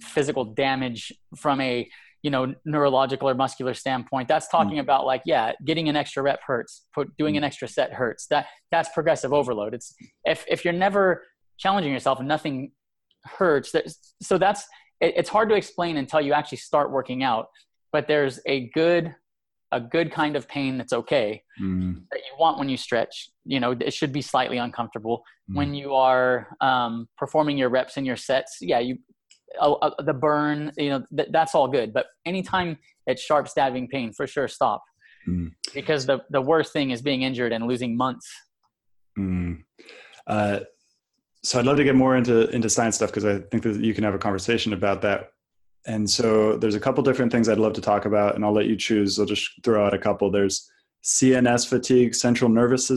physical 0.00 0.44
damage 0.44 1.12
from 1.36 1.60
a 1.60 1.88
you 2.26 2.30
know 2.30 2.52
neurological 2.64 3.28
or 3.28 3.34
muscular 3.36 3.72
standpoint 3.72 4.26
that's 4.26 4.48
talking 4.48 4.78
mm. 4.78 4.86
about 4.86 5.06
like 5.06 5.22
yeah 5.24 5.52
getting 5.64 5.88
an 5.88 5.94
extra 5.94 6.20
rep 6.24 6.40
hurts 6.44 6.84
put, 6.92 7.16
doing 7.16 7.34
mm. 7.34 7.38
an 7.38 7.44
extra 7.44 7.68
set 7.68 7.92
hurts 7.92 8.26
that 8.26 8.46
that's 8.72 8.88
progressive 8.88 9.32
overload 9.32 9.72
it's 9.72 9.94
if 10.24 10.44
if 10.48 10.64
you're 10.64 10.80
never 10.86 11.22
challenging 11.56 11.92
yourself 11.92 12.18
and 12.18 12.26
nothing 12.26 12.72
hurts 13.24 13.72
so 14.20 14.38
that's 14.38 14.62
it, 15.00 15.14
it's 15.16 15.28
hard 15.28 15.48
to 15.48 15.54
explain 15.54 15.98
until 15.98 16.20
you 16.20 16.32
actually 16.32 16.58
start 16.58 16.90
working 16.90 17.22
out 17.22 17.46
but 17.92 18.08
there's 18.08 18.40
a 18.46 18.70
good 18.74 19.14
a 19.70 19.80
good 19.80 20.10
kind 20.10 20.34
of 20.34 20.48
pain 20.48 20.78
that's 20.78 20.92
okay 20.92 21.40
mm. 21.62 21.94
that 22.10 22.18
you 22.18 22.36
want 22.40 22.58
when 22.58 22.68
you 22.68 22.76
stretch 22.76 23.30
you 23.44 23.60
know 23.60 23.70
it 23.70 23.94
should 23.94 24.12
be 24.12 24.22
slightly 24.22 24.58
uncomfortable 24.58 25.22
mm. 25.48 25.54
when 25.54 25.74
you 25.74 25.94
are 25.94 26.48
um, 26.60 27.06
performing 27.16 27.56
your 27.56 27.68
reps 27.68 27.96
and 27.96 28.04
your 28.04 28.16
sets 28.16 28.58
yeah 28.60 28.80
you 28.80 28.98
uh, 29.60 29.72
uh, 29.72 30.02
the 30.02 30.14
burn 30.14 30.72
you 30.76 30.90
know 30.90 31.02
th- 31.16 31.28
that's 31.30 31.54
all 31.54 31.68
good 31.68 31.92
but 31.92 32.06
anytime 32.24 32.76
it's 33.06 33.22
sharp 33.22 33.48
stabbing 33.48 33.88
pain 33.88 34.12
for 34.12 34.26
sure 34.26 34.48
stop 34.48 34.82
mm. 35.28 35.50
because 35.74 36.06
the 36.06 36.20
the 36.30 36.40
worst 36.40 36.72
thing 36.72 36.90
is 36.90 37.02
being 37.02 37.22
injured 37.22 37.52
and 37.52 37.66
losing 37.66 37.96
months 37.96 38.28
mm. 39.18 39.58
uh, 40.26 40.60
so 41.46 41.60
I'd 41.60 41.64
love 41.64 41.76
to 41.76 41.84
get 41.84 41.94
more 41.94 42.16
into 42.16 42.48
into 42.50 42.68
science 42.68 42.96
stuff 42.96 43.10
because 43.10 43.24
I 43.24 43.38
think 43.38 43.62
that 43.62 43.76
you 43.76 43.94
can 43.94 44.02
have 44.02 44.14
a 44.14 44.18
conversation 44.18 44.72
about 44.72 45.00
that. 45.02 45.28
And 45.86 46.10
so 46.10 46.56
there's 46.56 46.74
a 46.74 46.80
couple 46.80 47.04
different 47.04 47.30
things 47.30 47.48
I'd 47.48 47.58
love 47.58 47.74
to 47.74 47.80
talk 47.80 48.04
about, 48.04 48.34
and 48.34 48.44
I'll 48.44 48.52
let 48.52 48.66
you 48.66 48.74
choose. 48.74 49.20
I'll 49.20 49.26
just 49.26 49.48
throw 49.62 49.86
out 49.86 49.94
a 49.94 49.98
couple. 49.98 50.28
There's 50.28 50.68
CNS 51.04 51.68
fatigue, 51.68 52.16
central 52.16 52.50
nervous 52.50 52.88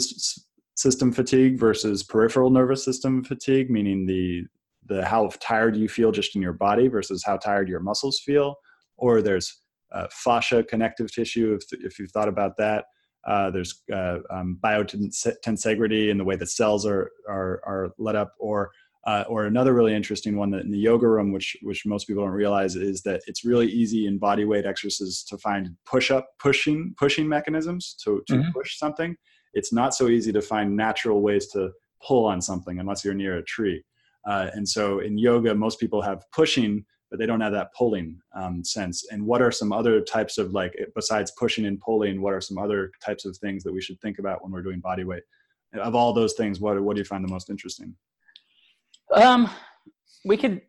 system 0.75 1.11
fatigue 1.11 1.59
versus 1.59 2.01
peripheral 2.01 2.49
nervous 2.49 2.83
system 2.83 3.23
fatigue, 3.23 3.69
meaning 3.69 4.07
the 4.07 4.45
the 4.89 5.05
how 5.05 5.29
tired 5.39 5.75
you 5.75 5.87
feel 5.87 6.11
just 6.11 6.35
in 6.35 6.41
your 6.41 6.53
body 6.53 6.87
versus 6.87 7.23
how 7.25 7.37
tired 7.37 7.69
your 7.69 7.79
muscles 7.79 8.19
feel. 8.19 8.55
Or 8.97 9.21
there's 9.21 9.61
uh, 9.93 10.07
fascia 10.11 10.63
connective 10.63 11.11
tissue, 11.11 11.57
if, 11.59 11.63
if 11.81 11.97
you've 11.97 12.11
thought 12.11 12.27
about 12.27 12.57
that. 12.57 12.85
Uh, 13.27 13.49
there's 13.51 13.81
uh, 13.93 14.19
um, 14.29 14.57
biotensegrity 14.63 16.09
in 16.09 16.17
the 16.17 16.23
way 16.23 16.35
the 16.35 16.45
cells 16.45 16.85
are, 16.85 17.11
are, 17.29 17.61
are 17.65 17.91
let 17.97 18.15
up, 18.15 18.33
or 18.39 18.71
uh, 19.05 19.23
or 19.27 19.45
another 19.45 19.73
really 19.73 19.93
interesting 19.93 20.35
one 20.35 20.51
that 20.51 20.61
in 20.61 20.71
the 20.71 20.77
yoga 20.77 21.07
room, 21.07 21.31
which 21.31 21.55
which 21.61 21.85
most 21.85 22.05
people 22.05 22.23
don't 22.23 22.33
realize, 22.33 22.75
is 22.75 23.01
that 23.03 23.21
it's 23.27 23.45
really 23.45 23.67
easy 23.67 24.07
in 24.07 24.17
body 24.17 24.45
weight 24.45 24.65
exercises 24.65 25.23
to 25.23 25.37
find 25.37 25.69
push 25.85 26.11
up 26.11 26.27
pushing 26.39 26.93
pushing 26.97 27.27
mechanisms 27.27 27.95
to 28.03 28.21
to 28.27 28.33
mm-hmm. 28.35 28.51
push 28.51 28.77
something. 28.77 29.15
It's 29.53 29.73
not 29.73 29.93
so 29.93 30.09
easy 30.09 30.31
to 30.33 30.41
find 30.41 30.75
natural 30.75 31.21
ways 31.21 31.47
to 31.53 31.71
pull 32.05 32.25
on 32.25 32.41
something 32.41 32.79
unless 32.79 33.03
you're 33.03 33.13
near 33.13 33.37
a 33.37 33.43
tree. 33.43 33.83
Uh, 34.29 34.49
and 34.53 34.67
so 34.67 34.99
in 34.99 35.17
yoga, 35.17 35.53
most 35.55 35.79
people 35.79 36.01
have 36.01 36.23
pushing 36.31 36.85
but 37.09 37.17
they 37.17 37.25
don't 37.25 37.41
have 37.41 37.51
that 37.51 37.73
pulling 37.73 38.19
um, 38.35 38.63
sense. 38.63 39.07
And 39.11 39.25
what 39.25 39.41
are 39.41 39.51
some 39.51 39.73
other 39.73 40.01
types 40.01 40.37
of 40.37 40.53
like 40.53 40.77
besides 40.95 41.31
pushing 41.31 41.65
and 41.65 41.79
pulling? 41.79 42.21
What 42.21 42.33
are 42.33 42.41
some 42.41 42.57
other 42.57 42.91
types 43.03 43.25
of 43.25 43.35
things 43.37 43.63
that 43.63 43.73
we 43.73 43.81
should 43.81 43.99
think 43.99 44.19
about 44.19 44.43
when 44.43 44.51
we're 44.51 44.61
doing 44.61 44.79
body 44.79 45.03
weight? 45.03 45.23
Of 45.73 45.95
all 45.95 46.13
those 46.13 46.33
things, 46.33 46.59
what 46.59 46.79
what 46.81 46.95
do 46.95 47.01
you 47.01 47.05
find 47.05 47.23
the 47.23 47.31
most 47.31 47.49
interesting? 47.49 47.95
Um, 49.13 49.49
we 50.25 50.37
could 50.37 50.61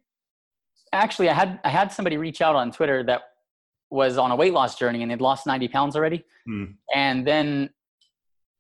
actually. 0.93 1.29
I 1.29 1.35
had 1.35 1.61
I 1.65 1.69
had 1.69 1.93
somebody 1.93 2.17
reach 2.17 2.41
out 2.43 2.55
on 2.55 2.71
Twitter 2.71 3.03
that 3.05 3.23
was 3.91 4.19
on 4.19 4.31
a 4.31 4.37
weight 4.37 4.53
loss 4.53 4.79
journey 4.79 5.03
and 5.03 5.11
they'd 5.11 5.21
lost 5.21 5.47
90 5.47 5.69
pounds 5.69 5.97
already. 5.97 6.25
Hmm. 6.47 6.65
And 6.95 7.27
then 7.27 7.71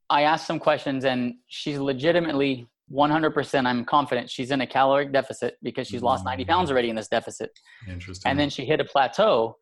I 0.08 0.22
asked 0.22 0.46
some 0.46 0.58
questions 0.58 1.04
and 1.04 1.34
she's 1.46 1.78
legitimately 1.78 2.66
100% 2.92 3.66
i'm 3.66 3.84
confident 3.84 4.28
she's 4.28 4.50
in 4.50 4.60
a 4.60 4.66
caloric 4.66 5.12
deficit 5.12 5.56
because 5.62 5.86
she's 5.86 6.02
lost 6.02 6.24
90 6.24 6.44
pounds 6.44 6.68
mm. 6.68 6.72
already 6.72 6.90
in 6.90 6.96
this 6.96 7.08
deficit. 7.08 7.50
Interesting. 7.88 8.28
And 8.28 8.38
then 8.38 8.50
she 8.50 8.64
hit 8.64 8.80
a 8.80 8.84
plateau 8.84 9.56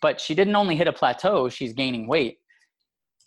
but 0.00 0.20
she 0.20 0.34
didn't 0.34 0.56
only 0.56 0.76
hit 0.76 0.88
a 0.88 0.92
plateau 0.92 1.48
she's 1.48 1.72
gaining 1.72 2.06
weight. 2.06 2.38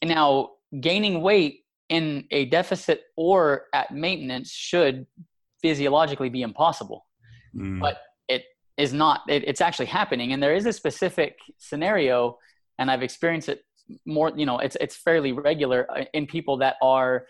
And 0.01 0.09
now 0.09 0.49
gaining 0.81 1.21
weight 1.21 1.61
in 1.89 2.25
a 2.31 2.45
deficit 2.45 3.03
or 3.15 3.65
at 3.73 3.91
maintenance 3.91 4.51
should 4.51 5.05
physiologically 5.61 6.29
be 6.29 6.41
impossible. 6.41 7.05
Mm. 7.55 7.79
but 7.79 7.97
it 8.27 8.43
is 8.75 8.93
not 8.93 9.21
it, 9.29 9.43
it's 9.47 9.61
actually 9.61 9.85
happening. 9.85 10.33
And 10.33 10.43
there 10.43 10.53
is 10.53 10.65
a 10.65 10.73
specific 10.73 11.37
scenario 11.57 12.37
and 12.79 12.91
i've 12.91 13.03
experienced 13.03 13.49
it 13.49 13.61
more 14.05 14.31
you 14.35 14.45
know 14.45 14.59
it's 14.59 14.77
it's 14.81 14.95
fairly 14.95 15.31
regular 15.31 15.87
uh, 15.91 16.03
in 16.13 16.25
people 16.27 16.57
that 16.57 16.75
are 16.81 17.25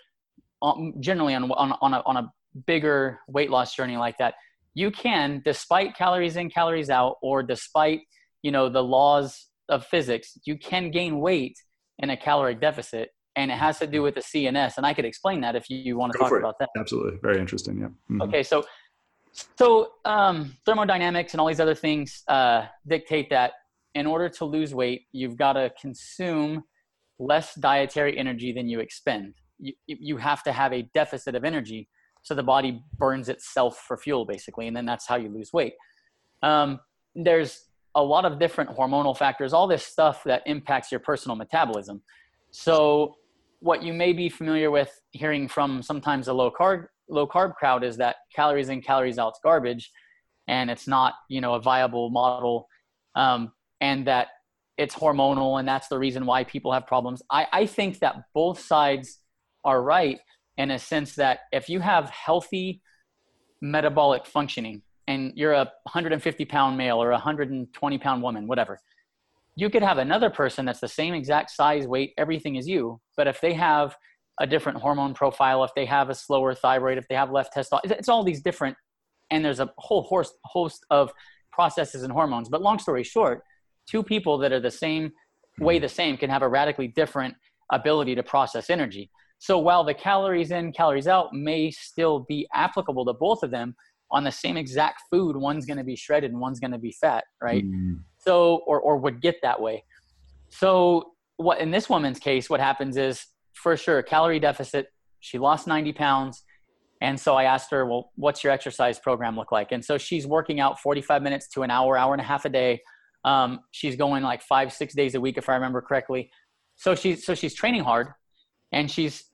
generally 0.99 1.33
on, 1.33 1.51
on, 1.51 1.73
on, 1.81 1.93
a, 1.93 2.03
on 2.05 2.17
a 2.17 2.31
bigger 2.65 3.19
weight 3.27 3.49
loss 3.49 3.75
journey 3.75 3.97
like 3.97 4.17
that, 4.17 4.35
you 4.73 4.91
can, 4.91 5.41
despite 5.43 5.95
calories 5.95 6.35
in, 6.35 6.49
calories 6.49 6.89
out, 6.89 7.15
or 7.21 7.41
despite, 7.43 8.01
you 8.43 8.51
know, 8.51 8.69
the 8.69 8.83
laws 8.83 9.47
of 9.69 9.85
physics, 9.85 10.37
you 10.45 10.57
can 10.57 10.91
gain 10.91 11.19
weight 11.19 11.57
in 11.99 12.11
a 12.11 12.17
caloric 12.17 12.61
deficit. 12.61 13.09
And 13.35 13.51
it 13.51 13.57
has 13.57 13.79
to 13.79 13.87
do 13.87 14.01
with 14.01 14.15
the 14.15 14.21
CNS. 14.21 14.77
And 14.77 14.85
I 14.85 14.93
could 14.93 15.05
explain 15.05 15.41
that 15.41 15.55
if 15.55 15.69
you 15.69 15.97
want 15.97 16.11
to 16.13 16.19
Go 16.19 16.29
talk 16.29 16.39
about 16.39 16.55
that. 16.59 16.69
Absolutely. 16.77 17.19
Very 17.21 17.39
interesting. 17.39 17.79
Yeah. 17.79 17.87
Mm-hmm. 17.87 18.21
Okay. 18.23 18.43
So, 18.43 18.63
so 19.57 19.91
um, 20.05 20.55
thermodynamics 20.65 21.33
and 21.33 21.41
all 21.41 21.47
these 21.47 21.59
other 21.59 21.75
things 21.75 22.23
uh, 22.27 22.65
dictate 22.87 23.29
that 23.29 23.53
in 23.93 24.05
order 24.05 24.29
to 24.29 24.45
lose 24.45 24.73
weight, 24.73 25.03
you've 25.11 25.37
got 25.37 25.53
to 25.53 25.71
consume 25.79 26.63
less 27.19 27.55
dietary 27.55 28.17
energy 28.17 28.51
than 28.51 28.69
you 28.69 28.79
expend 28.79 29.33
you, 29.59 29.73
you 29.85 30.17
have 30.17 30.43
to 30.43 30.51
have 30.51 30.73
a 30.73 30.83
deficit 30.93 31.35
of 31.35 31.43
energy 31.43 31.87
so 32.21 32.35
the 32.35 32.43
body 32.43 32.81
burns 32.97 33.29
itself 33.29 33.77
for 33.87 33.97
fuel 33.97 34.25
basically 34.25 34.67
and 34.67 34.75
then 34.75 34.85
that's 34.85 35.07
how 35.07 35.15
you 35.15 35.29
lose 35.29 35.53
weight. 35.53 35.73
Um, 36.43 36.79
there's 37.15 37.65
a 37.95 38.03
lot 38.03 38.25
of 38.25 38.39
different 38.39 38.69
hormonal 38.69 39.17
factors 39.17 39.53
all 39.53 39.67
this 39.67 39.83
stuff 39.83 40.23
that 40.25 40.43
impacts 40.45 40.91
your 40.91 40.99
personal 40.99 41.35
metabolism. 41.35 42.01
So 42.51 43.15
what 43.59 43.81
you 43.81 43.93
may 43.93 44.13
be 44.13 44.29
familiar 44.29 44.69
with 44.69 45.01
hearing 45.11 45.47
from 45.47 45.81
sometimes 45.81 46.27
a 46.27 46.33
low 46.33 46.51
carb 46.51 46.87
low 47.09 47.25
carb 47.25 47.55
crowd 47.55 47.83
is 47.83 47.97
that 47.97 48.17
calories 48.35 48.69
in 48.69 48.81
calories 48.81 49.17
out 49.17 49.29
is 49.29 49.39
garbage 49.41 49.91
and 50.47 50.69
it's 50.69 50.87
not 50.87 51.13
you 51.29 51.41
know 51.41 51.53
a 51.53 51.61
viable 51.61 52.09
model 52.09 52.67
um, 53.15 53.51
and 53.81 54.05
that 54.05 54.27
it's 54.77 54.93
hormonal 54.93 55.59
and 55.59 55.67
that's 55.67 55.87
the 55.87 55.97
reason 55.97 56.25
why 56.25 56.43
people 56.43 56.71
have 56.71 56.85
problems. 56.85 57.21
I, 57.31 57.47
I 57.51 57.65
think 57.65 57.99
that 57.99 58.15
both 58.33 58.59
sides 58.59 59.19
are 59.63 59.81
right 59.81 60.19
in 60.57 60.71
a 60.71 60.79
sense 60.79 61.15
that 61.15 61.39
if 61.51 61.69
you 61.69 61.79
have 61.79 62.09
healthy 62.09 62.81
metabolic 63.61 64.25
functioning 64.25 64.81
and 65.07 65.31
you're 65.35 65.53
a 65.53 65.71
150 65.83 66.45
pound 66.45 66.77
male 66.77 67.01
or 67.01 67.09
a 67.09 67.13
120 67.13 67.97
pound 67.97 68.21
woman, 68.23 68.47
whatever, 68.47 68.79
you 69.55 69.69
could 69.69 69.83
have 69.83 69.97
another 69.97 70.29
person 70.29 70.65
that's 70.65 70.79
the 70.79 70.87
same 70.87 71.13
exact 71.13 71.49
size, 71.49 71.87
weight, 71.87 72.13
everything 72.17 72.57
as 72.57 72.67
you, 72.67 73.01
but 73.15 73.27
if 73.27 73.41
they 73.41 73.53
have 73.53 73.95
a 74.39 74.45
different 74.45 74.79
hormone 74.79 75.13
profile, 75.13 75.63
if 75.63 75.71
they 75.75 75.85
have 75.85 76.09
a 76.09 76.15
slower 76.15 76.53
thyroid, 76.53 76.97
if 76.97 77.07
they 77.07 77.15
have 77.15 77.31
less 77.31 77.49
testosterone, 77.55 77.91
it's 77.91 78.09
all 78.09 78.23
these 78.23 78.41
different, 78.41 78.77
and 79.31 79.43
there's 79.43 79.59
a 79.59 79.71
whole 79.77 80.03
host, 80.03 80.35
host 80.45 80.85
of 80.91 81.11
processes 81.51 82.03
and 82.03 82.13
hormones. 82.13 82.49
But 82.49 82.61
long 82.61 82.77
story 82.77 83.03
short, 83.03 83.41
two 83.89 84.03
people 84.03 84.37
that 84.39 84.51
are 84.51 84.59
the 84.59 84.69
same, 84.69 85.11
way 85.59 85.79
the 85.79 85.89
same, 85.89 86.17
can 86.17 86.29
have 86.29 86.43
a 86.43 86.47
radically 86.47 86.89
different 86.89 87.33
ability 87.71 88.13
to 88.13 88.23
process 88.23 88.69
energy. 88.69 89.09
So 89.39 89.59
while 89.59 89.83
the 89.83 89.93
calories 89.93 90.51
in, 90.51 90.71
calories 90.71 91.07
out 91.07 91.33
may 91.33 91.71
still 91.71 92.25
be 92.27 92.47
applicable 92.53 93.05
to 93.05 93.13
both 93.13 93.43
of 93.43 93.51
them 93.51 93.75
on 94.09 94.23
the 94.23 94.31
same 94.31 94.57
exact 94.57 95.03
food, 95.11 95.35
one's 95.35 95.65
going 95.65 95.77
to 95.77 95.83
be 95.83 95.95
shredded 95.95 96.31
and 96.31 96.39
one's 96.39 96.59
going 96.59 96.71
to 96.71 96.77
be 96.77 96.91
fat, 96.91 97.25
right? 97.41 97.63
Mm. 97.63 97.99
So, 98.17 98.63
or, 98.65 98.79
or 98.79 98.97
would 98.97 99.21
get 99.21 99.35
that 99.41 99.61
way. 99.61 99.83
So 100.49 101.11
what 101.37 101.59
in 101.59 101.71
this 101.71 101.89
woman's 101.89 102.19
case, 102.19 102.49
what 102.49 102.59
happens 102.59 102.97
is 102.97 103.25
for 103.53 103.75
sure, 103.75 104.01
calorie 104.01 104.39
deficit, 104.39 104.87
she 105.19 105.37
lost 105.37 105.67
90 105.67 105.93
pounds. 105.93 106.43
And 107.01 107.19
so 107.19 107.35
I 107.35 107.43
asked 107.43 107.69
her, 107.71 107.85
well, 107.85 108.11
what's 108.15 108.43
your 108.43 108.53
exercise 108.53 108.97
program 108.97 109.35
look 109.35 109.51
like? 109.51 109.71
And 109.71 109.83
so 109.83 109.97
she's 109.97 110.25
working 110.25 110.59
out 110.59 110.79
45 110.79 111.21
minutes 111.21 111.47
to 111.49 111.63
an 111.63 111.69
hour, 111.69 111.97
hour 111.97 112.13
and 112.13 112.21
a 112.21 112.25
half 112.25 112.45
a 112.45 112.49
day. 112.49 112.81
Um, 113.23 113.59
she's 113.71 113.95
going 113.95 114.23
like 114.23 114.41
five, 114.41 114.73
six 114.73 114.95
days 114.95 115.13
a 115.13 115.21
week, 115.21 115.37
if 115.37 115.49
I 115.49 115.53
remember 115.55 115.81
correctly. 115.81 116.31
So 116.75 116.95
she's, 116.95 117.25
so 117.25 117.35
she's 117.35 117.53
training 117.53 117.83
hard 117.83 118.09
and 118.71 118.89
she's 118.89 119.25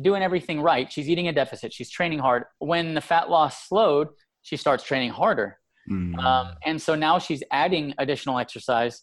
doing 0.00 0.22
everything 0.22 0.60
right. 0.60 0.90
She's 0.92 1.08
eating 1.08 1.28
a 1.28 1.32
deficit. 1.32 1.72
She's 1.72 1.90
training 1.90 2.18
hard. 2.18 2.44
When 2.58 2.94
the 2.94 3.00
fat 3.00 3.30
loss 3.30 3.66
slowed, 3.68 4.08
she 4.42 4.56
starts 4.56 4.84
training 4.84 5.10
harder. 5.10 5.58
Mm. 5.90 6.18
Um, 6.18 6.54
and 6.64 6.80
so 6.80 6.94
now 6.94 7.18
she's 7.18 7.42
adding 7.50 7.94
additional 7.98 8.38
exercise. 8.38 9.02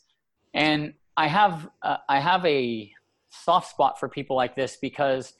And 0.53 0.93
I 1.18 1.28
have 1.28 1.68
uh, 1.82 1.97
I 2.07 2.20
have 2.20 2.45
a 2.45 2.91
soft 3.32 3.70
spot 3.70 3.99
for 3.99 4.07
people 4.07 4.36
like 4.36 4.55
this 4.55 4.78
because 4.82 5.34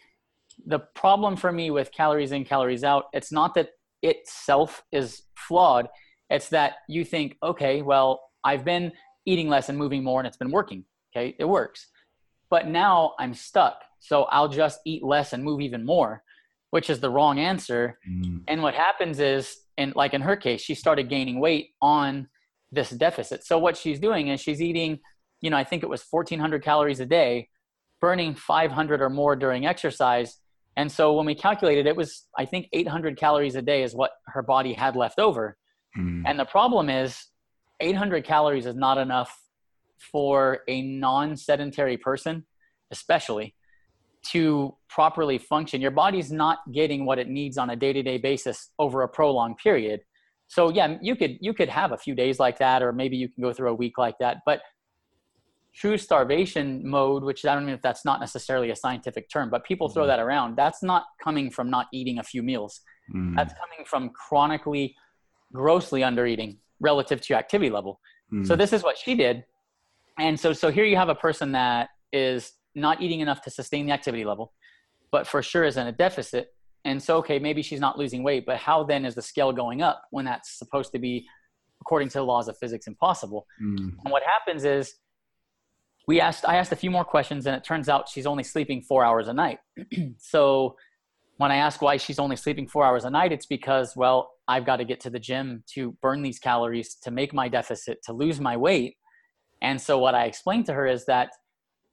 the 0.66 0.80
problem 0.80 1.36
for 1.36 1.52
me 1.52 1.72
with 1.72 1.92
calories 1.92 2.32
in 2.32 2.46
calories 2.46 2.84
out 2.84 3.06
it's 3.14 3.32
not 3.32 3.54
that 3.56 3.70
itself 4.02 4.84
is 4.92 5.24
flawed 5.36 5.88
it's 6.30 6.50
that 6.50 6.76
you 6.88 7.04
think 7.04 7.38
okay 7.42 7.82
well 7.82 8.22
i've 8.44 8.64
been 8.64 8.92
eating 9.26 9.50
less 9.50 9.70
and 9.70 9.78
moving 9.78 10.04
more 10.04 10.20
and 10.20 10.28
it's 10.28 10.38
been 10.38 10.52
working 10.52 10.84
okay 11.16 11.36
it 11.40 11.46
works 11.46 11.88
but 12.50 12.68
now 12.68 13.14
i'm 13.20 13.34
stuck 13.34 13.84
so 14.00 14.24
i'll 14.26 14.48
just 14.48 14.80
eat 14.86 15.04
less 15.04 15.34
and 15.34 15.44
move 15.44 15.62
even 15.62 15.86
more 15.86 16.24
which 16.72 16.90
is 16.90 17.00
the 17.00 17.10
wrong 17.10 17.40
answer 17.40 17.98
mm. 18.10 18.42
and 18.48 18.62
what 18.62 18.74
happens 18.74 19.20
is 19.20 19.58
and 19.78 19.96
like 19.96 20.14
in 20.14 20.22
her 20.22 20.36
case 20.36 20.62
she 20.62 20.76
started 20.76 21.10
gaining 21.10 21.40
weight 21.40 21.70
on 21.82 22.28
this 22.72 22.90
deficit 22.90 23.44
so 23.44 23.58
what 23.58 23.78
she's 23.78 24.00
doing 24.00 24.28
is 24.28 24.40
she's 24.42 24.62
eating 24.62 25.00
you 25.42 25.50
know 25.50 25.58
i 25.58 25.64
think 25.64 25.84
it 25.84 25.90
was 25.90 26.06
1400 26.10 26.64
calories 26.64 27.00
a 27.00 27.06
day 27.06 27.48
burning 28.02 28.36
500 28.36 29.02
or 29.02 29.10
more 29.10 29.36
during 29.36 29.66
exercise 29.66 30.40
and 30.78 30.92
so 30.92 31.14
when 31.14 31.26
we 31.26 31.36
calculated, 31.36 31.88
it 31.88 31.96
was, 31.96 32.28
I 32.38 32.46
think, 32.46 32.68
800 32.74 33.18
calories 33.18 33.56
a 33.56 33.62
day 33.62 33.84
is 33.84 33.96
what 33.96 34.12
her 34.28 34.42
body 34.42 34.74
had 34.74 34.96
left 34.96 35.20
over. 35.20 35.58
Mm. 35.98 36.24
And 36.26 36.40
the 36.40 36.46
problem 36.46 36.90
is, 36.90 37.28
800 37.80 38.26
calories 38.26 38.66
is 38.66 38.76
not 38.76 38.98
enough 38.98 39.38
for 39.98 40.60
a 40.68 40.82
non 40.82 41.38
sedentary 41.38 41.98
person, 41.98 42.46
especially 42.92 43.55
to 44.32 44.76
properly 44.90 45.38
function. 45.38 45.82
Your 45.82 45.92
body's 45.92 46.32
not 46.32 46.60
getting 46.74 47.06
what 47.06 47.20
it 47.20 47.28
needs 47.28 47.58
on 47.58 47.70
a 47.70 47.76
day 47.76 47.94
to 47.94 48.02
day 48.02 48.18
basis 48.18 48.72
over 48.80 49.04
a 49.04 49.08
prolonged 49.08 49.58
period. 49.58 50.02
So 50.48 50.70
yeah, 50.70 50.98
you 51.02 51.16
could 51.16 51.38
you 51.42 51.54
could 51.54 51.70
have 51.70 51.92
a 51.92 51.98
few 51.98 52.16
days 52.16 52.40
like 52.40 52.60
that, 52.60 52.82
or 52.84 52.92
maybe 52.92 53.18
you 53.18 53.30
can 53.30 53.44
go 53.44 53.54
through 53.54 53.70
a 53.70 53.74
week 53.74 53.98
like 53.98 54.18
that. 54.20 54.38
But 54.46 54.62
true 55.76 55.98
starvation 55.98 56.88
mode, 56.88 57.24
which 57.24 57.46
I 57.46 57.54
don't 57.54 57.66
know 57.66 57.74
if 57.74 57.82
that's 57.82 58.06
not 58.06 58.20
necessarily 58.20 58.70
a 58.70 58.76
scientific 58.76 59.30
term, 59.30 59.50
but 59.50 59.66
people 59.66 59.90
throw 59.90 60.04
mm-hmm. 60.04 60.10
that 60.10 60.20
around. 60.20 60.56
That's 60.56 60.82
not 60.82 61.04
coming 61.22 61.52
from 61.52 61.70
not 61.70 61.88
eating 61.92 62.20
a 62.20 62.24
few 62.24 62.42
meals. 62.42 62.80
Mm. 63.14 63.36
That's 63.36 63.54
coming 63.54 63.86
from 63.86 64.10
chronically, 64.10 64.96
grossly 65.54 66.04
under 66.04 66.26
eating 66.26 66.60
relative 66.80 67.20
to 67.22 67.28
your 67.30 67.40
activity 67.40 67.70
level. 67.70 68.00
Mm. 68.34 68.48
So 68.48 68.56
this 68.56 68.72
is 68.72 68.84
what 68.84 68.98
she 68.98 69.16
did. 69.16 69.44
And 70.18 70.40
so, 70.40 70.54
so 70.54 70.72
here 70.72 70.86
you 70.86 70.96
have 70.96 71.10
a 71.10 71.16
person 71.16 71.52
that 71.52 71.90
is 72.14 72.54
not 72.76 73.02
eating 73.02 73.22
enough 73.22 73.42
to 73.44 73.50
sustain 73.50 73.86
the 73.86 73.94
activity 73.94 74.26
level, 74.26 74.54
but 75.12 75.28
for 75.28 75.42
sure 75.42 75.64
is 75.64 75.78
in 75.78 75.88
a 75.88 75.92
deficit. 75.92 76.54
And 76.84 77.02
so, 77.02 77.18
okay, 77.18 77.40
maybe 77.40 77.62
she's 77.62 77.80
not 77.80 77.98
losing 77.98 78.22
weight, 78.22 78.46
but 78.46 78.58
how 78.58 78.84
then 78.84 79.06
is 79.06 79.16
the 79.16 79.22
scale 79.22 79.52
going 79.52 79.82
up 79.82 80.04
when 80.12 80.26
that's 80.26 80.58
supposed 80.58 80.92
to 80.92 81.00
be, 81.00 81.26
according 81.82 82.10
to 82.10 82.20
the 82.20 82.24
laws 82.24 82.48
of 82.48 82.58
physics, 82.58 82.86
impossible? 82.86 83.48
Mm. 83.62 83.96
And 84.04 84.12
what 84.12 84.24
happens 84.24 84.66
is 84.66 84.96
we 86.08 86.22
asked 86.22 86.46
i 86.48 86.56
asked 86.56 86.72
a 86.72 86.76
few 86.76 86.92
more 86.92 87.04
questions 87.04 87.46
and 87.46 87.56
it 87.56 87.64
turns 87.64 87.90
out 87.90 88.10
she's 88.10 88.26
only 88.26 88.44
sleeping 88.44 88.82
four 88.82 89.04
hours 89.04 89.28
a 89.28 89.34
night 89.34 89.60
so 90.18 90.76
when 91.38 91.52
i 91.52 91.56
ask 91.56 91.82
why 91.82 91.98
she's 91.98 92.20
only 92.20 92.36
sleeping 92.36 92.68
four 92.68 92.86
hours 92.86 93.06
a 93.06 93.10
night 93.10 93.32
it's 93.32 93.46
because 93.46 93.96
well 93.96 94.32
i've 94.48 94.66
got 94.66 94.78
to 94.78 94.86
get 94.86 95.00
to 95.00 95.10
the 95.10 95.20
gym 95.20 95.64
to 95.68 95.92
burn 96.02 96.22
these 96.22 96.40
calories 96.40 96.96
to 96.96 97.12
make 97.12 97.34
my 97.34 97.48
deficit 97.48 98.00
to 98.04 98.14
lose 98.14 98.40
my 98.40 98.56
weight 98.56 98.96
and 99.62 99.80
so 99.82 99.98
what 99.98 100.16
i 100.16 100.26
explained 100.26 100.66
to 100.66 100.74
her 100.74 100.86
is 100.86 101.06
that 101.06 101.30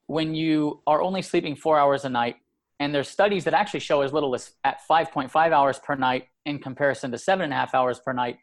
when 0.07 0.35
you 0.35 0.81
are 0.87 1.03
only 1.03 1.23
sleeping 1.23 1.57
four 1.57 1.79
hours 1.79 2.05
a 2.05 2.09
night 2.09 2.37
and 2.81 2.95
there's 2.95 3.09
studies 3.09 3.45
that 3.45 3.55
actually 3.55 3.81
show 3.81 4.03
as 4.03 4.13
little 4.13 4.35
as 4.35 4.53
at 4.65 4.81
5.5 4.89 5.35
hours 5.53 5.79
per 5.79 5.95
night 5.95 6.29
in 6.45 6.59
comparison 6.59 7.11
to 7.13 7.19
seven 7.19 7.45
and 7.45 7.53
a 7.53 7.57
half 7.57 7.75
hours 7.75 8.01
per 8.01 8.13
night 8.13 8.39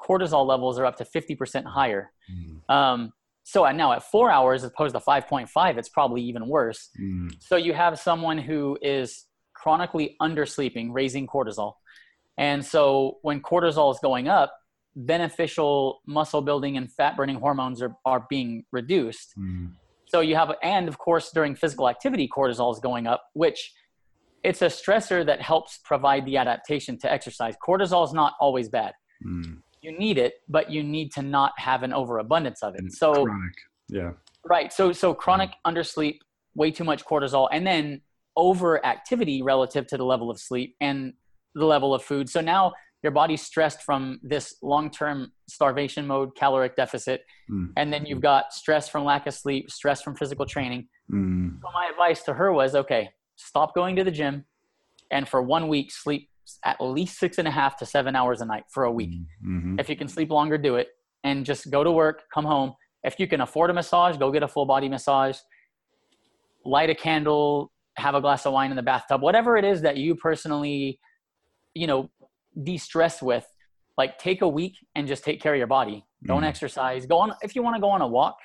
cortisol 0.00 0.46
levels 0.46 0.78
are 0.78 0.86
up 0.86 0.96
to 0.96 1.04
50% 1.04 1.64
higher 1.64 2.10
mm. 2.30 2.74
um, 2.74 3.12
so 3.44 3.70
now 3.72 3.92
at 3.92 4.02
four 4.02 4.30
hours 4.30 4.62
as 4.62 4.70
opposed 4.70 4.94
to 4.94 5.00
5.5, 5.00 5.76
it's 5.76 5.88
probably 5.88 6.22
even 6.22 6.46
worse. 6.46 6.90
Mm. 7.00 7.34
So 7.40 7.56
you 7.56 7.72
have 7.72 7.98
someone 7.98 8.38
who 8.38 8.78
is 8.80 9.26
chronically 9.54 10.16
undersleeping, 10.20 10.90
raising 10.92 11.26
cortisol. 11.26 11.74
And 12.38 12.64
so 12.64 13.18
when 13.22 13.40
cortisol 13.40 13.92
is 13.92 14.00
going 14.00 14.28
up, 14.28 14.54
beneficial 14.94 16.02
muscle 16.06 16.42
building 16.42 16.76
and 16.76 16.90
fat 16.90 17.16
burning 17.16 17.36
hormones 17.36 17.82
are, 17.82 17.96
are 18.04 18.26
being 18.28 18.64
reduced. 18.70 19.34
Mm. 19.38 19.72
So 20.12 20.20
you 20.20 20.36
have, 20.36 20.52
and 20.62 20.88
of 20.88 20.98
course, 20.98 21.30
during 21.32 21.54
physical 21.54 21.88
activity, 21.88 22.28
cortisol 22.28 22.72
is 22.72 22.80
going 22.80 23.06
up, 23.06 23.24
which 23.32 23.72
it's 24.44 24.62
a 24.62 24.66
stressor 24.66 25.24
that 25.26 25.40
helps 25.40 25.78
provide 25.84 26.26
the 26.26 26.36
adaptation 26.36 26.98
to 26.98 27.10
exercise. 27.10 27.54
Cortisol 27.66 28.04
is 28.06 28.12
not 28.12 28.34
always 28.40 28.68
bad. 28.68 28.92
Mm 29.26 29.62
you 29.82 29.96
need 29.98 30.16
it, 30.16 30.34
but 30.48 30.70
you 30.70 30.82
need 30.82 31.12
to 31.12 31.22
not 31.22 31.52
have 31.58 31.82
an 31.82 31.92
overabundance 31.92 32.62
of 32.62 32.74
it. 32.74 32.80
And 32.80 32.92
so 32.92 33.12
chronic. 33.12 33.54
Yeah. 33.88 34.12
Right. 34.48 34.72
So 34.72 34.92
so 34.92 35.12
chronic 35.12 35.50
undersleep, 35.66 36.18
way 36.54 36.70
too 36.70 36.84
much 36.84 37.04
cortisol, 37.04 37.48
and 37.52 37.66
then 37.66 38.00
overactivity 38.38 39.42
relative 39.42 39.86
to 39.88 39.96
the 39.98 40.04
level 40.04 40.30
of 40.30 40.40
sleep 40.40 40.76
and 40.80 41.12
the 41.54 41.66
level 41.66 41.94
of 41.94 42.02
food. 42.02 42.30
So 42.30 42.40
now 42.40 42.72
your 43.02 43.12
body's 43.12 43.42
stressed 43.42 43.82
from 43.82 44.20
this 44.22 44.56
long-term 44.62 45.32
starvation 45.48 46.06
mode, 46.06 46.36
caloric 46.36 46.76
deficit, 46.76 47.22
mm. 47.50 47.68
and 47.76 47.92
then 47.92 48.06
you've 48.06 48.20
got 48.20 48.52
stress 48.52 48.88
from 48.88 49.04
lack 49.04 49.26
of 49.26 49.34
sleep, 49.34 49.70
stress 49.70 50.02
from 50.02 50.14
physical 50.14 50.46
training. 50.46 50.88
Mm. 51.12 51.60
So 51.60 51.68
my 51.74 51.88
advice 51.90 52.22
to 52.24 52.34
her 52.34 52.52
was, 52.52 52.74
okay, 52.74 53.10
stop 53.36 53.74
going 53.74 53.96
to 53.96 54.04
the 54.04 54.10
gym, 54.10 54.44
and 55.10 55.28
for 55.28 55.42
one 55.42 55.68
week 55.68 55.90
sleep 55.92 56.28
at 56.64 56.80
least 56.80 57.18
six 57.18 57.38
and 57.38 57.48
a 57.48 57.50
half 57.50 57.76
to 57.78 57.86
seven 57.86 58.16
hours 58.16 58.40
a 58.40 58.44
night 58.44 58.64
for 58.68 58.84
a 58.84 58.92
week. 58.92 59.10
Mm-hmm. 59.44 59.78
If 59.78 59.88
you 59.88 59.96
can 59.96 60.08
sleep 60.08 60.30
longer, 60.30 60.58
do 60.58 60.76
it. 60.76 60.88
And 61.24 61.46
just 61.46 61.70
go 61.70 61.84
to 61.84 61.90
work, 61.90 62.22
come 62.34 62.44
home. 62.44 62.74
If 63.04 63.18
you 63.18 63.26
can 63.26 63.40
afford 63.40 63.70
a 63.70 63.72
massage, 63.72 64.16
go 64.16 64.30
get 64.32 64.42
a 64.42 64.48
full 64.48 64.66
body 64.66 64.88
massage. 64.88 65.38
Light 66.64 66.90
a 66.90 66.94
candle, 66.94 67.70
have 67.96 68.14
a 68.14 68.20
glass 68.20 68.46
of 68.46 68.52
wine 68.52 68.70
in 68.70 68.76
the 68.76 68.82
bathtub, 68.82 69.22
whatever 69.22 69.56
it 69.56 69.64
is 69.64 69.82
that 69.82 69.96
you 69.96 70.14
personally, 70.14 70.98
you 71.74 71.86
know, 71.86 72.10
de 72.60 72.78
stress 72.78 73.22
with. 73.22 73.46
Like 73.98 74.18
take 74.18 74.42
a 74.42 74.48
week 74.48 74.76
and 74.94 75.06
just 75.06 75.22
take 75.24 75.40
care 75.40 75.54
of 75.54 75.58
your 75.58 75.66
body. 75.66 76.04
Don't 76.24 76.38
mm-hmm. 76.38 76.46
exercise. 76.46 77.06
Go 77.06 77.18
on 77.18 77.34
if 77.42 77.54
you 77.54 77.62
want 77.62 77.76
to 77.76 77.80
go 77.80 77.90
on 77.90 78.00
a 78.00 78.06
walk, 78.06 78.36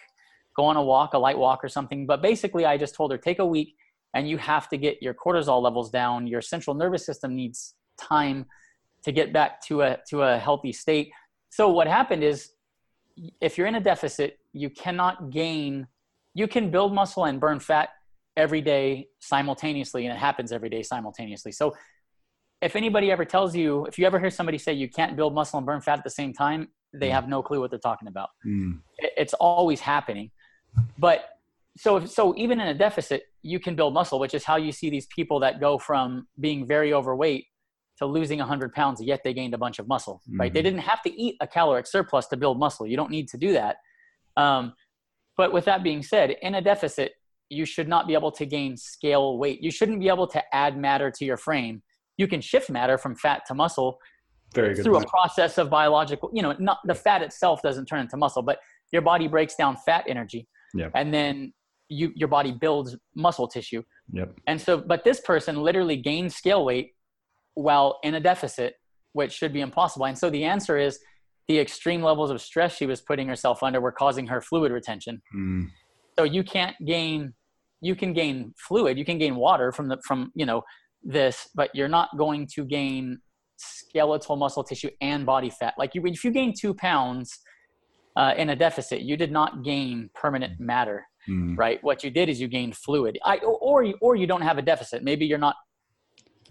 go 0.55 0.65
on 0.65 0.75
a 0.75 0.83
walk, 0.83 1.13
a 1.13 1.17
light 1.17 1.37
walk 1.37 1.63
or 1.63 1.69
something. 1.69 2.05
But 2.05 2.21
basically, 2.21 2.65
I 2.65 2.77
just 2.77 2.95
told 2.95 3.11
her 3.11 3.17
take 3.17 3.39
a 3.39 3.45
week 3.45 3.75
and 4.13 4.27
you 4.27 4.37
have 4.37 4.67
to 4.69 4.77
get 4.77 5.01
your 5.01 5.13
cortisol 5.13 5.61
levels 5.61 5.89
down. 5.89 6.27
Your 6.27 6.41
central 6.41 6.75
nervous 6.75 7.05
system 7.05 7.35
needs 7.35 7.75
time 7.97 8.45
to 9.03 9.11
get 9.11 9.31
back 9.31 9.61
to 9.67 9.81
a 9.83 9.97
to 10.09 10.23
a 10.23 10.37
healthy 10.37 10.73
state. 10.73 11.11
So 11.49 11.69
what 11.69 11.87
happened 11.87 12.23
is 12.23 12.51
if 13.41 13.57
you're 13.57 13.67
in 13.67 13.75
a 13.75 13.81
deficit, 13.81 14.39
you 14.53 14.69
cannot 14.69 15.29
gain 15.29 15.87
you 16.33 16.47
can 16.47 16.69
build 16.69 16.93
muscle 16.93 17.25
and 17.25 17.39
burn 17.39 17.59
fat 17.59 17.89
every 18.35 18.61
day 18.61 19.07
simultaneously 19.17 20.05
and 20.05 20.15
it 20.15 20.19
happens 20.19 20.51
every 20.51 20.69
day 20.69 20.83
simultaneously. 20.83 21.51
So 21.51 21.73
if 22.61 22.75
anybody 22.75 23.11
ever 23.11 23.25
tells 23.25 23.55
you 23.55 23.85
if 23.85 23.99
you 23.99 24.05
ever 24.05 24.19
hear 24.19 24.29
somebody 24.29 24.57
say 24.57 24.73
you 24.73 24.89
can't 24.89 25.15
build 25.15 25.33
muscle 25.33 25.57
and 25.57 25.65
burn 25.65 25.81
fat 25.81 25.99
at 25.99 26.03
the 26.03 26.09
same 26.09 26.33
time, 26.33 26.69
they 26.93 27.09
have 27.09 27.27
no 27.27 27.41
clue 27.41 27.59
what 27.59 27.69
they're 27.69 27.79
talking 27.79 28.07
about. 28.07 28.29
Mm. 28.45 28.79
It's 28.99 29.33
always 29.33 29.79
happening. 29.79 30.31
But 30.97 31.25
so 31.77 32.05
so 32.05 32.35
even 32.35 32.59
in 32.59 32.67
a 32.67 32.73
deficit, 32.73 33.23
you 33.43 33.59
can 33.59 33.75
build 33.75 33.93
muscle, 33.93 34.19
which 34.19 34.33
is 34.33 34.43
how 34.43 34.55
you 34.55 34.71
see 34.71 34.89
these 34.89 35.07
people 35.07 35.39
that 35.41 35.59
go 35.59 35.77
from 35.77 36.27
being 36.39 36.65
very 36.65 36.93
overweight 36.93 37.45
to 37.97 38.05
losing 38.05 38.39
100 38.39 38.73
pounds, 38.73 39.01
yet 39.01 39.21
they 39.23 39.33
gained 39.33 39.53
a 39.53 39.57
bunch 39.57 39.79
of 39.79 39.87
muscle, 39.87 40.21
mm-hmm. 40.27 40.39
right? 40.39 40.53
They 40.53 40.59
mm-hmm. 40.59 40.65
didn't 40.65 40.81
have 40.81 41.01
to 41.03 41.21
eat 41.21 41.35
a 41.41 41.47
caloric 41.47 41.87
surplus 41.87 42.27
to 42.27 42.37
build 42.37 42.59
muscle. 42.59 42.85
You 42.87 42.95
don't 42.95 43.09
need 43.09 43.27
to 43.29 43.37
do 43.37 43.53
that. 43.53 43.77
Um, 44.35 44.73
but 45.35 45.51
with 45.51 45.65
that 45.65 45.83
being 45.83 46.03
said, 46.03 46.35
in 46.41 46.55
a 46.55 46.61
deficit, 46.61 47.13
you 47.49 47.65
should 47.65 47.87
not 47.87 48.07
be 48.07 48.13
able 48.13 48.31
to 48.33 48.45
gain 48.45 48.77
scale 48.77 49.37
weight. 49.37 49.61
You 49.61 49.71
shouldn't 49.71 49.99
be 49.99 50.09
able 50.09 50.27
to 50.27 50.43
add 50.53 50.77
matter 50.77 51.09
to 51.11 51.25
your 51.25 51.37
frame. 51.37 51.81
You 52.17 52.27
can 52.27 52.41
shift 52.41 52.69
matter 52.69 52.97
from 52.97 53.15
fat 53.15 53.43
to 53.47 53.53
muscle 53.53 53.99
Very 54.53 54.73
good 54.73 54.83
through 54.83 54.93
point. 54.93 55.05
a 55.05 55.09
process 55.09 55.57
of 55.57 55.69
biological, 55.69 56.29
you 56.33 56.41
know, 56.41 56.55
not 56.59 56.79
the 56.85 56.95
fat 56.95 57.21
itself 57.21 57.61
doesn't 57.61 57.85
turn 57.85 58.01
into 58.01 58.17
muscle, 58.17 58.41
but 58.41 58.59
your 58.91 59.01
body 59.01 59.27
breaks 59.27 59.55
down 59.55 59.77
fat 59.85 60.05
energy. 60.07 60.47
Yep. 60.73 60.91
And 60.95 61.13
then 61.13 61.53
you, 61.89 62.11
your 62.15 62.27
body 62.27 62.51
builds 62.51 62.97
muscle 63.15 63.47
tissue. 63.47 63.83
Yep. 64.11 64.39
And 64.47 64.59
so, 64.59 64.77
but 64.77 65.03
this 65.03 65.19
person 65.21 65.61
literally 65.61 65.97
gained 65.97 66.33
scale 66.33 66.65
weight 66.65 66.93
while 67.53 67.99
in 68.03 68.15
a 68.15 68.19
deficit, 68.19 68.75
which 69.13 69.31
should 69.31 69.53
be 69.53 69.61
impossible. 69.61 70.05
And 70.05 70.17
so 70.17 70.29
the 70.29 70.43
answer 70.43 70.77
is 70.77 70.99
the 71.47 71.59
extreme 71.59 72.01
levels 72.01 72.29
of 72.29 72.41
stress 72.41 72.75
she 72.75 72.85
was 72.85 73.01
putting 73.01 73.27
herself 73.27 73.63
under 73.63 73.79
were 73.79 73.91
causing 73.91 74.27
her 74.27 74.41
fluid 74.41 74.71
retention. 74.71 75.21
Mm. 75.35 75.69
So 76.17 76.23
you 76.23 76.43
can't 76.43 76.75
gain, 76.85 77.33
you 77.81 77.95
can 77.95 78.13
gain 78.13 78.53
fluid, 78.57 78.97
you 78.97 79.05
can 79.05 79.17
gain 79.17 79.35
water 79.35 79.71
from 79.71 79.87
the, 79.87 79.97
from, 80.05 80.31
you 80.35 80.45
know, 80.45 80.63
this, 81.07 81.49
but 81.55 81.73
you're 81.73 81.87
not 81.87 82.09
going 82.17 82.47
to 82.53 82.65
gain 82.65 83.19
skeletal 83.55 84.35
muscle 84.35 84.63
tissue 84.63 84.89
and 85.01 85.25
body 85.25 85.49
fat. 85.49 85.73
Like 85.77 85.95
you, 85.95 86.05
if 86.05 86.23
you 86.23 86.31
gain 86.31 86.53
two 86.55 86.73
pounds 86.73 87.39
uh, 88.15 88.33
in 88.37 88.49
a 88.49 88.55
deficit, 88.55 89.01
you 89.01 89.17
did 89.17 89.31
not 89.31 89.63
gain 89.63 90.09
permanent 90.13 90.59
matter, 90.59 91.07
mm. 91.27 91.57
right? 91.57 91.79
What 91.81 92.03
you 92.03 92.11
did 92.11 92.29
is 92.29 92.39
you 92.39 92.47
gained 92.47 92.75
fluid, 92.75 93.17
I, 93.23 93.37
or, 93.37 93.57
or 93.57 93.83
you, 93.83 93.95
or 94.01 94.15
you 94.15 94.27
don't 94.27 94.41
have 94.41 94.57
a 94.57 94.61
deficit. 94.61 95.03
Maybe 95.03 95.25
you're 95.25 95.39
not 95.39 95.55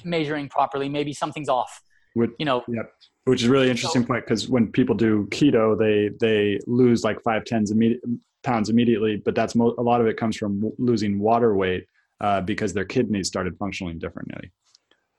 measuring 0.04 0.48
properly. 0.48 0.88
Maybe 0.88 1.12
something's 1.12 1.48
off. 1.48 1.82
Which, 2.14 2.30
you 2.38 2.46
know. 2.46 2.64
Yep. 2.66 2.90
Which 3.24 3.42
is 3.42 3.48
really 3.48 3.68
interesting 3.68 4.02
so, 4.02 4.08
point 4.08 4.24
because 4.24 4.48
when 4.48 4.70
people 4.70 4.94
do 4.94 5.26
keto, 5.32 5.76
they 5.76 6.10
they 6.20 6.60
lose 6.68 7.02
like 7.02 7.20
five 7.24 7.44
tens 7.44 7.72
immediate 7.72 8.00
pounds 8.44 8.68
immediately, 8.70 9.16
but 9.16 9.34
that's 9.34 9.56
mo- 9.56 9.74
a 9.78 9.82
lot 9.82 10.00
of 10.00 10.06
it 10.06 10.16
comes 10.16 10.36
from 10.36 10.70
losing 10.78 11.18
water 11.18 11.56
weight 11.56 11.86
uh, 12.20 12.40
because 12.40 12.72
their 12.72 12.84
kidneys 12.84 13.28
started 13.28 13.56
functioning 13.58 13.98
differently. 13.98 14.52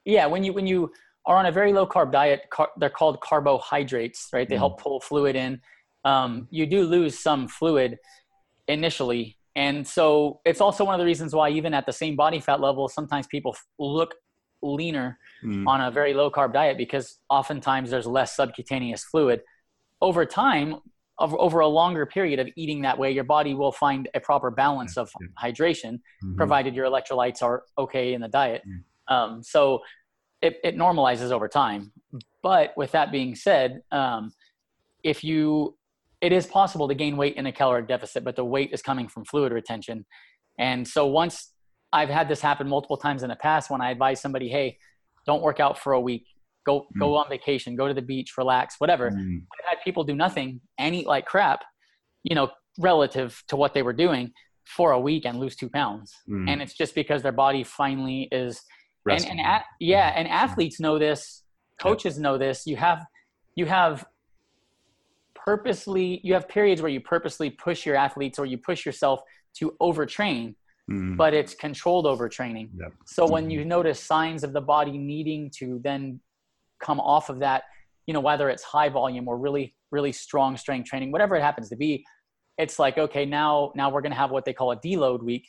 Yeah, 0.06 0.26
when 0.26 0.43
you 0.43 0.54
when 0.54 0.68
you 0.68 0.91
are 1.26 1.38
on 1.38 1.45
a 1.45 1.52
very 1.52 1.74
low 1.74 1.86
carb 1.86 2.12
diet, 2.12 2.43
car- 2.50 2.72
they're 2.78 2.89
called 2.89 3.20
carbohydrates, 3.22 4.30
right? 4.32 4.48
They 4.48 4.56
mm. 4.56 4.60
help 4.60 4.82
pull 4.82 5.00
fluid 5.00 5.36
in. 5.36 5.62
Um, 6.06 6.48
you 6.52 6.66
do 6.66 6.84
lose 6.84 7.20
some 7.20 7.48
fluid 7.48 7.98
initially, 8.68 9.38
and 9.56 9.86
so 9.86 10.39
it's 10.45 10.62
also 10.62 10.86
one 10.86 10.95
of 10.95 11.00
the 11.00 11.06
reasons 11.06 11.34
why 11.34 11.50
even 11.50 11.74
at 11.74 11.86
the 11.86 11.93
same 11.93 12.16
body 12.16 12.39
fat 12.39 12.62
level, 12.62 12.88
sometimes 12.88 13.28
people 13.28 13.56
look 13.80 14.16
leaner 14.62 15.18
mm. 15.43 15.68
on 15.68 15.82
a 15.82 15.91
very 15.91 16.14
low 16.14 16.32
carb 16.32 16.54
diet 16.54 16.78
because 16.78 17.20
oftentimes 17.30 17.89
there's 17.89 18.08
less 18.08 18.36
subcutaneous 18.36 19.04
fluid. 19.04 19.41
Over 20.02 20.26
time, 20.26 20.78
over 21.20 21.59
a 21.59 21.68
longer 21.68 22.05
period 22.05 22.39
of 22.39 22.47
eating 22.55 22.82
that 22.82 22.97
way, 22.97 23.11
your 23.11 23.24
body 23.24 23.53
will 23.53 23.72
find 23.72 24.07
a 24.13 24.20
proper 24.20 24.51
balance 24.51 24.97
of 24.97 25.09
hydration, 25.41 25.93
mm-hmm. 25.93 26.36
provided 26.36 26.76
your 26.76 26.86
electrolytes 26.86 27.41
are 27.41 27.63
okay 27.78 28.13
in 28.13 28.22
the 28.22 28.28
diet. 28.28 28.61
Mm. 28.68 29.13
Um, 29.13 29.43
so 29.43 29.80
it, 30.41 30.57
it, 30.63 30.76
normalizes 30.76 31.32
over 31.32 31.47
time. 31.47 31.91
But 32.43 32.74
with 32.78 32.91
that 32.91 33.11
being 33.11 33.36
said, 33.36 33.82
um, 33.91 34.32
if 35.03 35.24
you, 35.24 35.76
it 36.22 36.32
is 36.32 36.45
possible 36.45 36.88
to 36.88 36.93
gain 36.93 37.18
weight 37.18 37.36
in 37.36 37.47
a 37.47 37.51
caloric 37.51 37.88
deficit, 37.88 38.24
but 38.24 38.36
the 38.36 38.45
weight 38.45 38.72
is 38.72 38.82
coming 38.82 39.07
from 39.07 39.26
fluid 39.26 39.51
retention. 39.51 40.05
And 40.59 40.88
so 40.88 41.07
once 41.07 41.51
I've 41.91 42.09
had 42.09 42.28
this 42.28 42.41
happen 42.41 42.68
multiple 42.68 42.97
times 42.97 43.24
in 43.24 43.30
the 43.30 43.36
past 43.36 43.70
when 43.70 43.82
I 43.82 43.91
advise 43.91 44.22
somebody, 44.22 44.49
hey, 44.49 44.78
don't 45.26 45.41
work 45.41 45.59
out 45.59 45.80
for 45.80 45.93
a 45.93 46.01
week 46.01 46.26
go 46.68 46.82
mm. 46.82 46.99
go 46.99 47.15
on 47.15 47.28
vacation, 47.30 47.76
go 47.76 47.88
to 47.88 47.93
the 47.93 48.01
beach, 48.01 48.34
relax, 48.38 48.76
whatever. 48.78 49.09
Mm. 49.09 49.41
I've 49.53 49.70
had 49.70 49.84
people 49.84 50.03
do 50.03 50.15
nothing 50.15 50.61
and 50.78 50.93
eat 50.93 51.07
like 51.07 51.26
crap, 51.26 51.63
you 52.24 52.36
know, 52.36 52.51
relative 52.78 53.41
to 53.47 53.55
what 53.55 53.74
they 53.74 53.82
were 53.82 53.93
doing 53.93 54.32
for 54.65 54.91
a 54.91 54.99
week 54.99 55.26
and 55.26 55.39
lose 55.39 55.55
two 55.55 55.70
pounds. 55.70 56.13
Mm. 56.30 56.49
And 56.49 56.61
it's 56.61 56.74
just 56.74 56.93
because 56.93 57.24
their 57.24 57.32
body 57.32 57.63
finally 57.63 58.28
is 58.32 58.61
Resting. 59.05 59.32
and, 59.32 59.39
and 59.39 59.47
at, 59.47 59.63
yeah, 59.80 60.13
and 60.15 60.28
athletes 60.28 60.80
know 60.80 60.99
this, 60.99 61.43
coaches 61.82 62.20
know 62.20 62.38
this. 62.38 62.68
You 62.68 62.76
have 62.76 63.05
you 63.55 63.65
have 63.65 64.05
purposely 65.34 66.20
you 66.24 66.34
have 66.34 66.47
periods 66.47 66.82
where 66.82 66.91
you 66.91 66.99
purposely 66.99 67.49
push 67.49 67.86
your 67.86 67.95
athletes 67.95 68.38
or 68.38 68.45
you 68.45 68.57
push 68.57 68.86
yourself 68.86 69.22
to 69.55 69.74
overtrain 69.82 70.55
Mm. 70.89 71.18
but 71.18 71.34
it's 71.34 71.53
controlled 71.53 72.05
overtraining. 72.05 72.70
Yep. 72.80 72.93
So 73.05 73.28
when 73.28 73.49
you 73.49 73.65
notice 73.65 73.99
signs 73.99 74.45
of 74.45 74.53
the 74.53 74.61
body 74.61 74.97
needing 74.97 75.51
to 75.57 75.82
then 75.84 76.22
come 76.82 76.99
off 76.99 77.30
of 77.30 77.39
that, 77.39 77.63
you 78.05 78.13
know, 78.13 78.19
whether 78.19 78.49
it's 78.49 78.63
high 78.63 78.89
volume 78.89 79.28
or 79.28 79.38
really, 79.38 79.75
really 79.91 80.11
strong 80.11 80.57
strength 80.57 80.89
training, 80.89 81.11
whatever 81.11 81.36
it 81.36 81.41
happens 81.41 81.69
to 81.69 81.75
be, 81.75 82.03
it's 82.57 82.80
like, 82.80 82.97
okay, 82.97 83.25
now, 83.25 83.71
now 83.75 83.89
we're 83.89 84.01
going 84.01 84.11
to 84.11 84.17
have 84.17 84.32
what 84.32 84.45
they 84.45 84.53
call 84.53 84.71
a 84.71 84.78
deload 84.78 85.21
week. 85.23 85.47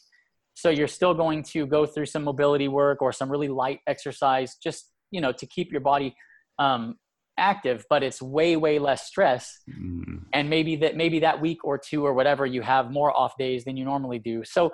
So 0.55 0.71
you're 0.71 0.89
still 0.89 1.15
going 1.15 1.43
to 1.45 1.67
go 1.67 1.87
through 1.87 2.07
some 2.07 2.25
mobility 2.25 2.69
work 2.69 3.01
or 3.01 3.13
some 3.13 3.31
really 3.31 3.49
light 3.49 3.81
exercise, 3.87 4.57
just, 4.63 4.91
you 5.11 5.21
know, 5.21 5.33
to 5.33 5.47
keep 5.47 5.71
your 5.71 5.81
body 5.81 6.17
um, 6.59 6.97
active, 7.39 7.87
but 7.89 8.03
it's 8.03 8.21
way, 8.21 8.57
way 8.57 8.79
less 8.79 9.07
stress. 9.07 9.61
Mm. 9.71 10.25
And 10.33 10.51
maybe 10.51 10.77
that, 10.77 10.97
maybe 10.97 11.21
that 11.21 11.41
week 11.41 11.65
or 11.65 11.79
two 11.79 12.05
or 12.05 12.13
whatever, 12.13 12.45
you 12.45 12.63
have 12.63 12.91
more 12.91 13.17
off 13.17 13.39
days 13.39 13.65
than 13.65 13.77
you 13.77 13.85
normally 13.85 14.19
do. 14.19 14.43
So 14.45 14.73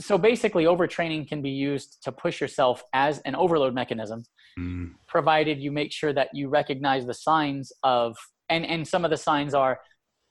so 0.00 0.18
basically 0.18 0.64
overtraining 0.64 1.28
can 1.28 1.42
be 1.42 1.50
used 1.50 2.02
to 2.02 2.12
push 2.12 2.40
yourself 2.40 2.82
as 2.92 3.18
an 3.20 3.34
overload 3.34 3.74
mechanism 3.74 4.24
mm. 4.58 4.90
provided 5.06 5.60
you 5.60 5.70
make 5.70 5.92
sure 5.92 6.12
that 6.12 6.28
you 6.32 6.48
recognize 6.48 7.06
the 7.06 7.14
signs 7.14 7.72
of 7.82 8.16
and 8.48 8.64
and 8.66 8.86
some 8.86 9.04
of 9.04 9.10
the 9.10 9.16
signs 9.16 9.54
are 9.54 9.80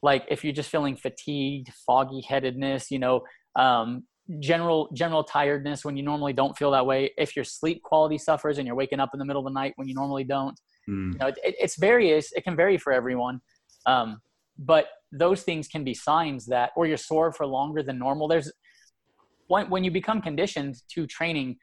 like 0.02 0.26
if 0.30 0.44
you're 0.44 0.54
just 0.54 0.70
feeling 0.70 0.96
fatigued 0.96 1.70
foggy 1.86 2.22
headedness 2.22 2.92
you 2.92 3.00
know 3.00 3.22
um, 3.56 4.04
general 4.40 4.90
general 4.94 5.24
tiredness 5.24 5.84
when 5.84 5.98
you 5.98 6.04
normally 6.04 6.34
don't 6.34 6.58
feel 6.58 6.72
that 6.72 6.86
way 6.86 7.12
if 7.18 7.36
your 7.36 7.46
sleep 7.46 7.82
quality 7.84 8.18
suffers 8.18 8.58
and 8.58 8.66
you're 8.66 8.76
waking 8.76 9.00
up 9.00 9.10
in 9.14 9.20
the 9.20 9.26
middle 9.26 9.46
of 9.46 9.54
the 9.54 9.60
night 9.60 9.74
when 9.76 9.88
you 9.88 9.94
normally 9.94 10.24
don't 10.24 10.60
mm. 10.90 11.14
you 11.14 11.20
know, 11.20 11.28
it, 11.28 11.38
it's 11.44 11.78
various 11.78 12.32
it 12.34 12.44
can 12.44 12.56
vary 12.56 12.78
for 12.78 12.94
everyone 12.94 13.42
um, 13.86 14.22
but 14.58 14.88
those 15.12 15.44
things 15.44 15.68
can 15.68 15.84
be 15.84 15.94
signs 15.94 16.46
that 16.46 16.72
or 16.76 16.86
you're 16.86 16.98
sore 16.98 17.32
for 17.32 17.46
longer 17.46 17.84
than 17.84 17.98
normal 17.98 18.28
there's 18.28 18.52
when, 19.52 19.70
when 19.70 19.84
you 19.84 19.92
become 19.92 20.22
conditioned 20.22 20.76
to 20.94 21.06
training, 21.06 21.58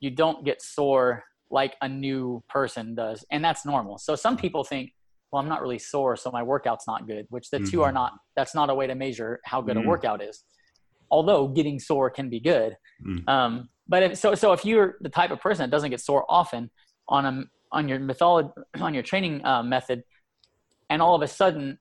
you 0.00 0.10
don't 0.10 0.44
get 0.44 0.60
sore 0.60 1.24
like 1.50 1.74
a 1.80 1.88
new 1.88 2.44
person 2.48 2.94
does. 2.94 3.24
And 3.32 3.42
that's 3.42 3.64
normal. 3.64 3.96
So 3.98 4.14
some 4.14 4.36
people 4.36 4.62
think, 4.62 4.92
well, 5.32 5.40
I'm 5.42 5.48
not 5.48 5.62
really 5.62 5.78
sore, 5.78 6.16
so 6.16 6.30
my 6.30 6.42
workout's 6.42 6.86
not 6.86 7.06
good, 7.06 7.26
which 7.30 7.48
the 7.50 7.56
mm-hmm. 7.56 7.70
two 7.70 7.82
are 7.82 7.88
mm-hmm. 7.88 7.94
not, 7.94 8.12
that's 8.36 8.54
not 8.54 8.68
a 8.68 8.74
way 8.74 8.86
to 8.86 8.94
measure 8.94 9.40
how 9.44 9.62
good 9.62 9.76
mm-hmm. 9.76 9.86
a 9.86 9.88
workout 9.88 10.22
is. 10.22 10.44
Although 11.10 11.48
getting 11.48 11.78
sore 11.78 12.10
can 12.10 12.28
be 12.28 12.40
good. 12.40 12.76
Mm-hmm. 13.04 13.28
Um, 13.28 13.68
but 13.88 14.02
if, 14.02 14.18
so, 14.18 14.34
so 14.34 14.52
if 14.52 14.64
you're 14.64 14.96
the 15.00 15.08
type 15.08 15.30
of 15.30 15.40
person 15.40 15.62
that 15.62 15.70
doesn't 15.74 15.90
get 15.90 16.00
sore 16.00 16.26
often 16.28 16.70
on 17.08 17.24
a, 17.24 17.42
on 17.72 17.88
your 17.88 18.00
method, 18.00 18.50
on 18.80 18.92
your 18.92 19.02
training 19.02 19.44
uh, 19.46 19.62
method, 19.62 20.02
and 20.90 21.00
all 21.00 21.14
of 21.14 21.22
a 21.22 21.28
sudden 21.28 21.78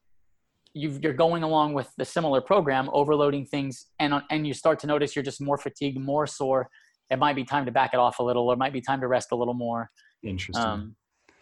you 0.73 0.99
are 1.03 1.13
going 1.13 1.43
along 1.43 1.73
with 1.73 1.91
the 1.97 2.05
similar 2.05 2.41
program, 2.41 2.89
overloading 2.93 3.45
things, 3.45 3.87
and 3.99 4.13
and 4.29 4.45
you 4.45 4.53
start 4.53 4.79
to 4.79 4.87
notice 4.87 5.15
you're 5.15 5.23
just 5.23 5.41
more 5.41 5.57
fatigued, 5.57 5.99
more 5.99 6.27
sore. 6.27 6.69
It 7.09 7.17
might 7.17 7.35
be 7.35 7.43
time 7.43 7.65
to 7.65 7.71
back 7.71 7.93
it 7.93 7.99
off 7.99 8.19
a 8.19 8.23
little, 8.23 8.47
or 8.47 8.53
it 8.53 8.57
might 8.57 8.73
be 8.73 8.81
time 8.81 9.01
to 9.01 9.07
rest 9.07 9.29
a 9.31 9.35
little 9.35 9.55
more. 9.55 9.89
Interesting. 10.23 10.63
Um, 10.63 10.95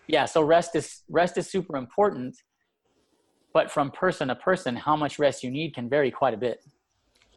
yeah, 0.07 0.25
so 0.25 0.41
rest 0.41 0.75
is 0.75 1.03
rest 1.09 1.37
is 1.37 1.49
super 1.49 1.75
important, 1.75 2.37
but 3.53 3.69
from 3.69 3.91
person 3.91 4.29
to 4.29 4.35
person, 4.35 4.75
how 4.75 4.95
much 4.95 5.19
rest 5.19 5.43
you 5.43 5.51
need 5.51 5.75
can 5.75 5.89
vary 5.89 6.09
quite 6.09 6.33
a 6.33 6.37
bit. 6.37 6.63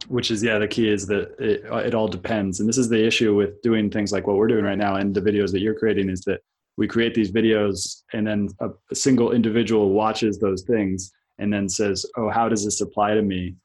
Which 0.07 0.31
is 0.31 0.41
yeah, 0.41 0.57
the 0.57 0.67
key 0.67 0.89
is 0.89 1.05
that 1.07 1.35
it, 1.39 1.65
it 1.87 1.93
all 1.93 2.07
depends, 2.07 2.61
and 2.61 2.69
this 2.69 2.77
is 2.77 2.87
the 2.87 3.05
issue 3.05 3.35
with 3.35 3.61
doing 3.61 3.89
things 3.89 4.13
like 4.13 4.27
what 4.27 4.37
we're 4.37 4.47
doing 4.47 4.63
right 4.63 4.77
now, 4.77 4.95
and 4.95 5.13
the 5.13 5.21
videos 5.21 5.51
that 5.51 5.59
you're 5.59 5.75
creating 5.75 6.09
is 6.09 6.21
that 6.21 6.39
we 6.77 6.87
create 6.87 7.13
these 7.13 7.31
videos, 7.31 8.03
and 8.13 8.25
then 8.25 8.47
a, 8.61 8.69
a 8.89 8.95
single 8.95 9.33
individual 9.33 9.89
watches 9.89 10.39
those 10.39 10.63
things 10.63 11.11
and 11.41 11.51
then 11.51 11.67
says, 11.67 12.05
"Oh, 12.15 12.29
how 12.29 12.47
does 12.47 12.63
this 12.63 12.79
apply 12.79 13.15
to 13.15 13.21
me?" 13.21 13.55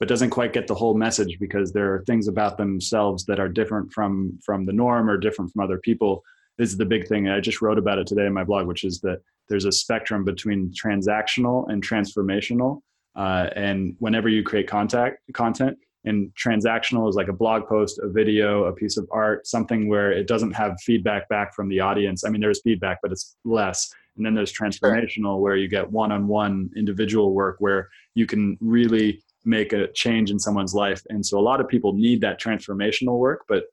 but 0.00 0.08
doesn't 0.08 0.30
quite 0.30 0.54
get 0.54 0.66
the 0.66 0.74
whole 0.74 0.94
message 0.94 1.38
because 1.38 1.72
there 1.72 1.94
are 1.94 2.04
things 2.06 2.26
about 2.26 2.56
themselves 2.56 3.26
that 3.26 3.38
are 3.38 3.48
different 3.48 3.92
from 3.92 4.38
from 4.42 4.64
the 4.64 4.72
norm 4.72 5.08
or 5.08 5.18
different 5.18 5.52
from 5.52 5.62
other 5.62 5.78
people. 5.78 6.24
This 6.58 6.70
is 6.70 6.78
the 6.78 6.86
big 6.86 7.06
thing. 7.06 7.28
I 7.28 7.40
just 7.40 7.62
wrote 7.62 7.78
about 7.78 7.98
it 7.98 8.06
today 8.06 8.26
in 8.26 8.32
my 8.32 8.44
blog, 8.44 8.66
which 8.66 8.84
is 8.84 9.00
that 9.00 9.20
there's 9.48 9.66
a 9.66 9.72
spectrum 9.72 10.24
between 10.24 10.72
transactional 10.72 11.68
and 11.70 11.86
transformational. 11.86 12.80
Uh, 13.14 13.48
and 13.56 13.94
whenever 13.98 14.28
you 14.28 14.42
create 14.42 14.68
contact 14.68 15.18
content, 15.34 15.76
and 16.04 16.32
transactional 16.34 17.08
is 17.08 17.16
like 17.16 17.28
a 17.28 17.32
blog 17.32 17.66
post, 17.66 17.98
a 17.98 18.08
video, 18.08 18.64
a 18.64 18.72
piece 18.72 18.96
of 18.96 19.06
art, 19.10 19.46
something 19.46 19.88
where 19.88 20.10
it 20.12 20.26
doesn't 20.26 20.52
have 20.52 20.80
feedback 20.80 21.28
back 21.28 21.54
from 21.54 21.68
the 21.68 21.80
audience. 21.80 22.24
I 22.24 22.30
mean, 22.30 22.40
there's 22.40 22.62
feedback, 22.62 23.00
but 23.02 23.12
it's 23.12 23.36
less. 23.44 23.92
And 24.16 24.26
then 24.26 24.34
there's 24.34 24.52
transformational, 24.52 25.40
where 25.40 25.56
you 25.56 25.68
get 25.68 25.90
one 25.90 26.12
on 26.12 26.26
one 26.26 26.70
individual 26.76 27.32
work 27.32 27.56
where 27.58 27.88
you 28.14 28.26
can 28.26 28.58
really 28.60 29.22
make 29.44 29.72
a 29.72 29.90
change 29.92 30.30
in 30.30 30.38
someone's 30.38 30.74
life. 30.74 31.02
And 31.08 31.24
so 31.24 31.38
a 31.38 31.40
lot 31.40 31.60
of 31.60 31.68
people 31.68 31.92
need 31.92 32.20
that 32.20 32.40
transformational 32.40 33.18
work, 33.18 33.44
but 33.48 33.64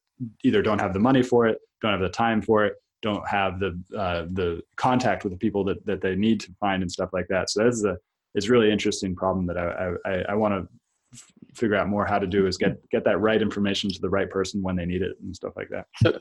either 0.43 0.61
don't 0.61 0.79
have 0.79 0.93
the 0.93 0.99
money 0.99 1.21
for 1.21 1.45
it, 1.47 1.59
don't 1.81 1.91
have 1.91 2.01
the 2.01 2.09
time 2.09 2.41
for 2.41 2.65
it, 2.65 2.75
don't 3.01 3.27
have 3.27 3.59
the 3.59 3.79
uh, 3.95 4.25
the 4.31 4.61
contact 4.75 5.23
with 5.23 5.33
the 5.33 5.37
people 5.37 5.63
that, 5.65 5.85
that 5.85 6.01
they 6.01 6.15
need 6.15 6.39
to 6.39 6.51
find 6.59 6.81
and 6.81 6.91
stuff 6.91 7.09
like 7.13 7.27
that. 7.29 7.49
So 7.49 7.63
this 7.63 7.75
is 7.75 7.85
a 7.85 7.97
it's 8.33 8.49
really 8.49 8.71
interesting 8.71 9.15
problem 9.15 9.45
that 9.47 9.57
I 9.57 9.91
I, 10.05 10.13
I 10.29 10.33
want 10.35 10.53
to 10.53 10.67
f- 11.13 11.31
figure 11.55 11.75
out 11.75 11.87
more 11.87 12.05
how 12.05 12.17
to 12.17 12.27
do 12.27 12.47
is 12.47 12.57
get 12.57 12.77
get 12.89 13.03
that 13.03 13.19
right 13.19 13.41
information 13.41 13.91
to 13.91 13.99
the 14.01 14.09
right 14.09 14.29
person 14.29 14.61
when 14.63 14.75
they 14.75 14.85
need 14.85 15.01
it 15.01 15.13
and 15.21 15.35
stuff 15.35 15.53
like 15.55 15.69
that. 15.69 15.85
So 15.97 16.19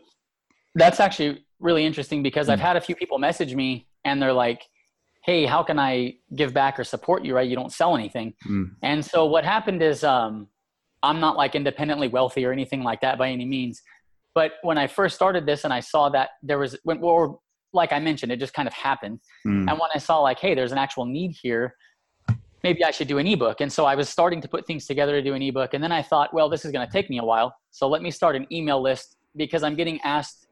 that's 0.75 1.01
actually 1.01 1.45
really 1.61 1.87
interesting 1.87 2.23
because. 2.23 2.51
I've 2.51 2.61
had 2.61 2.77
a 2.77 2.81
few 2.81 2.95
people 2.95 3.19
message 3.19 3.55
me 3.55 3.87
and 4.07 4.23
they're 4.23 4.33
like, 4.33 4.63
hey, 5.25 5.45
how 5.45 5.63
can 5.63 5.79
I 5.79 6.15
give 6.35 6.55
back 6.55 6.79
or 6.79 6.85
support 6.85 7.25
you? 7.25 7.35
Right? 7.35 7.49
You 7.49 7.57
don't 7.57 7.73
sell 7.73 7.95
anything. 7.97 8.33
Mm. 8.49 8.71
And 8.83 9.05
so 9.05 9.27
what 9.27 9.45
happened 9.45 9.83
is, 9.83 10.05
um, 10.05 10.49
I'm 11.03 11.21
not 11.21 11.37
like 11.37 11.55
independently 11.55 12.09
wealthy 12.09 12.45
or 12.47 12.53
anything 12.53 12.83
like 12.83 13.01
that 13.03 13.19
by 13.19 13.29
any 13.29 13.45
means. 13.45 13.83
But 14.35 14.53
when 14.63 14.79
I 14.79 14.87
first 14.87 15.15
started 15.15 15.47
this 15.47 15.65
and 15.65 15.73
I 15.73 15.81
saw 15.81 16.09
that 16.11 16.31
there 16.43 16.59
was, 16.59 16.77
when, 16.85 16.99
or 17.03 17.39
like 17.73 17.93
I 17.93 17.99
mentioned, 17.99 18.33
it 18.33 18.39
just 18.39 18.55
kind 18.55 18.67
of 18.67 18.75
happened. 18.75 19.21
Mm. 19.47 19.69
And 19.69 19.79
when 19.79 19.91
I 19.95 19.99
saw 19.99 20.21
like, 20.21 20.39
hey, 20.39 20.55
there's 20.55 20.73
an 20.73 20.79
actual 20.79 21.05
need 21.05 21.37
here, 21.41 21.75
maybe 22.63 22.85
I 22.85 22.91
should 22.91 23.09
do 23.09 23.19
an 23.19 23.27
ebook. 23.27 23.61
And 23.61 23.73
so 23.73 23.85
I 23.85 23.95
was 23.95 24.09
starting 24.09 24.41
to 24.41 24.49
put 24.49 24.67
things 24.67 24.87
together 24.87 25.13
to 25.13 25.23
do 25.23 25.35
an 25.35 25.43
ebook. 25.43 25.75
And 25.75 25.83
then 25.85 25.93
I 25.93 26.03
thought, 26.03 26.33
well, 26.33 26.49
this 26.49 26.65
is 26.65 26.73
going 26.73 26.87
to 26.87 26.93
take 26.93 27.09
me 27.11 27.19
a 27.19 27.25
while. 27.25 27.55
So 27.71 27.89
let 27.89 28.03
me 28.03 28.11
start 28.11 28.35
an 28.37 28.47
email 28.51 28.81
list 28.83 29.17
because 29.37 29.63
I'm 29.63 29.77
getting 29.77 30.01
asked 30.03 30.46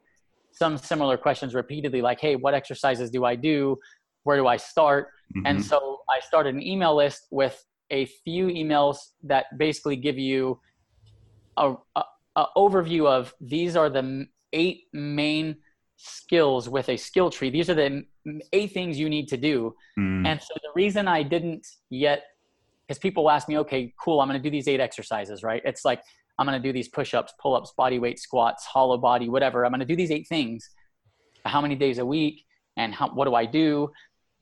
some 0.54 0.78
similar 0.78 1.16
questions 1.16 1.54
repeatedly 1.54 2.00
like 2.00 2.20
hey 2.20 2.36
what 2.36 2.54
exercises 2.54 3.10
do 3.10 3.24
i 3.24 3.34
do 3.34 3.76
where 4.22 4.36
do 4.36 4.46
i 4.46 4.56
start 4.56 5.08
mm-hmm. 5.36 5.46
and 5.46 5.64
so 5.64 5.98
i 6.10 6.20
started 6.20 6.54
an 6.54 6.62
email 6.62 6.94
list 6.96 7.26
with 7.30 7.64
a 7.90 8.06
few 8.24 8.46
emails 8.46 8.96
that 9.22 9.46
basically 9.58 9.96
give 9.96 10.18
you 10.18 10.58
a, 11.56 11.74
a, 11.96 12.02
a 12.36 12.46
overview 12.56 13.06
of 13.06 13.34
these 13.40 13.76
are 13.76 13.90
the 13.90 14.26
eight 14.52 14.84
main 14.92 15.56
skills 15.96 16.68
with 16.68 16.88
a 16.88 16.96
skill 16.96 17.30
tree. 17.30 17.50
These 17.50 17.70
are 17.70 17.74
the 17.74 18.04
eight 18.52 18.72
things 18.72 18.98
you 18.98 19.08
need 19.08 19.28
to 19.28 19.36
do. 19.36 19.74
Mm. 19.98 20.26
And 20.26 20.40
so 20.40 20.54
the 20.62 20.70
reason 20.74 21.08
I 21.08 21.22
didn't 21.22 21.66
yet, 21.90 22.24
because 22.86 22.98
people 22.98 23.30
ask 23.30 23.48
me, 23.48 23.58
okay, 23.58 23.94
cool, 24.00 24.20
I'm 24.20 24.28
going 24.28 24.40
to 24.40 24.42
do 24.42 24.50
these 24.50 24.68
eight 24.68 24.80
exercises, 24.80 25.42
right? 25.42 25.62
It's 25.64 25.84
like, 25.84 26.02
I'm 26.38 26.46
going 26.46 26.60
to 26.60 26.68
do 26.68 26.72
these 26.72 26.88
push 26.88 27.14
ups, 27.14 27.32
pull 27.40 27.54
ups, 27.54 27.72
body 27.76 27.98
weight 27.98 28.18
squats, 28.18 28.64
hollow 28.64 28.98
body, 28.98 29.28
whatever. 29.28 29.64
I'm 29.64 29.70
going 29.70 29.80
to 29.80 29.86
do 29.86 29.96
these 29.96 30.10
eight 30.10 30.26
things. 30.28 30.68
How 31.44 31.60
many 31.60 31.74
days 31.74 31.98
a 31.98 32.06
week? 32.06 32.44
And 32.76 32.92
how, 32.92 33.10
what 33.10 33.26
do 33.26 33.34
I 33.34 33.46
do? 33.46 33.90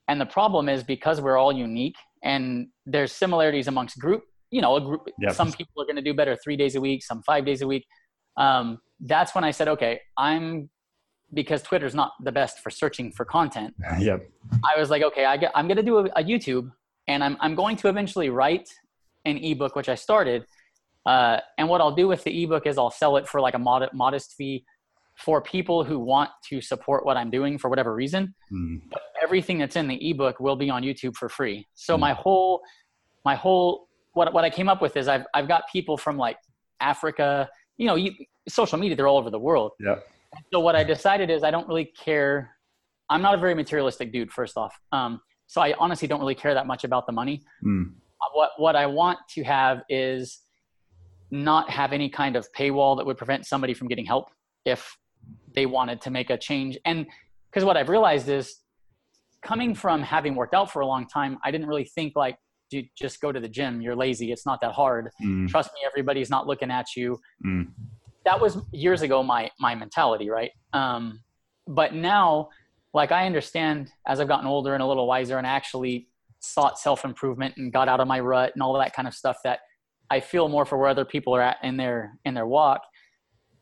And 0.09 0.21
the 0.21 0.27
problem 0.27 0.69
is 0.69 0.83
because 0.83 1.21
we're 1.21 1.37
all 1.37 1.53
unique 1.53 1.97
and 2.23 2.69
there's 2.87 3.13
similarities 3.13 3.69
amongst 3.69 3.99
group, 3.99 4.25
you 4.51 4.61
know, 4.61 4.77
a 4.77 4.81
group, 4.81 5.09
yep. 5.19 5.35
some 5.35 5.53
people 5.53 5.83
are 5.83 5.87
going 5.87 5.97
to 5.97 6.03
do 6.03 6.15
better 6.15 6.37
three 6.37 6.57
days 6.57 6.77
a 6.77 6.81
week, 6.81 7.05
some 7.05 7.23
five 7.23 7.45
days 7.45 7.63
a 7.63 7.67
week. 7.67 7.87
Um, 8.37 8.79
that's 9.01 9.35
when 9.35 9.45
I 9.45 9.51
said, 9.51 9.69
okay, 9.69 10.01
I'm 10.17 10.71
because 11.35 11.63
Twitter's 11.63 11.95
not 11.95 12.13
the 12.23 12.33
best 12.33 12.59
for 12.61 12.71
searching 12.71 13.11
for 13.11 13.25
content. 13.25 13.75
Yep. 13.99 14.29
I 14.65 14.79
was 14.79 14.91
like, 14.91 15.03
okay, 15.03 15.25
I 15.25 15.37
get, 15.37 15.53
I'm 15.55 15.67
going 15.67 15.77
to 15.77 15.83
do 15.83 15.99
a, 15.99 16.05
a, 16.17 16.23
YouTube 16.23 16.71
and 17.09 17.23
I'm, 17.25 17.37
I'm 17.41 17.55
going 17.55 17.77
to 17.77 17.89
eventually 17.89 18.29
write 18.29 18.69
an 19.25 19.39
ebook, 19.39 19.77
which 19.77 19.89
I 19.89 19.95
started. 19.95 20.45
Uh, 21.05 21.39
and 21.59 21.69
what 21.69 21.81
I'll 21.81 21.95
do 21.95 22.09
with 22.09 22.25
the 22.25 22.43
ebook 22.45 22.67
is 22.67 22.79
I'll 22.79 22.91
sell 22.91 23.17
it 23.17 23.29
for 23.29 23.41
like 23.41 23.55
a 23.55 23.59
mod- 23.59 23.93
modest 23.93 24.35
fee 24.35 24.65
for 25.17 25.43
people 25.43 25.85
who 25.85 25.99
want 25.99 26.31
to 26.49 26.61
support 26.61 27.05
what 27.05 27.17
I'm 27.17 27.31
doing 27.31 27.59
for 27.59 27.69
whatever 27.69 27.95
reason. 27.95 28.35
Mm. 28.53 28.83
But 28.91 29.03
everything 29.23 29.59
that's 29.59 29.77
in 29.77 29.89
the 29.89 30.11
ebook 30.11 30.41
will 30.41 30.57
be 30.57 30.71
on 30.71 30.83
YouTube 30.83 31.17
for 31.17 31.29
free. 31.29 31.67
So 31.75 31.97
mm. 31.97 32.01
my 32.01 32.13
whole, 32.13 32.63
my 33.25 33.35
whole, 33.35 33.89
what, 34.15 34.33
what 34.33 34.45
I 34.45 34.51
came 34.51 34.69
up 34.69 34.81
with 34.81 34.97
is 34.97 35.09
I've, 35.09 35.25
I've 35.35 35.49
got 35.49 35.65
people 35.71 35.97
from 35.97 36.17
like 36.17 36.39
Africa, 36.81 37.49
you 37.77 37.87
know, 37.87 37.97
you, 37.97 38.13
social 38.49 38.79
media, 38.79 38.97
they're 38.97 39.09
all 39.09 39.19
over 39.19 39.31
the 39.31 39.39
world. 39.39 39.73
Yeah 39.79 39.97
so 40.53 40.61
what 40.61 40.77
I 40.77 40.85
decided 40.85 41.31
is 41.31 41.45
I 41.45 41.51
don't 41.51 41.69
really 41.69 41.85
care. 41.85 42.57
I'm 43.11 43.23
not 43.23 43.35
a 43.35 43.39
very 43.39 43.55
materialistic 43.55 44.13
dude, 44.13 44.31
first 44.31 44.57
off. 44.57 44.75
Um, 44.93 45.21
so 45.47 45.61
I 45.61 45.75
honestly 45.79 46.09
don't 46.09 46.21
really 46.21 46.35
care 46.35 46.55
that 46.55 46.67
much 46.67 46.85
about 46.85 47.07
the 47.07 47.13
money. 47.13 47.43
Mm. 47.65 47.93
What 48.35 48.51
what 48.57 48.77
I 48.77 48.87
want 48.87 49.19
to 49.31 49.43
have 49.43 49.83
is 49.89 50.41
not 51.33 51.69
have 51.71 51.93
any 51.93 52.09
kind 52.09 52.37
of 52.37 52.47
paywall 52.57 52.97
that 52.97 53.07
would 53.07 53.17
prevent 53.17 53.47
somebody 53.47 53.75
from 53.75 53.89
getting 53.89 54.05
help 54.05 54.29
if 54.65 54.97
they 55.55 55.67
wanted 55.67 56.01
to 56.03 56.11
make 56.11 56.31
a 56.31 56.39
change. 56.39 56.79
And 56.85 57.07
because 57.51 57.65
what 57.65 57.77
I've 57.77 57.89
realized 57.89 58.29
is 58.29 58.57
coming 59.43 59.75
from 59.75 60.03
having 60.03 60.37
worked 60.37 60.55
out 60.55 60.71
for 60.71 60.81
a 60.81 60.87
long 60.87 61.09
time, 61.09 61.39
I 61.45 61.51
didn't 61.51 61.67
really 61.67 61.85
think 61.85 62.15
like, 62.15 62.37
dude, 62.71 62.87
just 62.97 63.21
go 63.21 63.33
to 63.33 63.41
the 63.41 63.49
gym. 63.49 63.81
You're 63.81 63.97
lazy. 63.97 64.31
It's 64.31 64.47
not 64.47 64.61
that 64.61 64.73
hard. 64.73 65.11
Mm. 65.21 65.49
Trust 65.49 65.71
me, 65.75 65.81
everybody's 65.85 66.31
not 66.31 66.47
looking 66.47 66.71
at 66.71 66.87
you. 66.95 67.19
Mm 67.45 67.67
that 68.25 68.41
was 68.41 68.59
years 68.73 69.03
ago 69.03 69.23
my 69.23 69.51
my 69.59 69.75
mentality 69.75 70.31
right 70.31 70.51
um, 70.73 71.21
but 71.67 71.95
now 71.95 72.49
like 72.95 73.13
i 73.13 73.27
understand 73.27 73.91
as 74.07 74.21
i've 74.21 74.29
gotten 74.29 74.47
older 74.47 74.75
and 74.75 74.83
a 74.83 74.87
little 74.87 75.07
wiser 75.07 75.39
and 75.39 75.47
actually 75.47 76.09
sought 76.41 76.79
self-improvement 76.79 77.55
and 77.57 77.73
got 77.73 77.89
out 77.89 78.01
of 78.01 78.09
my 78.09 78.19
rut 78.19 78.51
and 78.55 78.63
all 78.63 78.77
that 78.77 78.93
kind 78.93 79.07
of 79.07 79.15
stuff 79.15 79.37
that 79.45 79.61
i 80.13 80.21
feel 80.21 80.49
more 80.49 80.65
for 80.65 80.79
where 80.79 80.89
other 80.89 81.05
people 81.05 81.35
are 81.35 81.43
at 81.43 81.57
in 81.63 81.77
their 81.77 82.19
in 82.25 82.35
their 82.35 82.47
walk 82.47 82.83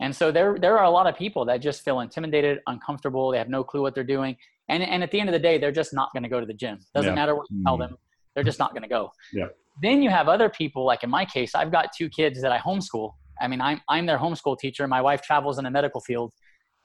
and 0.01 0.15
so 0.15 0.31
there 0.31 0.57
there 0.59 0.79
are 0.79 0.85
a 0.85 0.91
lot 0.91 1.07
of 1.07 1.15
people 1.17 1.45
that 1.45 1.59
just 1.59 1.83
feel 1.83 2.01
intimidated 2.01 2.59
uncomfortable 2.67 3.31
they 3.31 3.39
have 3.39 3.49
no 3.49 3.63
clue 3.63 3.83
what 3.83 3.95
they're 3.95 4.13
doing 4.17 4.37
and 4.69 4.83
and 4.83 5.03
at 5.03 5.11
the 5.11 5.21
end 5.21 5.29
of 5.29 5.33
the 5.33 5.45
day 5.49 5.59
they're 5.59 5.79
just 5.83 5.93
not 5.93 6.09
going 6.13 6.23
to 6.23 6.29
go 6.29 6.41
to 6.41 6.47
the 6.47 6.55
gym 6.63 6.79
doesn't 6.95 7.11
yeah. 7.11 7.15
matter 7.15 7.35
what 7.35 7.47
you 7.51 7.63
tell 7.65 7.75
mm-hmm. 7.75 7.93
them 7.93 7.99
they're 8.35 8.45
just 8.45 8.59
not 8.59 8.71
going 8.73 8.83
to 8.83 8.89
go 8.89 9.11
yeah 9.33 9.47
then 9.83 10.03
you 10.03 10.11
have 10.11 10.29
other 10.29 10.49
people 10.49 10.85
like 10.85 11.03
in 11.05 11.11
my 11.11 11.25
case 11.25 11.55
i've 11.55 11.73
got 11.73 11.89
two 11.97 12.09
kids 12.09 12.41
that 12.43 12.53
i 12.53 12.59
homeschool 12.59 13.13
I 13.41 13.49
mean, 13.49 13.61
I'm, 13.61 13.81
I'm 13.89 14.07
their 14.07 14.19
homeschool 14.19 14.59
teacher. 14.59 14.87
My 14.87 15.01
wife 15.01 15.23
travels 15.23 15.59
in 15.59 15.65
the 15.65 15.71
medical 15.71 16.01
field. 16.01 16.33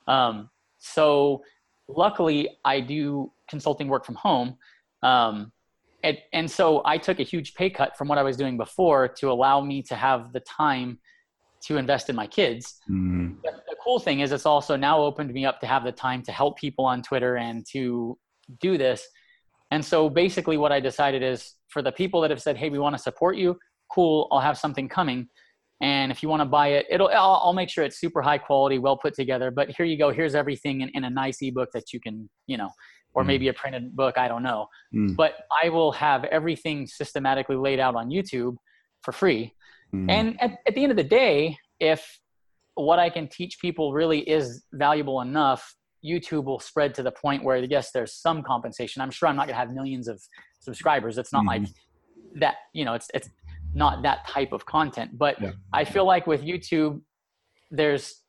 Um, 0.07 0.49
so 0.80 1.43
luckily 1.88 2.49
I 2.63 2.80
do 2.80 3.32
consulting 3.49 3.88
work 3.88 4.05
from 4.05 4.16
home. 4.16 4.57
Um, 5.03 5.51
and, 6.06 6.18
and 6.34 6.51
so 6.51 6.84
I 6.86 6.99
took 6.99 7.20
a 7.20 7.24
huge 7.24 7.56
pay 7.56 7.70
cut 7.70 7.97
from 7.97 8.08
what 8.08 8.20
I 8.20 8.24
was 8.24 8.38
doing 8.38 8.58
before 8.58 9.08
to 9.08 9.32
allow 9.32 9.60
me 9.60 9.82
to 9.84 9.95
have 9.95 10.32
the 10.34 10.39
time 10.41 10.99
to 11.66 11.78
invest 11.78 12.12
in 12.12 12.16
my 12.16 12.28
kids. 12.28 12.76
Mm. 12.89 13.41
the 13.41 13.76
cool 13.84 13.97
thing 13.97 14.20
is 14.20 14.32
it's 14.32 14.45
also 14.45 14.76
now 14.76 14.99
opened 14.99 15.34
me 15.34 15.45
up 15.45 15.60
to 15.62 15.66
have 15.66 15.84
the 15.84 15.91
time 15.91 16.22
to 16.24 16.32
help 16.32 16.60
people 16.60 16.86
on 16.86 17.01
Twitter 17.01 17.38
and 17.38 17.66
to 17.72 18.18
do 18.62 18.78
this. 18.78 19.08
And 19.72 19.84
so 19.84 20.08
basically 20.08 20.58
what 20.58 20.72
I 20.72 20.80
decided 20.80 21.24
is 21.24 21.56
for 21.70 21.82
the 21.82 21.91
people 21.91 22.22
that 22.22 22.30
have 22.30 22.41
said, 22.41 22.56
Hey, 22.56 22.70
we 22.70 22.78
want 22.78 22.95
to 22.95 23.01
support 23.01 23.36
you. 23.36 23.58
Cool. 23.91 24.28
I'll 24.32 24.39
have 24.39 24.60
something 24.60 24.88
coming. 24.88 25.28
And 25.82 26.12
if 26.12 26.22
you 26.22 26.30
want 26.30 26.41
to 26.41 26.45
buy 26.45 26.68
it, 26.68 26.86
it'll 26.89 27.10
I'll, 27.10 27.41
I'll, 27.43 27.53
make 27.53 27.70
sure 27.70 27.84
it's 27.84 27.99
super 27.99 28.22
high 28.22 28.38
quality, 28.38 28.78
well 28.78 28.95
put 28.95 29.14
together. 29.14 29.51
But 29.51 29.72
here 29.72 29.86
you 29.86 29.97
go. 29.97 30.12
Here's 30.12 30.36
everything 30.36 30.82
in, 30.82 30.89
in 30.93 31.03
a 31.03 31.10
nice 31.10 31.39
ebook 31.41 31.70
that 31.74 31.91
you 31.91 31.99
can, 31.99 32.30
you 32.47 32.58
know, 32.58 32.70
or 33.16 33.24
mm. 33.24 33.28
maybe 33.28 33.47
a 33.47 33.53
printed 33.53 33.95
book. 33.95 34.18
I 34.18 34.28
don't 34.28 34.43
know. 34.43 34.68
Mm. 34.93 35.16
But 35.16 35.34
I 35.63 35.70
will 35.70 35.91
have 35.93 36.26
everything 36.26 36.86
systematically 36.86 37.55
laid 37.55 37.80
out 37.80 37.95
on 37.95 38.09
YouTube 38.09 38.57
for 39.01 39.11
free. 39.11 39.53
Mm. 39.93 40.11
And 40.11 40.41
at, 40.41 40.51
at 40.68 40.76
the 40.76 40.84
end 40.84 40.91
of 40.91 40.97
the 40.97 41.03
day, 41.03 41.57
if 41.80 42.20
what 42.76 42.99
I 42.99 43.09
can 43.09 43.28
teach 43.28 43.59
people 43.59 43.93
really 43.93 44.20
is 44.20 44.66
valuable 44.74 45.22
enough, 45.22 45.76
YouTube 46.05 46.43
will 46.43 46.59
spread 46.59 46.93
to 46.95 47.03
the 47.03 47.11
point 47.11 47.43
where 47.43 47.57
yes, 47.57 47.91
there's 47.91 48.13
some 48.13 48.43
compensation. 48.43 49.01
I'm 49.01 49.11
sure 49.11 49.28
I'm 49.28 49.36
not 49.36 49.47
going 49.47 49.55
to 49.55 49.59
have 49.59 49.72
millions 49.72 50.07
of 50.07 50.22
subscribers. 50.59 51.18
It's 51.18 51.34
not 51.34 51.45
mm-hmm. 51.45 51.63
like 51.63 51.74
that. 52.36 52.55
You 52.74 52.86
know, 52.86 52.93
it's 52.93 53.07
it's 53.13 53.30
not 53.74 54.03
that 54.03 54.28
type 54.28 54.51
of 54.51 54.66
content. 54.66 55.18
But 55.18 55.41
yeah. 55.41 55.53
I 55.74 55.84
feel 55.84 56.05
like 56.05 56.28
with 56.28 56.43
YouTube, 56.43 57.01
there's 57.72 58.22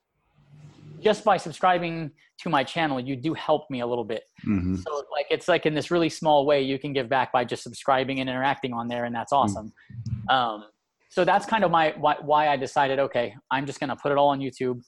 just 1.00 1.24
by 1.24 1.36
subscribing 1.36 2.10
to 2.38 2.48
my 2.48 2.64
channel, 2.64 3.00
you 3.00 3.16
do 3.16 3.34
help 3.34 3.70
me 3.70 3.80
a 3.80 3.86
little 3.86 4.04
bit. 4.04 4.24
Mm-hmm. 4.46 4.76
So 4.76 5.04
like 5.12 5.26
it's 5.30 5.48
like 5.48 5.66
in 5.66 5.74
this 5.74 5.90
really 5.90 6.08
small 6.08 6.46
way 6.46 6.62
you 6.62 6.78
can 6.78 6.92
give 6.92 7.08
back 7.08 7.32
by 7.32 7.44
just 7.44 7.62
subscribing 7.62 8.20
and 8.20 8.28
interacting 8.28 8.72
on 8.72 8.88
there, 8.88 9.04
and 9.04 9.14
that's 9.14 9.32
mm. 9.32 9.38
awesome. 9.38 9.72
Mm-hmm. 10.02 10.28
Um, 10.28 10.64
so 11.08 11.24
that's 11.24 11.46
kind 11.46 11.64
of 11.64 11.70
my 11.70 11.94
why, 11.98 12.16
why 12.20 12.48
I 12.48 12.56
decided. 12.56 12.98
Okay, 12.98 13.34
I'm 13.50 13.66
just 13.66 13.80
gonna 13.80 13.96
put 13.96 14.12
it 14.12 14.18
all 14.18 14.28
on 14.28 14.40
YouTube, 14.40 14.80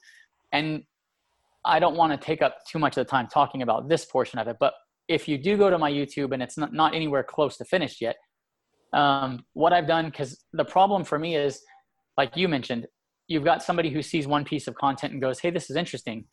and 0.52 0.82
I 1.64 1.78
don't 1.78 1.96
want 1.96 2.18
to 2.18 2.24
take 2.24 2.42
up 2.42 2.58
too 2.70 2.78
much 2.78 2.96
of 2.96 3.06
the 3.06 3.10
time 3.10 3.28
talking 3.32 3.62
about 3.62 3.88
this 3.88 4.04
portion 4.04 4.38
of 4.38 4.48
it. 4.48 4.56
But 4.58 4.74
if 5.08 5.28
you 5.28 5.38
do 5.38 5.56
go 5.56 5.70
to 5.70 5.78
my 5.78 5.90
YouTube 5.90 6.32
and 6.32 6.42
it's 6.42 6.56
not, 6.56 6.72
not 6.72 6.94
anywhere 6.94 7.22
close 7.22 7.56
to 7.58 7.64
finished 7.64 8.00
yet, 8.00 8.16
um, 8.92 9.44
what 9.54 9.72
I've 9.72 9.86
done, 9.86 10.06
because 10.06 10.44
the 10.52 10.64
problem 10.64 11.04
for 11.04 11.18
me 11.18 11.36
is, 11.36 11.60
like 12.16 12.36
you 12.36 12.48
mentioned, 12.48 12.86
you've 13.28 13.44
got 13.44 13.62
somebody 13.62 13.90
who 13.90 14.02
sees 14.02 14.26
one 14.26 14.44
piece 14.44 14.66
of 14.66 14.74
content 14.74 15.12
and 15.12 15.22
goes, 15.22 15.38
hey, 15.38 15.50
this 15.50 15.70
is 15.70 15.76
interesting, 15.76 16.24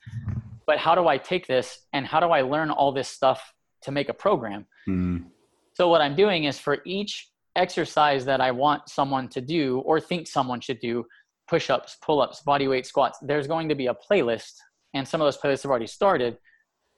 but 0.66 0.78
how 0.78 0.96
do 0.96 1.08
I 1.08 1.18
take 1.18 1.46
this 1.46 1.86
and 1.93 2.06
how 2.06 2.20
do 2.20 2.28
I 2.28 2.41
learn 2.41 2.72
all 2.72 2.91
this 2.91 3.08
stuff 3.08 3.54
to 3.84 3.91
make 3.91 4.10
a 4.10 4.14
program? 4.14 4.66
Mm. 4.88 5.26
So, 5.74 5.89
what 5.89 6.02
I'm 6.02 6.16
doing 6.16 6.46
is 6.46 6.58
for 6.58 6.80
each 6.86 7.30
exercise 7.56 8.26
that 8.26 8.41
I 8.41 8.52
want 8.52 8.89
someone 8.89 9.28
to 9.30 9.41
do 9.41 9.80
or 9.80 10.00
think 10.00 10.28
someone 10.28 10.62
should 10.62 10.80
do, 10.80 11.06
push 11.48 11.70
ups, 11.70 11.98
pull 12.02 12.22
ups, 12.22 12.41
body 12.41 12.68
weight 12.68 12.86
squats, 12.86 13.20
there's 13.22 13.48
going 13.48 13.70
to 13.70 13.76
be 13.76 13.88
a 13.88 13.93
playlist. 13.93 14.54
And 14.93 15.08
some 15.08 15.22
of 15.22 15.26
those 15.26 15.38
playlists 15.38 15.64
have 15.64 15.70
already 15.70 15.88
started. 15.88 16.38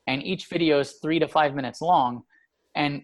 And 0.06 0.24
each 0.24 0.46
video 0.46 0.80
is 0.80 0.94
three 1.02 1.20
to 1.20 1.28
five 1.28 1.56
minutes 1.56 1.82
long. 1.82 2.24
And 2.76 3.04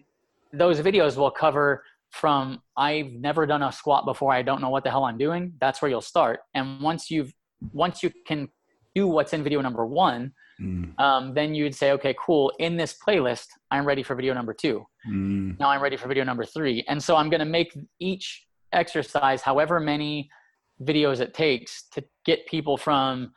those 0.52 0.80
videos 0.80 1.16
will 1.16 1.30
cover 1.30 1.82
from 2.14 2.60
I've 2.76 3.12
never 3.12 3.46
done 3.46 3.62
a 3.62 3.72
squat 3.72 4.04
before, 4.06 4.32
I 4.32 4.42
don't 4.42 4.60
know 4.60 4.70
what 4.70 4.84
the 4.84 4.90
hell 4.90 5.04
I'm 5.04 5.18
doing, 5.18 5.52
that's 5.60 5.82
where 5.82 5.90
you'll 5.90 6.00
start. 6.00 6.40
And 6.54 6.80
once 6.80 7.10
you've 7.10 7.32
once 7.72 8.02
you 8.02 8.10
can 8.26 8.48
do 8.94 9.08
what's 9.08 9.32
in 9.32 9.42
video 9.42 9.60
number 9.60 9.86
one, 9.86 10.32
mm. 10.60 10.98
um, 11.00 11.34
then 11.34 11.54
you'd 11.54 11.74
say, 11.74 11.92
okay, 11.92 12.14
cool. 12.18 12.52
In 12.58 12.76
this 12.76 12.96
playlist, 13.06 13.46
I'm 13.70 13.84
ready 13.84 14.02
for 14.02 14.14
video 14.14 14.34
number 14.34 14.54
two. 14.54 14.84
Mm. 15.08 15.58
Now 15.58 15.70
I'm 15.70 15.82
ready 15.82 15.96
for 15.96 16.08
video 16.08 16.24
number 16.24 16.44
three. 16.44 16.84
And 16.88 17.02
so 17.02 17.16
I'm 17.16 17.30
going 17.30 17.40
to 17.40 17.46
make 17.46 17.76
each 18.00 18.46
exercise, 18.72 19.42
however 19.42 19.80
many 19.80 20.30
videos 20.82 21.20
it 21.20 21.34
takes, 21.34 21.84
to 21.92 22.04
get 22.24 22.46
people 22.46 22.76
from 22.76 23.32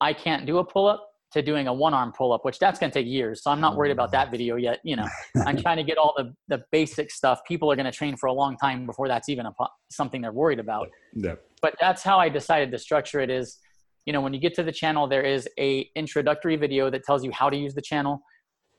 I 0.00 0.12
can't 0.12 0.46
do 0.46 0.58
a 0.58 0.64
pull 0.64 0.86
up 0.86 1.11
to 1.32 1.42
doing 1.42 1.66
a 1.66 1.72
one 1.72 1.94
arm 1.94 2.12
pull 2.12 2.32
up, 2.32 2.44
which 2.44 2.58
that's 2.58 2.78
going 2.78 2.90
to 2.90 2.98
take 2.98 3.06
years. 3.06 3.42
So 3.42 3.50
I'm 3.50 3.60
not 3.60 3.76
worried 3.76 3.90
about 3.90 4.12
that 4.12 4.30
video 4.30 4.56
yet. 4.56 4.80
You 4.84 4.96
know, 4.96 5.06
I'm 5.46 5.56
trying 5.56 5.78
to 5.78 5.82
get 5.82 5.98
all 5.98 6.14
the, 6.16 6.34
the 6.48 6.62
basic 6.70 7.10
stuff. 7.10 7.40
People 7.46 7.70
are 7.72 7.76
going 7.76 7.86
to 7.86 7.92
train 7.92 8.16
for 8.16 8.26
a 8.26 8.32
long 8.32 8.56
time 8.56 8.86
before 8.86 9.08
that's 9.08 9.28
even 9.28 9.46
a, 9.46 9.52
something 9.90 10.20
they're 10.20 10.32
worried 10.32 10.58
about. 10.58 10.88
Yeah. 11.14 11.34
But 11.60 11.74
that's 11.80 12.02
how 12.02 12.18
I 12.18 12.28
decided 12.28 12.70
to 12.72 12.78
structure 12.78 13.20
it 13.20 13.30
is, 13.30 13.58
you 14.04 14.12
know, 14.12 14.20
when 14.20 14.34
you 14.34 14.40
get 14.40 14.54
to 14.54 14.62
the 14.62 14.72
channel, 14.72 15.06
there 15.06 15.22
is 15.22 15.48
a 15.58 15.88
introductory 15.94 16.56
video 16.56 16.90
that 16.90 17.04
tells 17.04 17.24
you 17.24 17.30
how 17.32 17.48
to 17.48 17.56
use 17.56 17.74
the 17.74 17.82
channel. 17.82 18.20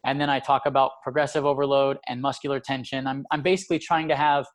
And 0.06 0.20
then 0.20 0.30
I 0.30 0.40
talk 0.40 0.64
about 0.66 0.92
progressive 1.02 1.46
overload 1.46 1.98
and 2.08 2.22
muscular 2.22 2.60
tension. 2.60 3.08
I'm, 3.08 3.26
I'm 3.32 3.42
basically 3.42 3.80
trying 3.80 4.10
to 4.10 4.16
have, 4.16 4.46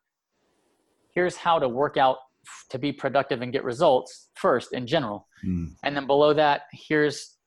here's 1.13 1.35
how 1.35 1.57
to 1.57 1.67
work 1.67 1.97
out 1.97 2.17
to 2.69 2.79
be 2.79 2.91
productive 2.91 3.41
and 3.41 3.51
get 3.51 3.63
results 3.63 4.29
first 4.35 4.73
in 4.73 4.85
general. 4.87 5.27
Mm. 5.45 5.73
And 5.83 5.95
then 5.95 6.07
below 6.07 6.33
that, 6.33 6.61
here's 6.71 7.37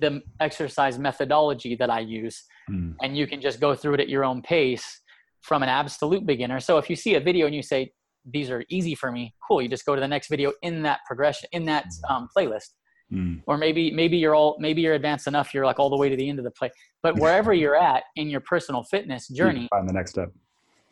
the 0.00 0.22
exercise 0.40 0.98
methodology 0.98 1.76
that 1.76 1.90
I 1.90 2.00
use, 2.00 2.44
mm. 2.70 2.94
and 3.02 3.16
you 3.16 3.26
can 3.26 3.40
just 3.40 3.60
go 3.60 3.74
through 3.74 3.94
it 3.94 4.00
at 4.00 4.08
your 4.08 4.24
own 4.24 4.42
pace 4.42 5.00
from 5.40 5.62
an 5.62 5.68
absolute 5.68 6.24
beginner. 6.24 6.60
So 6.60 6.78
if 6.78 6.88
you 6.88 6.96
see 6.96 7.14
a 7.16 7.20
video 7.20 7.46
and 7.46 7.54
you 7.54 7.62
say 7.62 7.92
these 8.24 8.50
are 8.50 8.64
easy 8.68 8.94
for 8.94 9.10
me, 9.10 9.34
cool, 9.46 9.60
you 9.60 9.68
just 9.68 9.84
go 9.84 9.94
to 9.94 10.00
the 10.00 10.08
next 10.08 10.28
video 10.28 10.52
in 10.62 10.82
that 10.82 11.00
progression 11.06 11.48
in 11.52 11.64
that 11.66 11.86
hmm. 12.06 12.14
um, 12.14 12.28
playlist, 12.36 12.70
Mm. 13.12 13.42
or 13.46 13.58
maybe 13.58 13.90
maybe 13.90 14.16
you're 14.16 14.34
all 14.34 14.56
maybe 14.58 14.80
you're 14.80 14.94
advanced 14.94 15.26
enough 15.26 15.52
you're 15.52 15.66
like 15.66 15.78
all 15.78 15.90
the 15.90 15.98
way 15.98 16.08
to 16.08 16.16
the 16.16 16.26
end 16.26 16.38
of 16.38 16.46
the 16.46 16.50
play 16.50 16.70
but 17.02 17.18
wherever 17.18 17.52
you're 17.52 17.76
at 17.76 18.04
in 18.16 18.30
your 18.30 18.40
personal 18.40 18.84
fitness 18.84 19.28
journey 19.28 19.68
find 19.70 19.86
the 19.86 19.92
next 19.92 20.12
step. 20.12 20.32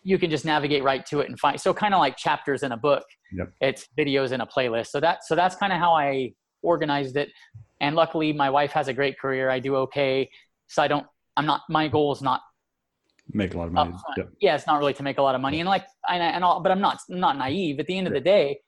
you 0.02 0.18
can 0.18 0.28
just 0.28 0.44
navigate 0.44 0.82
right 0.82 1.06
to 1.06 1.20
it 1.20 1.30
and 1.30 1.40
find 1.40 1.58
so 1.58 1.72
kind 1.72 1.94
of 1.94 2.00
like 2.00 2.18
chapters 2.18 2.62
in 2.62 2.72
a 2.72 2.76
book 2.76 3.04
Yep. 3.32 3.52
it's 3.62 3.88
videos 3.98 4.32
in 4.32 4.42
a 4.42 4.46
playlist 4.46 4.88
so 4.88 5.00
that 5.00 5.24
so 5.24 5.34
that's 5.34 5.56
kind 5.56 5.72
of 5.72 5.78
how 5.78 5.94
i 5.94 6.30
organized 6.62 7.16
it. 7.16 7.30
And 7.80 7.96
luckily 7.96 8.32
my 8.32 8.50
wife 8.50 8.72
has 8.72 8.88
a 8.88 8.92
great 8.92 9.18
career. 9.18 9.50
I 9.50 9.58
do 9.58 9.76
okay. 9.76 10.30
So 10.66 10.82
i 10.82 10.88
don't 10.88 11.06
i'm 11.36 11.46
not 11.46 11.62
my 11.68 11.88
goal 11.88 12.12
is 12.12 12.22
not 12.22 12.40
Make 13.32 13.54
a 13.54 13.58
lot 13.58 13.68
of 13.68 13.72
money. 13.72 13.94
Yep. 14.16 14.28
yeah. 14.40 14.56
It's 14.56 14.66
not 14.66 14.80
really 14.80 14.92
to 14.94 15.04
make 15.04 15.18
a 15.18 15.22
lot 15.22 15.36
of 15.36 15.40
money. 15.40 15.60
And 15.60 15.68
like 15.68 15.86
and, 16.08 16.22
and 16.22 16.42
all 16.44 16.60
but 16.60 16.72
i'm 16.72 16.80
not 16.80 16.98
not 17.08 17.36
naive. 17.36 17.78
At 17.78 17.86
the 17.86 17.96
end 17.96 18.06
of 18.06 18.12
the 18.12 18.20
day 18.20 18.60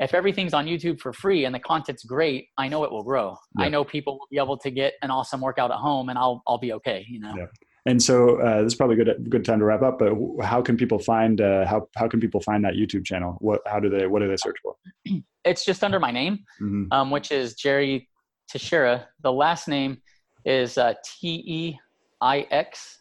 if 0.00 0.14
everything's 0.14 0.54
on 0.54 0.66
youtube 0.66 0.98
for 0.98 1.12
free 1.12 1.44
and 1.44 1.54
the 1.54 1.58
content's 1.58 2.04
great 2.04 2.48
i 2.56 2.66
know 2.68 2.84
it 2.84 2.90
will 2.90 3.04
grow. 3.04 3.36
I 3.58 3.68
know 3.68 3.84
people 3.84 4.14
will 4.14 4.28
be 4.30 4.38
able 4.38 4.56
to 4.58 4.70
get 4.70 4.94
an 5.02 5.10
awesome 5.10 5.40
workout 5.40 5.70
at 5.70 5.76
home 5.76 6.08
and 6.08 6.18
i'll 6.18 6.42
i'll 6.46 6.58
be 6.58 6.72
okay 6.72 7.04
you 7.08 7.20
know? 7.20 7.34
Yeah. 7.36 7.46
And 7.86 8.02
so 8.02 8.36
uh, 8.40 8.62
this 8.62 8.72
is 8.72 8.76
probably 8.76 9.00
a 9.00 9.04
good 9.04 9.30
good 9.30 9.44
time 9.44 9.58
to 9.60 9.64
wrap 9.64 9.82
up. 9.82 9.98
But 9.98 10.12
how 10.42 10.60
can 10.62 10.76
people 10.76 10.98
find 10.98 11.40
uh, 11.40 11.66
how 11.66 11.88
how 11.96 12.08
can 12.08 12.20
people 12.20 12.40
find 12.40 12.64
that 12.64 12.74
YouTube 12.74 13.04
channel? 13.04 13.36
What 13.40 13.60
how 13.66 13.80
do 13.80 13.88
they 13.88 14.06
what 14.06 14.20
do 14.20 14.28
they 14.28 14.36
search 14.36 14.56
for? 14.62 14.76
it's 15.44 15.64
just 15.64 15.82
under 15.82 15.98
my 15.98 16.10
name 16.10 16.44
hmm 16.58 16.84
um, 16.92 17.10
which 17.10 17.32
is 17.32 17.54
Jerry 17.54 18.08
Teixeira. 18.50 19.08
The 19.22 19.32
last 19.32 19.68
name 19.68 20.02
is 20.44 20.76
uh, 20.76 20.94
T 21.04 21.42
E 21.46 21.78
I 22.20 22.40
X 22.50 22.98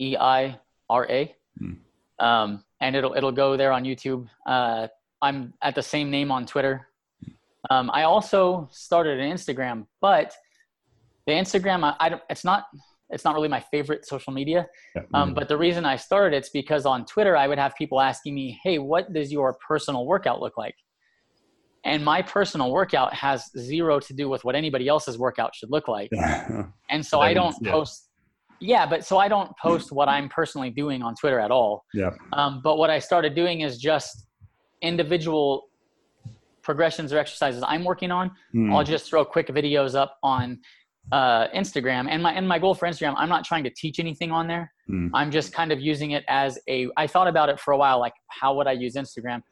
E 0.00 0.16
I 0.18 0.58
R 0.90 1.06
A, 1.08 1.34
Hmm. 1.58 1.72
um, 2.18 2.64
and 2.80 2.94
it'll 2.96 3.14
it'll 3.14 3.32
go 3.32 3.56
there 3.56 3.72
on 3.72 3.84
YouTube. 3.84 4.28
Uh, 4.46 4.88
I'm 5.22 5.54
at 5.62 5.74
the 5.74 5.82
same 5.82 6.10
name 6.10 6.30
on 6.30 6.44
Twitter. 6.46 6.88
Um, 7.70 7.90
I 7.92 8.04
also 8.04 8.68
started 8.72 9.20
an 9.20 9.30
Instagram, 9.32 9.86
but 10.00 10.34
the 11.26 11.32
Instagram 11.32 11.84
I, 11.84 11.94
I 12.00 12.08
don't, 12.08 12.22
it's 12.30 12.44
not 12.44 12.64
it's 13.10 13.24
not 13.24 13.34
really 13.34 13.48
my 13.48 13.60
favorite 13.60 14.06
social 14.06 14.32
media. 14.32 14.66
Yeah. 14.94 15.02
Um, 15.14 15.34
but 15.34 15.48
the 15.48 15.56
reason 15.56 15.84
I 15.84 15.96
started 15.96 16.36
it's 16.36 16.50
because 16.50 16.86
on 16.86 17.04
Twitter 17.06 17.36
I 17.36 17.46
would 17.48 17.58
have 17.58 17.74
people 17.76 18.00
asking 18.00 18.34
me, 18.34 18.58
"Hey, 18.62 18.78
what 18.78 19.12
does 19.12 19.32
your 19.32 19.56
personal 19.66 20.06
workout 20.06 20.40
look 20.40 20.56
like?" 20.56 20.74
And 21.84 22.04
my 22.04 22.20
personal 22.20 22.70
workout 22.70 23.14
has 23.14 23.50
zero 23.58 24.00
to 24.00 24.12
do 24.12 24.28
with 24.28 24.44
what 24.44 24.54
anybody 24.54 24.86
else's 24.86 25.18
workout 25.18 25.54
should 25.54 25.70
look 25.70 25.88
like. 25.88 26.10
And 26.90 27.06
so 27.06 27.20
I 27.20 27.32
don't 27.32 27.54
yeah. 27.60 27.70
post. 27.70 28.08
Yeah, 28.60 28.84
but 28.84 29.04
so 29.04 29.16
I 29.16 29.28
don't 29.28 29.52
post 29.62 29.92
what 29.92 30.08
I'm 30.08 30.28
personally 30.28 30.70
doing 30.70 31.02
on 31.02 31.14
Twitter 31.14 31.38
at 31.38 31.52
all. 31.52 31.84
Yeah. 31.94 32.10
Um, 32.32 32.60
but 32.64 32.78
what 32.78 32.90
I 32.90 32.98
started 32.98 33.36
doing 33.36 33.60
is 33.60 33.78
just 33.78 34.26
individual 34.82 35.68
progressions 36.62 37.12
or 37.12 37.18
exercises 37.18 37.62
I'm 37.66 37.84
working 37.84 38.10
on. 38.10 38.32
Mm. 38.54 38.74
I'll 38.74 38.84
just 38.84 39.08
throw 39.08 39.24
quick 39.24 39.46
videos 39.48 39.94
up 39.94 40.18
on 40.22 40.58
uh, 41.12 41.48
Instagram. 41.48 42.06
And 42.10 42.22
my 42.22 42.32
and 42.32 42.46
my 42.46 42.58
goal 42.58 42.74
for 42.74 42.86
Instagram, 42.86 43.14
I'm 43.16 43.28
not 43.28 43.44
trying 43.44 43.64
to 43.64 43.70
teach 43.70 43.98
anything 43.98 44.30
on 44.30 44.46
there. 44.46 44.72
Mm. 44.88 45.10
I'm 45.14 45.30
just 45.30 45.52
kind 45.52 45.72
of 45.72 45.80
using 45.80 46.12
it 46.12 46.24
as 46.28 46.58
a. 46.68 46.88
I 46.96 47.06
thought 47.06 47.28
about 47.28 47.48
it 47.48 47.58
for 47.60 47.72
a 47.72 47.76
while, 47.78 47.98
like 47.98 48.14
how 48.28 48.54
would 48.56 48.66
I 48.66 48.72
use 48.72 48.94
Instagram, 48.94 49.42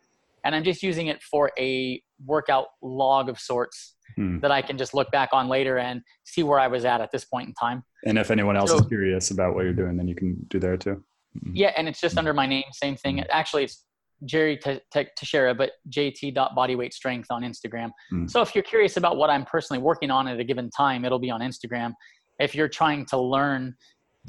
and 0.44 0.54
I'm 0.54 0.64
just 0.64 0.82
using 0.82 1.08
it 1.08 1.22
for 1.22 1.50
a 1.58 2.02
workout 2.24 2.66
log 2.82 3.28
of 3.28 3.38
sorts 3.38 3.94
Hmm. 4.16 4.38
that 4.40 4.50
I 4.50 4.62
can 4.62 4.78
just 4.78 4.94
look 4.94 5.10
back 5.12 5.28
on 5.32 5.48
later 5.48 5.76
and 5.78 6.00
see 6.24 6.42
where 6.42 6.58
I 6.58 6.66
was 6.66 6.84
at 6.86 7.00
at 7.02 7.10
this 7.12 7.26
point 7.26 7.46
in 7.48 7.54
time. 7.54 7.84
And 8.06 8.18
if 8.18 8.30
anyone 8.30 8.56
else 8.56 8.70
So- 8.70 8.78
is 8.78 8.86
curious 8.86 9.30
about 9.30 9.54
what 9.54 9.64
you're 9.64 9.74
doing, 9.74 9.96
then 9.98 10.08
you 10.08 10.14
can 10.14 10.34
do 10.48 10.58
there 10.58 10.78
too. 10.78 11.04
Yeah, 11.52 11.72
and 11.76 11.86
it's 11.88 12.00
just 12.00 12.12
Mm-hmm. 12.14 12.18
under 12.20 12.32
my 12.34 12.46
name, 12.46 12.64
same 12.72 12.96
thing. 12.96 13.20
Actually, 13.30 13.64
it's 13.64 13.84
Jerry 14.24 14.56
Te- 14.56 14.80
Te- 14.92 15.08
Teixeira, 15.16 15.54
but 15.54 15.72
jt.bodyweight 15.90 16.92
strength 16.92 17.28
on 17.30 17.42
Instagram. 17.42 17.90
Mm. 18.12 18.30
So 18.30 18.40
if 18.42 18.54
you're 18.54 18.64
curious 18.64 18.96
about 18.96 19.16
what 19.16 19.30
I'm 19.30 19.44
personally 19.44 19.82
working 19.82 20.10
on 20.10 20.28
at 20.28 20.38
a 20.40 20.44
given 20.44 20.70
time, 20.70 21.04
it'll 21.04 21.18
be 21.18 21.30
on 21.30 21.40
Instagram. 21.40 21.92
If 22.38 22.54
you're 22.54 22.68
trying 22.68 23.06
to 23.06 23.18
learn 23.18 23.74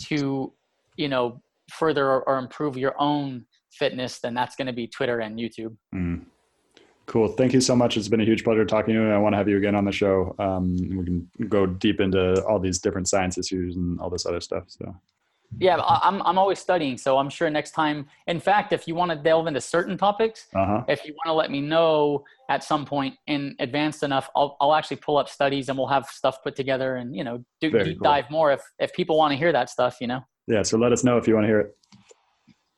to, 0.04 0.54
you 0.98 1.08
know, 1.08 1.42
further 1.72 2.08
or, 2.08 2.28
or 2.28 2.38
improve 2.38 2.78
your 2.78 2.96
own 3.00 3.46
fitness, 3.72 4.20
then 4.20 4.34
that's 4.34 4.56
going 4.56 4.68
to 4.68 4.74
be 4.74 4.88
Twitter 4.88 5.20
and 5.20 5.38
YouTube. 5.38 5.76
Mm. 5.94 6.26
Cool. 7.06 7.30
Thank 7.30 7.54
you 7.54 7.62
so 7.62 7.76
much. 7.76 7.98
It's 7.98 8.08
been 8.08 8.22
a 8.22 8.26
huge 8.26 8.44
pleasure 8.44 8.66
talking 8.66 8.94
to 8.94 9.00
you. 9.00 9.06
And 9.06 9.14
I 9.14 9.18
want 9.18 9.34
to 9.34 9.38
have 9.38 9.50
you 9.50 9.58
again 9.58 9.74
on 9.74 9.84
the 9.84 9.92
show. 9.92 10.36
Um, 10.38 10.76
we 10.76 11.04
can 11.04 11.28
go 11.48 11.66
deep 11.66 12.00
into 12.00 12.44
all 12.46 12.60
these 12.60 12.78
different 12.78 13.08
science 13.08 13.36
issues 13.36 13.76
and 13.76 14.00
all 14.00 14.12
this 14.12 14.28
other 14.28 14.40
stuff. 14.40 14.66
So 14.68 14.96
Yeah, 15.58 15.82
I'm 15.84 16.22
I'm 16.22 16.38
always 16.38 16.60
studying, 16.60 16.98
so 16.98 17.18
I'm 17.18 17.30
sure 17.30 17.50
next 17.50 17.72
time. 17.72 18.08
In 18.28 18.40
fact, 18.40 18.72
if 18.72 18.88
you 18.88 18.94
want 18.94 19.12
to 19.12 19.18
delve 19.18 19.48
into 19.48 19.60
certain 19.60 19.98
topics, 19.98 20.48
uh 20.56 20.66
huh. 20.66 20.84
if 20.88 21.04
you 21.06 21.14
want 21.14 21.26
to 21.26 21.34
let 21.34 21.50
me 21.50 21.60
know 21.60 22.24
at 22.50 22.64
some 22.64 22.86
point 22.86 23.16
in 23.26 23.56
advanced 23.60 24.04
enough, 24.04 24.30
I'll 24.36 24.58
I'll 24.62 24.76
actually 24.76 24.98
pull 24.98 25.18
up 25.18 25.28
studies 25.28 25.68
and 25.70 25.78
we'll 25.78 25.88
have 25.88 26.06
stuff 26.06 26.44
put 26.44 26.56
together 26.56 26.98
and 26.98 27.16
you 27.16 27.24
know 27.24 27.44
do 27.62 27.72
deep 27.72 27.98
cool. 27.98 28.04
dive 28.04 28.30
more 28.30 28.52
if 28.52 28.62
if 28.78 28.94
people 28.94 29.18
want 29.18 29.32
to 29.32 29.38
hear 29.38 29.52
that 29.52 29.70
stuff. 29.70 29.98
You 30.00 30.08
know. 30.08 30.22
Yeah. 30.48 30.62
So 30.62 30.78
let 30.78 30.92
us 30.92 31.04
know 31.04 31.18
if 31.18 31.28
you 31.28 31.34
want 31.34 31.46
to 31.46 31.48
hear 31.48 31.62
it. 31.62 31.76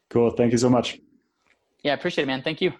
Cool. 0.09 0.29
Thank 0.31 0.53
you 0.53 0.57
so 0.57 0.69
much. 0.69 0.99
Yeah, 1.83 1.93
appreciate 1.93 2.23
it, 2.23 2.27
man. 2.27 2.41
Thank 2.41 2.61
you. 2.61 2.73